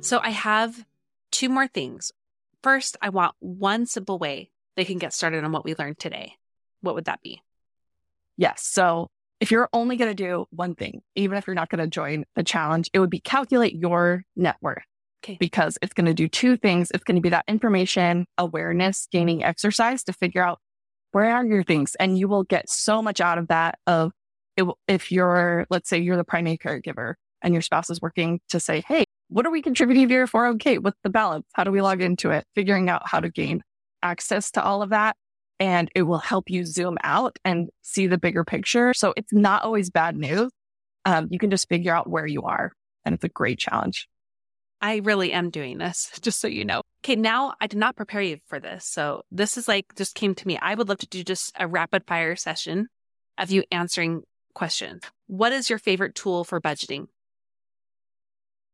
So 0.08 0.20
I 0.22 0.30
have 0.30 0.86
two 1.30 1.50
more 1.50 1.66
things. 1.66 2.12
First, 2.62 2.96
I 3.02 3.10
want 3.10 3.34
one 3.40 3.84
simple 3.84 4.18
way 4.18 4.50
they 4.74 4.86
can 4.86 4.96
get 4.96 5.12
started 5.12 5.44
on 5.44 5.52
what 5.52 5.66
we 5.66 5.74
learned 5.78 5.98
today. 5.98 6.32
What 6.80 6.94
would 6.94 7.04
that 7.04 7.20
be? 7.20 7.42
Yes. 8.38 8.64
So 8.64 9.10
if 9.38 9.50
you're 9.50 9.68
only 9.70 9.96
going 9.96 10.10
to 10.10 10.14
do 10.14 10.46
one 10.48 10.74
thing, 10.74 11.02
even 11.14 11.36
if 11.36 11.46
you're 11.46 11.52
not 11.52 11.68
going 11.68 11.84
to 11.84 11.86
join 11.86 12.24
the 12.36 12.42
challenge, 12.42 12.88
it 12.94 13.00
would 13.00 13.10
be 13.10 13.20
calculate 13.20 13.74
your 13.74 14.24
net 14.34 14.56
worth. 14.62 14.82
Okay. 15.22 15.36
Because 15.38 15.76
it's 15.82 15.92
going 15.92 16.06
to 16.06 16.14
do 16.14 16.26
two 16.26 16.56
things. 16.56 16.90
It's 16.94 17.04
going 17.04 17.16
to 17.16 17.20
be 17.20 17.28
that 17.28 17.44
information 17.46 18.24
awareness 18.38 19.08
gaining 19.12 19.44
exercise 19.44 20.04
to 20.04 20.14
figure 20.14 20.42
out 20.42 20.58
where 21.12 21.36
are 21.36 21.44
your 21.44 21.64
things. 21.64 21.96
And 21.96 22.16
you 22.16 22.28
will 22.28 22.44
get 22.44 22.70
so 22.70 23.02
much 23.02 23.20
out 23.20 23.36
of 23.36 23.48
that 23.48 23.78
of 23.86 24.12
it, 24.56 24.64
if 24.86 25.12
you're, 25.12 25.66
let's 25.68 25.90
say 25.90 25.98
you're 25.98 26.16
the 26.16 26.24
primary 26.24 26.56
caregiver 26.56 27.16
and 27.42 27.52
your 27.52 27.60
spouse 27.60 27.90
is 27.90 28.00
working 28.00 28.40
to 28.48 28.58
say, 28.58 28.82
Hey, 28.88 29.04
what 29.28 29.46
are 29.46 29.50
we 29.50 29.62
contributing 29.62 30.08
to 30.08 30.14
your 30.14 30.26
401k? 30.26 30.82
What's 30.82 30.98
the 31.02 31.10
balance? 31.10 31.46
How 31.54 31.64
do 31.64 31.70
we 31.70 31.82
log 31.82 32.02
into 32.02 32.30
it? 32.30 32.44
Figuring 32.54 32.88
out 32.88 33.02
how 33.04 33.20
to 33.20 33.30
gain 33.30 33.62
access 34.02 34.50
to 34.52 34.62
all 34.62 34.82
of 34.82 34.90
that. 34.90 35.16
And 35.60 35.90
it 35.94 36.02
will 36.02 36.18
help 36.18 36.50
you 36.50 36.64
zoom 36.64 36.98
out 37.02 37.38
and 37.44 37.68
see 37.82 38.06
the 38.06 38.18
bigger 38.18 38.44
picture. 38.44 38.94
So 38.94 39.12
it's 39.16 39.32
not 39.32 39.64
always 39.64 39.90
bad 39.90 40.16
news. 40.16 40.50
Um, 41.04 41.28
you 41.30 41.38
can 41.38 41.50
just 41.50 41.68
figure 41.68 41.94
out 41.94 42.08
where 42.08 42.26
you 42.26 42.42
are. 42.42 42.72
And 43.04 43.14
it's 43.14 43.24
a 43.24 43.28
great 43.28 43.58
challenge. 43.58 44.08
I 44.80 44.96
really 44.96 45.32
am 45.32 45.50
doing 45.50 45.78
this, 45.78 46.10
just 46.22 46.40
so 46.40 46.48
you 46.48 46.64
know. 46.64 46.82
Okay, 47.04 47.16
now 47.16 47.54
I 47.60 47.66
did 47.66 47.78
not 47.78 47.96
prepare 47.96 48.22
you 48.22 48.38
for 48.46 48.60
this. 48.60 48.86
So 48.86 49.22
this 49.30 49.56
is 49.56 49.68
like 49.68 49.86
just 49.96 50.14
came 50.14 50.34
to 50.36 50.46
me. 50.46 50.58
I 50.60 50.74
would 50.74 50.88
love 50.88 50.98
to 50.98 51.06
do 51.06 51.24
just 51.24 51.52
a 51.58 51.66
rapid 51.66 52.04
fire 52.06 52.36
session 52.36 52.88
of 53.36 53.50
you 53.50 53.64
answering 53.70 54.22
questions. 54.54 55.02
What 55.26 55.52
is 55.52 55.68
your 55.68 55.78
favorite 55.78 56.14
tool 56.14 56.44
for 56.44 56.60
budgeting? 56.60 57.06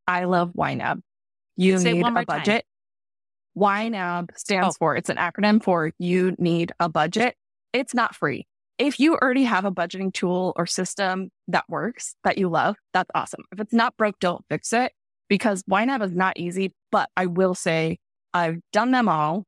I 0.06 0.24
love 0.24 0.52
YNAB. 0.56 1.00
You 1.56 1.78
Say 1.78 1.92
need 1.94 2.06
a 2.06 2.24
budget. 2.24 2.64
Time. 3.56 3.92
YNAB 3.92 4.36
stands 4.36 4.74
oh. 4.74 4.78
for, 4.78 4.96
it's 4.96 5.08
an 5.08 5.16
acronym 5.16 5.62
for 5.62 5.92
you 5.98 6.34
need 6.38 6.72
a 6.80 6.88
budget. 6.88 7.36
It's 7.72 7.94
not 7.94 8.14
free. 8.14 8.46
If 8.78 8.98
you 8.98 9.14
already 9.14 9.44
have 9.44 9.64
a 9.64 9.70
budgeting 9.70 10.12
tool 10.12 10.52
or 10.56 10.66
system 10.66 11.30
that 11.48 11.64
works, 11.68 12.16
that 12.24 12.38
you 12.38 12.48
love, 12.48 12.76
that's 12.92 13.10
awesome. 13.14 13.44
If 13.52 13.60
it's 13.60 13.72
not 13.72 13.96
broke, 13.96 14.18
don't 14.18 14.44
fix 14.48 14.72
it 14.72 14.92
because 15.28 15.62
YNAB 15.64 16.02
is 16.02 16.12
not 16.12 16.36
easy. 16.38 16.74
But 16.90 17.08
I 17.16 17.26
will 17.26 17.54
say 17.54 17.98
I've 18.32 18.58
done 18.72 18.90
them 18.90 19.08
all 19.08 19.44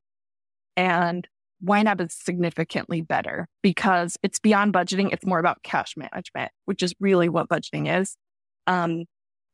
and 0.77 1.27
YNAB 1.65 2.07
is 2.07 2.13
significantly 2.13 3.01
better 3.01 3.47
because 3.61 4.15
it's 4.23 4.39
beyond 4.39 4.73
budgeting. 4.73 5.11
It's 5.11 5.25
more 5.25 5.39
about 5.39 5.63
cash 5.63 5.95
management, 5.97 6.51
which 6.65 6.81
is 6.83 6.93
really 6.99 7.27
what 7.27 7.49
budgeting 7.49 7.99
is. 7.99 8.15
Um, 8.67 9.05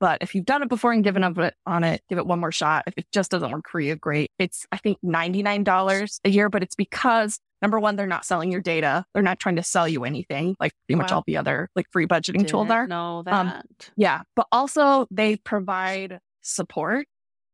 but 0.04 0.18
if 0.20 0.36
you've 0.36 0.44
done 0.44 0.62
it 0.62 0.68
before 0.68 0.92
and 0.92 1.02
given 1.02 1.24
up 1.24 1.38
on 1.66 1.86
it, 1.86 2.02
give 2.10 2.18
it 2.18 2.28
one 2.28 2.42
more 2.42 2.52
shot. 2.52 2.84
If 2.88 2.94
it 2.98 3.06
just 3.13 3.32
doesn't 3.32 3.50
work 3.50 3.70
for 3.70 3.80
you, 3.80 3.96
great. 3.96 4.32
It's, 4.38 4.68
I 4.70 4.76
think, 4.76 4.98
$99 5.02 6.20
a 6.26 6.30
year, 6.30 6.50
but 6.50 6.62
it's 6.62 6.76
because 6.76 7.39
number 7.62 7.80
one, 7.80 7.96
they're 7.96 8.06
not 8.06 8.26
selling 8.26 8.52
your 8.52 8.60
data. 8.60 9.06
They're 9.13 9.24
not 9.24 9.39
trying 9.39 9.56
to 9.56 9.63
sell 9.63 9.88
you 9.88 10.04
anything 10.04 10.58
like 10.60 10.74
pretty 10.86 10.98
wow. 10.98 11.04
much 11.04 11.13
all 11.13 11.24
the 11.26 11.38
other 11.38 11.70
like 11.74 11.86
free 11.89 12.06
budgeting 12.06 12.39
Didn't 12.39 12.50
tools 12.50 12.70
are. 12.70 12.86
Know 12.86 13.20
um, 13.20 13.24
that. 13.24 13.56
Um, 13.56 13.62
yeah. 13.96 14.24
But 14.36 14.48
also 14.52 15.08
they 15.10 15.38
provide 15.38 16.20
support, 16.42 17.08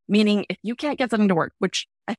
meaning 0.08 0.48
if 0.50 0.58
you 0.64 0.74
can't 0.74 0.98
get 0.98 1.12
something 1.12 1.28
to 1.28 1.36
work, 1.36 1.54
which 1.60 1.86
I, 2.08 2.16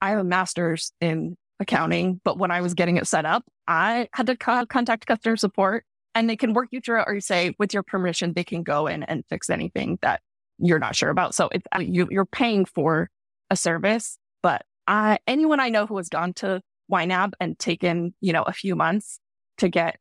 I 0.00 0.10
have 0.10 0.18
a 0.18 0.24
master's 0.24 0.90
in 1.00 1.36
accounting, 1.60 2.20
but 2.24 2.36
when 2.36 2.50
I 2.50 2.62
was 2.62 2.74
getting 2.74 2.96
it 2.96 3.06
set 3.06 3.24
up, 3.24 3.44
I 3.68 4.08
had 4.12 4.26
to 4.26 4.36
co- 4.36 4.66
contact 4.66 5.06
customer 5.06 5.36
support 5.36 5.84
and 6.16 6.28
they 6.28 6.36
can 6.36 6.54
work 6.54 6.68
you 6.72 6.80
through 6.80 7.00
it 7.00 7.04
or 7.06 7.14
you 7.14 7.20
say 7.20 7.54
with 7.58 7.72
your 7.74 7.84
permission 7.84 8.32
they 8.32 8.42
can 8.42 8.64
go 8.64 8.88
in 8.88 9.04
and 9.04 9.22
fix 9.28 9.50
anything 9.50 9.98
that 10.02 10.20
you're 10.58 10.78
not 10.78 10.96
sure 10.96 11.10
about. 11.10 11.34
So 11.34 11.48
it's 11.52 11.66
uh, 11.76 11.80
you, 11.80 12.08
you're 12.10 12.24
paying 12.24 12.64
for 12.64 13.10
a 13.50 13.56
service 13.56 14.18
but 14.42 14.64
I, 14.88 15.18
anyone 15.26 15.60
i 15.60 15.68
know 15.68 15.86
who 15.86 15.96
has 15.98 16.08
gone 16.08 16.32
to 16.34 16.60
YNAB 16.90 17.32
and 17.38 17.56
taken 17.58 18.12
you 18.20 18.32
know 18.32 18.42
a 18.42 18.52
few 18.52 18.74
months 18.74 19.20
to 19.58 19.68
get 19.68 19.98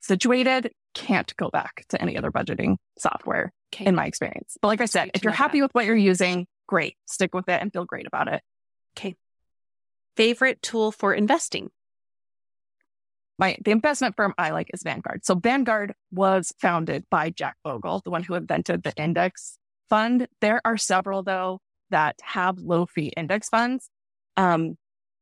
situated 0.00 0.72
can't 0.94 1.34
go 1.36 1.48
back 1.48 1.86
to 1.88 2.00
any 2.00 2.18
other 2.18 2.30
budgeting 2.30 2.76
software 2.98 3.52
okay. 3.74 3.86
in 3.86 3.94
my 3.94 4.06
experience. 4.06 4.58
But 4.60 4.68
like 4.68 4.82
i 4.82 4.84
said 4.84 5.10
if 5.14 5.22
you're 5.22 5.32
happy 5.32 5.60
that. 5.60 5.66
with 5.66 5.72
what 5.72 5.86
you're 5.86 5.96
using 5.96 6.46
great 6.66 6.96
stick 7.06 7.34
with 7.34 7.48
it 7.48 7.60
and 7.62 7.72
feel 7.72 7.86
great 7.86 8.06
about 8.06 8.28
it. 8.28 8.42
Okay 8.98 9.14
favorite 10.16 10.60
tool 10.62 10.92
for 10.92 11.14
investing 11.14 11.70
my 13.38 13.56
the 13.64 13.70
investment 13.70 14.16
firm 14.16 14.34
I 14.38 14.50
like 14.50 14.70
is 14.72 14.82
Vanguard. 14.82 15.24
So 15.24 15.34
Vanguard 15.34 15.94
was 16.12 16.52
founded 16.60 17.04
by 17.10 17.30
Jack 17.30 17.56
Bogle, 17.64 18.00
the 18.04 18.10
one 18.10 18.22
who 18.22 18.34
invented 18.34 18.82
the 18.82 18.94
index 18.96 19.58
fund. 19.88 20.28
There 20.40 20.60
are 20.64 20.76
several 20.76 21.22
though 21.22 21.60
that 21.90 22.16
have 22.22 22.58
low 22.58 22.86
fee 22.86 23.12
index 23.16 23.48
funds. 23.48 23.88
Um, 24.36 24.76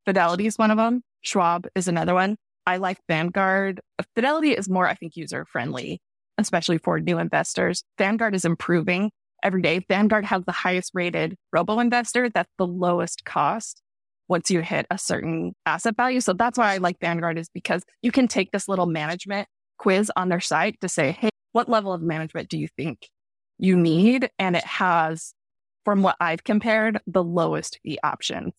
Fidelity 0.04 0.46
is 0.46 0.58
one 0.58 0.70
of 0.70 0.76
them. 0.76 1.02
Schwab 1.22 1.68
is 1.74 1.88
another 1.88 2.14
one. 2.14 2.36
I 2.66 2.76
like 2.78 2.98
Vanguard. 3.08 3.80
Fidelity 4.14 4.52
is 4.52 4.68
more, 4.68 4.88
I 4.88 4.94
think, 4.94 5.16
user 5.16 5.44
friendly, 5.44 6.00
especially 6.38 6.78
for 6.78 7.00
new 7.00 7.18
investors. 7.18 7.84
Vanguard 7.98 8.34
is 8.34 8.44
improving 8.44 9.10
every 9.42 9.62
day. 9.62 9.84
Vanguard 9.88 10.24
has 10.24 10.44
the 10.44 10.52
highest 10.52 10.90
rated 10.94 11.36
robo 11.52 11.78
investor. 11.78 12.28
That's 12.28 12.52
the 12.58 12.66
lowest 12.66 13.24
cost 13.24 13.82
once 14.28 14.50
you 14.50 14.60
hit 14.60 14.86
a 14.90 14.98
certain 14.98 15.54
asset 15.66 15.96
value. 15.96 16.20
So 16.20 16.32
that's 16.32 16.58
why 16.58 16.74
I 16.74 16.78
like 16.78 16.98
Vanguard 17.00 17.38
is 17.38 17.48
because 17.48 17.82
you 18.02 18.12
can 18.12 18.28
take 18.28 18.50
this 18.50 18.68
little 18.68 18.86
management 18.86 19.48
quiz 19.78 20.10
on 20.16 20.28
their 20.28 20.40
site 20.40 20.80
to 20.80 20.88
say, 20.88 21.12
Hey, 21.12 21.30
what 21.52 21.68
level 21.68 21.92
of 21.92 22.02
management 22.02 22.48
do 22.48 22.58
you 22.58 22.68
think 22.76 23.08
you 23.58 23.76
need? 23.76 24.30
And 24.38 24.56
it 24.56 24.64
has, 24.64 25.34
from 25.84 26.02
what 26.02 26.16
I've 26.20 26.44
compared, 26.44 27.00
the 27.06 27.22
lowest 27.22 27.78
fee 27.82 27.98
options 28.02 28.54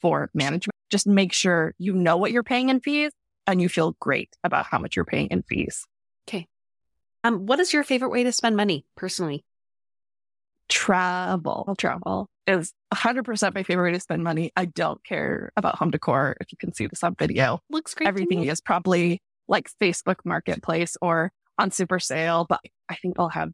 for 0.00 0.30
management. 0.34 0.74
Just 0.90 1.06
make 1.06 1.32
sure 1.32 1.74
you 1.78 1.92
know 1.92 2.16
what 2.16 2.32
you're 2.32 2.42
paying 2.42 2.68
in 2.68 2.80
fees 2.80 3.12
and 3.46 3.60
you 3.60 3.68
feel 3.68 3.96
great 4.00 4.36
about 4.44 4.66
how 4.66 4.78
much 4.78 4.96
you're 4.96 5.04
paying 5.04 5.28
in 5.28 5.42
fees. 5.42 5.86
Okay. 6.28 6.46
Um, 7.24 7.46
what 7.46 7.60
is 7.60 7.72
your 7.72 7.84
favorite 7.84 8.10
way 8.10 8.24
to 8.24 8.32
spend 8.32 8.56
money 8.56 8.84
personally? 8.96 9.44
Travel. 10.70 11.74
Travel 11.78 12.28
is 12.46 12.72
100% 12.94 13.54
my 13.54 13.62
favorite 13.62 13.90
way 13.90 13.92
to 13.92 14.00
spend 14.00 14.24
money. 14.24 14.52
I 14.56 14.64
don't 14.64 15.02
care 15.04 15.50
about 15.56 15.76
home 15.76 15.90
decor. 15.90 16.36
If 16.40 16.52
you 16.52 16.58
can 16.58 16.72
see 16.72 16.86
this 16.86 17.04
on 17.04 17.14
video, 17.18 17.60
looks 17.70 17.94
great. 17.94 18.08
Everything 18.08 18.44
is 18.44 18.60
probably 18.60 19.20
like 19.48 19.68
Facebook 19.80 20.16
Marketplace 20.24 20.96
or 21.02 21.32
on 21.58 21.70
super 21.70 21.98
sale, 21.98 22.46
but 22.48 22.60
I 22.88 22.94
think 22.96 23.16
I'll 23.18 23.28
have 23.28 23.50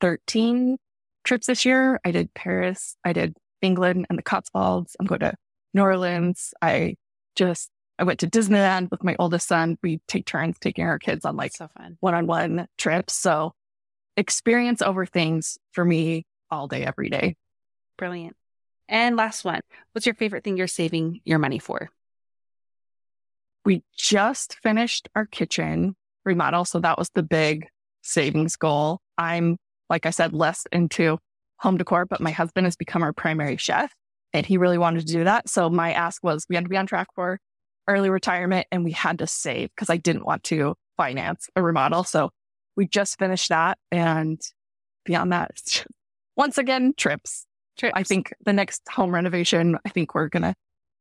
13 0.00 0.76
trips 1.24 1.46
this 1.46 1.64
year. 1.64 2.00
I 2.04 2.10
did 2.10 2.34
Paris, 2.34 2.96
I 3.04 3.12
did 3.12 3.36
England 3.62 4.06
and 4.08 4.18
the 4.18 4.22
Cotswolds. 4.22 4.96
I'm 5.00 5.06
going 5.06 5.20
to 5.20 5.34
New 5.74 5.82
Orleans. 5.82 6.52
I 6.60 6.96
just 7.36 7.70
I 7.98 8.04
went 8.04 8.20
to 8.20 8.28
Disneyland 8.28 8.90
with 8.90 9.02
my 9.02 9.16
oldest 9.18 9.48
son. 9.48 9.76
We 9.82 10.00
take 10.06 10.26
turns 10.26 10.56
taking 10.60 10.84
our 10.84 10.98
kids 10.98 11.24
on 11.24 11.36
like 11.36 11.52
so 11.52 11.68
fun 11.76 11.96
one-on-one 12.00 12.68
trips. 12.78 13.14
So 13.14 13.52
experience 14.16 14.82
over 14.82 15.06
things 15.06 15.58
for 15.72 15.84
me 15.84 16.24
all 16.50 16.68
day, 16.68 16.84
every 16.84 17.10
day. 17.10 17.36
Brilliant. 17.96 18.36
And 18.88 19.16
last 19.16 19.44
one. 19.44 19.60
What's 19.92 20.06
your 20.06 20.14
favorite 20.14 20.44
thing 20.44 20.56
you're 20.56 20.66
saving 20.66 21.20
your 21.24 21.38
money 21.38 21.58
for? 21.58 21.90
We 23.64 23.82
just 23.96 24.56
finished 24.62 25.08
our 25.14 25.26
kitchen 25.26 25.94
remodel. 26.24 26.64
So 26.64 26.80
that 26.80 26.98
was 26.98 27.10
the 27.14 27.22
big 27.22 27.66
savings 28.02 28.56
goal. 28.56 29.00
I'm, 29.18 29.58
like 29.90 30.06
I 30.06 30.10
said, 30.10 30.32
less 30.32 30.64
into 30.72 31.18
home 31.58 31.76
decor, 31.76 32.06
but 32.06 32.20
my 32.20 32.30
husband 32.30 32.66
has 32.66 32.76
become 32.76 33.02
our 33.02 33.12
primary 33.12 33.56
chef 33.56 33.92
and 34.32 34.46
he 34.46 34.56
really 34.56 34.78
wanted 34.78 35.06
to 35.06 35.12
do 35.12 35.24
that. 35.24 35.48
So 35.48 35.68
my 35.68 35.92
ask 35.92 36.22
was 36.22 36.46
we 36.48 36.54
had 36.54 36.64
to 36.64 36.70
be 36.70 36.76
on 36.76 36.86
track 36.86 37.08
for 37.14 37.38
early 37.88 38.10
retirement 38.10 38.66
and 38.70 38.84
we 38.84 38.92
had 38.92 39.18
to 39.18 39.26
save 39.26 39.70
because 39.74 39.90
I 39.90 39.96
didn't 39.96 40.24
want 40.24 40.44
to 40.44 40.74
finance 40.96 41.48
a 41.56 41.62
remodel. 41.62 42.04
So 42.04 42.30
we 42.76 42.86
just 42.86 43.18
finished 43.18 43.48
that. 43.48 43.78
And 43.90 44.40
beyond 45.04 45.32
that, 45.32 45.84
once 46.38 46.56
again, 46.56 46.94
trips. 46.96 47.44
trips. 47.76 47.92
I 47.94 48.04
think 48.04 48.32
the 48.46 48.54
next 48.54 48.82
home 48.88 49.14
renovation, 49.14 49.76
I 49.84 49.90
think 49.90 50.14
we're 50.14 50.28
going 50.28 50.44
to 50.44 50.54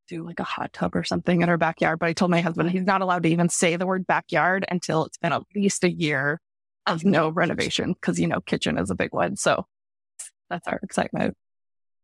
do 0.10 0.26
like 0.26 0.40
a 0.40 0.44
hot 0.44 0.74
tub 0.74 0.96
or 0.96 1.04
something 1.04 1.42
in 1.42 1.50
our 1.50 1.58
backyard. 1.58 2.00
But 2.00 2.10
I 2.10 2.14
told 2.14 2.32
my 2.32 2.42
husband 2.42 2.72
he's 2.72 2.86
not 2.86 3.02
allowed 3.02 3.24
to 3.24 3.30
even 3.30 3.48
say 3.48 3.76
the 3.76 3.86
word 3.86 4.08
backyard 4.08 4.66
until 4.70 5.06
it's 5.06 5.18
been 5.18 5.32
at 5.32 5.44
least 5.56 5.84
a 5.84 5.92
year 5.92 6.42
of 6.86 7.06
no 7.06 7.30
renovation 7.30 7.94
because, 7.94 8.20
you 8.20 8.28
know, 8.28 8.42
kitchen 8.42 8.78
is 8.78 8.90
a 8.90 8.96
big 8.96 9.14
one. 9.14 9.36
So 9.36 9.66
that's 10.50 10.68
our 10.68 10.80
excitement. 10.82 11.36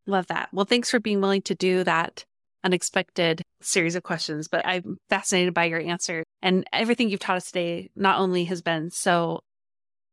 Love 0.06 0.26
that. 0.28 0.50
Well, 0.52 0.66
thanks 0.66 0.90
for 0.90 1.00
being 1.00 1.20
willing 1.20 1.42
to 1.42 1.54
do 1.54 1.82
that 1.84 2.24
unexpected 2.62 3.42
series 3.60 3.94
of 3.94 4.02
questions, 4.02 4.48
but 4.48 4.66
I'm 4.66 4.98
fascinated 5.08 5.54
by 5.54 5.64
your 5.64 5.80
answer. 5.80 6.22
And 6.40 6.64
everything 6.72 7.08
you've 7.08 7.20
taught 7.20 7.36
us 7.38 7.46
today 7.46 7.90
not 7.96 8.18
only 8.18 8.44
has 8.44 8.62
been 8.62 8.90
so 8.90 9.40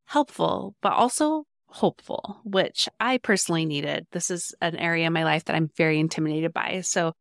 helpful, 0.06 0.74
but 0.82 0.92
also 0.92 1.44
hopeful, 1.72 2.38
which 2.44 2.88
I 3.00 3.18
personally 3.18 3.64
needed. 3.64 4.06
This 4.12 4.30
is 4.30 4.54
an 4.60 4.76
area 4.76 5.06
in 5.06 5.12
my 5.12 5.24
life 5.24 5.46
that 5.46 5.56
I'm 5.56 5.70
very 5.76 5.98
intimidated 5.98 6.52
by. 6.52 6.82
So 6.82 7.14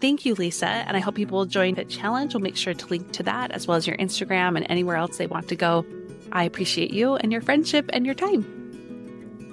thank 0.00 0.26
you, 0.26 0.34
Lisa. 0.34 0.66
And 0.66 0.96
I 0.96 1.00
hope 1.00 1.14
people 1.14 1.38
will 1.38 1.46
join 1.46 1.74
the 1.74 1.84
challenge. 1.84 2.34
We'll 2.34 2.42
make 2.42 2.56
sure 2.56 2.74
to 2.74 2.86
link 2.86 3.12
to 3.12 3.22
that 3.22 3.50
as 3.50 3.66
well 3.66 3.76
as 3.76 3.86
your 3.86 3.96
Instagram 3.96 4.56
and 4.56 4.66
anywhere 4.68 4.96
else 4.96 5.16
they 5.16 5.26
want 5.26 5.48
to 5.48 5.56
go. 5.56 5.86
I 6.32 6.44
appreciate 6.44 6.92
you 6.92 7.16
and 7.16 7.32
your 7.32 7.40
friendship 7.40 7.88
and 7.92 8.04
your 8.04 8.14
time. 8.14 8.42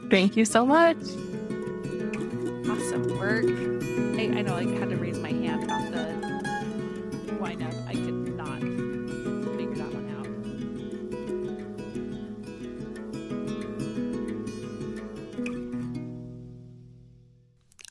Thank 0.09 0.35
you 0.35 0.43
so 0.43 0.65
much. 0.65 0.97
Awesome 2.67 3.07
work. 3.17 3.45
I, 4.19 4.39
I 4.39 4.41
know 4.41 4.55
I 4.55 4.65
had 4.79 4.89
to 4.89 4.97
raise 4.97 5.17
my 5.17 5.29
hand 5.31 5.63
about 5.63 5.91
the 5.91 7.35
wind 7.39 7.63
up. 7.63 7.90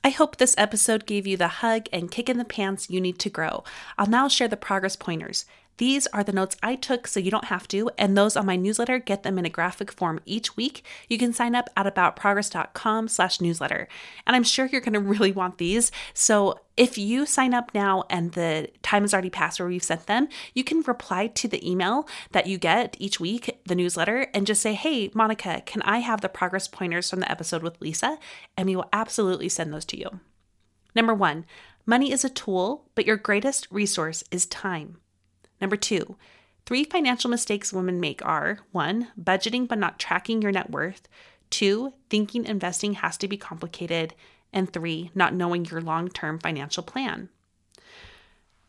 I 0.02 0.08
hope 0.08 0.36
this 0.36 0.54
episode 0.56 1.04
gave 1.04 1.26
you 1.26 1.36
the 1.36 1.48
hug 1.48 1.86
and 1.92 2.10
kick 2.10 2.30
in 2.30 2.38
the 2.38 2.44
pants 2.46 2.88
you 2.88 3.02
need 3.02 3.18
to 3.18 3.28
grow. 3.28 3.64
I'll 3.98 4.06
now 4.06 4.28
share 4.28 4.48
the 4.48 4.56
progress 4.56 4.96
pointers. 4.96 5.44
These 5.80 6.06
are 6.08 6.22
the 6.22 6.34
notes 6.34 6.58
I 6.62 6.74
took 6.74 7.06
so 7.06 7.18
you 7.18 7.30
don't 7.30 7.46
have 7.46 7.66
to, 7.68 7.90
and 7.96 8.14
those 8.14 8.36
on 8.36 8.44
my 8.44 8.54
newsletter 8.54 8.98
get 8.98 9.22
them 9.22 9.38
in 9.38 9.46
a 9.46 9.48
graphic 9.48 9.90
form 9.90 10.20
each 10.26 10.54
week. 10.54 10.84
You 11.08 11.16
can 11.16 11.32
sign 11.32 11.54
up 11.54 11.70
at 11.74 11.86
aboutprogress.com 11.86 13.08
slash 13.08 13.40
newsletter. 13.40 13.88
And 14.26 14.36
I'm 14.36 14.42
sure 14.42 14.66
you're 14.66 14.82
to 14.82 15.00
really 15.00 15.32
want 15.32 15.56
these. 15.56 15.90
So 16.12 16.60
if 16.76 16.98
you 16.98 17.24
sign 17.24 17.54
up 17.54 17.72
now 17.72 18.04
and 18.10 18.32
the 18.32 18.68
time 18.82 19.04
has 19.04 19.14
already 19.14 19.30
passed 19.30 19.58
where 19.58 19.70
we've 19.70 19.82
sent 19.82 20.06
them, 20.06 20.28
you 20.52 20.64
can 20.64 20.82
reply 20.82 21.28
to 21.28 21.48
the 21.48 21.66
email 21.66 22.06
that 22.32 22.46
you 22.46 22.58
get 22.58 22.94
each 22.98 23.18
week, 23.18 23.58
the 23.64 23.74
newsletter, 23.74 24.26
and 24.34 24.46
just 24.46 24.60
say, 24.60 24.74
Hey, 24.74 25.10
Monica, 25.14 25.62
can 25.64 25.80
I 25.80 26.00
have 26.00 26.20
the 26.20 26.28
progress 26.28 26.68
pointers 26.68 27.08
from 27.08 27.20
the 27.20 27.32
episode 27.32 27.62
with 27.62 27.80
Lisa? 27.80 28.18
And 28.54 28.68
we 28.68 28.76
will 28.76 28.90
absolutely 28.92 29.48
send 29.48 29.72
those 29.72 29.86
to 29.86 29.98
you. 29.98 30.20
Number 30.94 31.14
one, 31.14 31.46
money 31.86 32.12
is 32.12 32.22
a 32.22 32.28
tool, 32.28 32.84
but 32.94 33.06
your 33.06 33.16
greatest 33.16 33.66
resource 33.70 34.22
is 34.30 34.44
time. 34.44 34.98
Number 35.60 35.76
two, 35.76 36.16
three 36.66 36.84
financial 36.84 37.30
mistakes 37.30 37.72
women 37.72 38.00
make 38.00 38.24
are 38.24 38.60
one, 38.72 39.08
budgeting 39.20 39.68
but 39.68 39.78
not 39.78 39.98
tracking 39.98 40.40
your 40.42 40.52
net 40.52 40.70
worth, 40.70 41.08
two, 41.50 41.92
thinking 42.08 42.44
investing 42.44 42.94
has 42.94 43.16
to 43.18 43.28
be 43.28 43.36
complicated, 43.36 44.14
and 44.52 44.72
three, 44.72 45.10
not 45.14 45.34
knowing 45.34 45.64
your 45.64 45.80
long 45.80 46.08
term 46.08 46.38
financial 46.38 46.82
plan. 46.82 47.28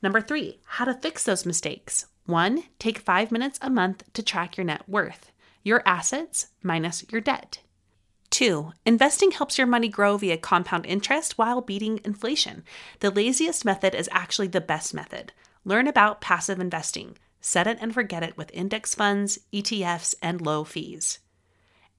Number 0.01 0.21
three, 0.21 0.59
how 0.65 0.85
to 0.85 0.93
fix 0.95 1.23
those 1.23 1.45
mistakes. 1.45 2.07
One, 2.25 2.63
take 2.79 2.99
five 2.99 3.31
minutes 3.31 3.59
a 3.61 3.69
month 3.69 4.03
to 4.13 4.23
track 4.23 4.57
your 4.57 4.65
net 4.65 4.87
worth, 4.87 5.31
your 5.63 5.83
assets 5.85 6.47
minus 6.63 7.05
your 7.11 7.21
debt. 7.21 7.59
Two, 8.29 8.71
investing 8.85 9.31
helps 9.31 9.57
your 9.57 9.67
money 9.67 9.89
grow 9.89 10.17
via 10.17 10.37
compound 10.37 10.85
interest 10.85 11.37
while 11.37 11.61
beating 11.61 11.99
inflation. 12.05 12.63
The 12.99 13.11
laziest 13.11 13.65
method 13.65 13.93
is 13.93 14.09
actually 14.11 14.47
the 14.47 14.61
best 14.61 14.93
method. 14.93 15.33
Learn 15.63 15.87
about 15.87 16.21
passive 16.21 16.59
investing. 16.59 17.17
Set 17.39 17.67
it 17.67 17.77
and 17.81 17.93
forget 17.93 18.23
it 18.23 18.37
with 18.37 18.51
index 18.53 18.95
funds, 18.95 19.39
ETFs, 19.53 20.15
and 20.21 20.41
low 20.41 20.63
fees. 20.63 21.19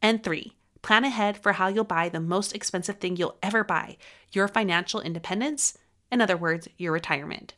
And 0.00 0.22
three, 0.22 0.54
plan 0.82 1.04
ahead 1.04 1.36
for 1.36 1.52
how 1.52 1.68
you'll 1.68 1.84
buy 1.84 2.08
the 2.08 2.20
most 2.20 2.54
expensive 2.54 2.98
thing 2.98 3.16
you'll 3.16 3.38
ever 3.42 3.62
buy 3.64 3.96
your 4.32 4.48
financial 4.48 5.00
independence. 5.00 5.76
In 6.10 6.20
other 6.20 6.36
words, 6.36 6.68
your 6.76 6.92
retirement. 6.92 7.54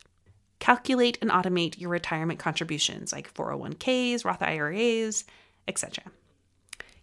Calculate 0.59 1.17
and 1.21 1.31
automate 1.31 1.79
your 1.79 1.89
retirement 1.89 2.39
contributions 2.39 3.11
like 3.11 3.33
401ks, 3.33 4.25
Roth 4.25 4.41
IRAs, 4.41 5.25
etc. 5.67 6.03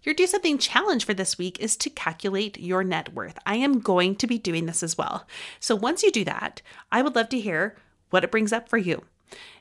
Your 0.03 0.15
Do 0.15 0.27
Something 0.27 0.59
challenge 0.59 1.05
for 1.05 1.15
this 1.15 1.39
week 1.39 1.61
is 1.61 1.77
to 1.77 1.91
calculate 1.91 2.59
your 2.59 2.83
net 2.83 3.13
worth. 3.15 3.39
I 3.47 3.57
am 3.57 3.81
going 3.81 4.17
to 4.17 4.27
be 4.27 4.39
doing 4.39 4.67
this 4.67 4.83
as 4.83 4.99
well. 4.99 5.29
So 5.61 5.77
once 5.77 6.03
you 6.03 6.11
do 6.11 6.25
that, 6.25 6.61
I 6.91 7.03
would 7.03 7.15
love 7.15 7.29
to 7.31 7.41
hear 7.41 7.77
what 8.13 8.25
it 8.25 8.31
brings 8.31 8.53
up 8.53 8.69
for 8.69 8.79
you. 8.79 9.05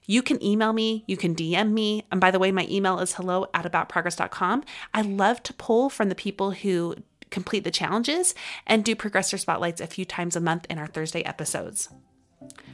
You 0.06 0.22
can 0.22 0.44
email 0.44 0.74
me, 0.74 1.04
you 1.08 1.16
can 1.16 1.36
DM 1.36 1.72
me. 1.72 2.06
And 2.12 2.20
by 2.20 2.32
the 2.32 2.40
way, 2.40 2.52
my 2.52 2.68
email 2.70 3.00
is 3.00 3.14
hello 3.14 3.48
at 3.54 3.72
aboutprogress.com. 3.72 4.64
I 4.94 5.02
love 5.02 5.42
to 5.44 5.54
pull 5.54 5.90
from 5.90 6.10
the 6.10 6.16
people 6.16 6.52
who 6.52 6.96
complete 7.30 7.64
the 7.64 7.72
challenges 7.72 8.36
and 8.68 8.84
do 8.84 8.96
progressor 8.96 9.40
spotlights 9.40 9.80
a 9.80 9.88
few 9.88 10.04
times 10.04 10.36
a 10.36 10.42
month 10.42 10.66
in 10.70 10.78
our 10.78 10.88
Thursday 10.88 11.24
episodes. 11.24 11.90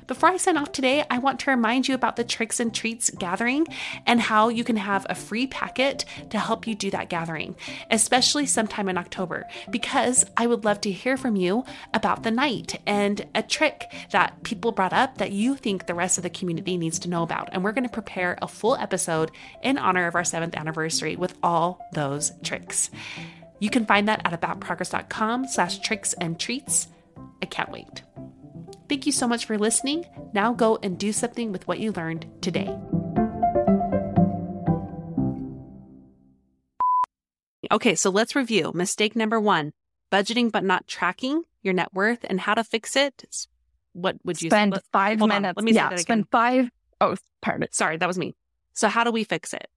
Before 0.08 0.30
I 0.30 0.38
sign 0.38 0.56
off 0.56 0.72
today, 0.72 1.04
I 1.10 1.18
want 1.18 1.42
to 1.42 1.52
remind 1.52 1.90
you 1.90 1.94
about 1.94 2.16
the 2.16 2.24
Tricks 2.24 2.62
and 2.62 2.74
Treats 2.74 3.10
gathering 3.10 3.68
and 4.06 4.22
how 4.22 4.48
you 4.48 4.64
can 4.64 4.78
have 4.78 5.06
a 5.10 5.16
free 5.16 5.48
packet 5.48 6.06
to 6.30 6.40
help 6.40 6.66
you 6.66 6.76
do 6.76 6.90
that 6.92 7.10
gathering, 7.10 7.58
especially 7.92 8.46
sometime 8.46 8.88
in 8.88 8.98
October, 8.98 9.46
because 9.70 10.26
I 10.38 10.48
would 10.48 10.64
love 10.64 10.80
to 10.82 10.92
hear 10.92 11.18
from 11.18 11.36
you 11.36 11.66
about 11.94 12.24
the 12.24 12.32
night 12.32 12.80
and 12.88 13.28
a 13.36 13.44
trick 13.44 13.84
that 14.12 14.44
people 14.44 14.72
brought 14.72 14.94
up 14.94 15.18
that 15.18 15.34
you 15.34 15.58
think 15.58 15.86
the 15.86 15.94
rest 15.94 16.18
of 16.18 16.24
the 16.24 16.30
community 16.30 16.78
needs 16.78 17.00
to 17.00 17.10
know 17.10 17.24
about. 17.24 17.50
And 17.52 17.62
we're 17.62 17.74
going 17.74 17.84
to 17.84 17.90
prepare 17.90 18.38
a 18.42 18.48
full 18.48 18.78
episode 18.78 19.32
in 19.62 19.78
honor 19.78 20.08
of 20.08 20.16
our 20.16 20.24
seventh 20.24 20.56
anniversary 20.56 21.18
with 21.18 21.38
all 21.44 21.86
those 21.92 22.32
tricks. 22.44 22.90
You 23.60 23.70
can 23.70 23.86
find 23.86 24.08
that 24.08 24.22
at 24.24 24.40
aboutprogress.com 24.40 25.48
slash 25.48 25.80
tricks 25.80 26.14
and 26.14 26.40
treats. 26.40 26.88
I 27.42 27.46
can't 27.46 27.72
wait. 27.72 28.04
Thank 28.90 29.06
you 29.06 29.12
so 29.12 29.28
much 29.28 29.46
for 29.46 29.58
listening. 29.58 30.06
Now 30.34 30.54
go 30.54 30.80
and 30.82 30.98
do 30.98 31.12
something 31.12 31.52
with 31.52 31.68
what 31.68 31.80
you 31.80 31.92
learned 31.92 32.26
today. 32.42 32.78
Okay, 37.72 37.96
so 37.96 38.10
let's 38.10 38.36
review. 38.36 38.72
Mistake 38.74 39.16
number 39.16 39.40
one 39.40 39.74
budgeting 40.12 40.52
but 40.52 40.64
not 40.64 40.88
tracking 40.88 41.44
your 41.62 41.74
net 41.74 41.94
worth 41.94 42.26
and 42.30 42.40
how 42.40 42.54
to 42.54 42.64
fix 42.64 42.96
it. 42.96 43.26
What 43.94 44.16
would 44.24 44.42
you 44.42 44.50
spend 44.50 44.76
say? 44.76 44.82
five 44.94 45.20
Hold 45.20 45.30
minutes? 45.30 45.58
On. 45.58 45.64
Let 45.64 45.66
me 45.66 45.74
yeah, 45.74 45.96
spend 45.96 46.28
five. 46.32 46.70
Oh, 47.02 47.16
pardon. 47.42 47.68
Sorry, 47.72 47.98
that 47.98 48.08
was 48.08 48.18
me. 48.18 48.36
So, 48.74 48.88
how 48.88 49.04
do 49.04 49.12
we 49.12 49.24
fix 49.24 49.54
it? 49.54 49.68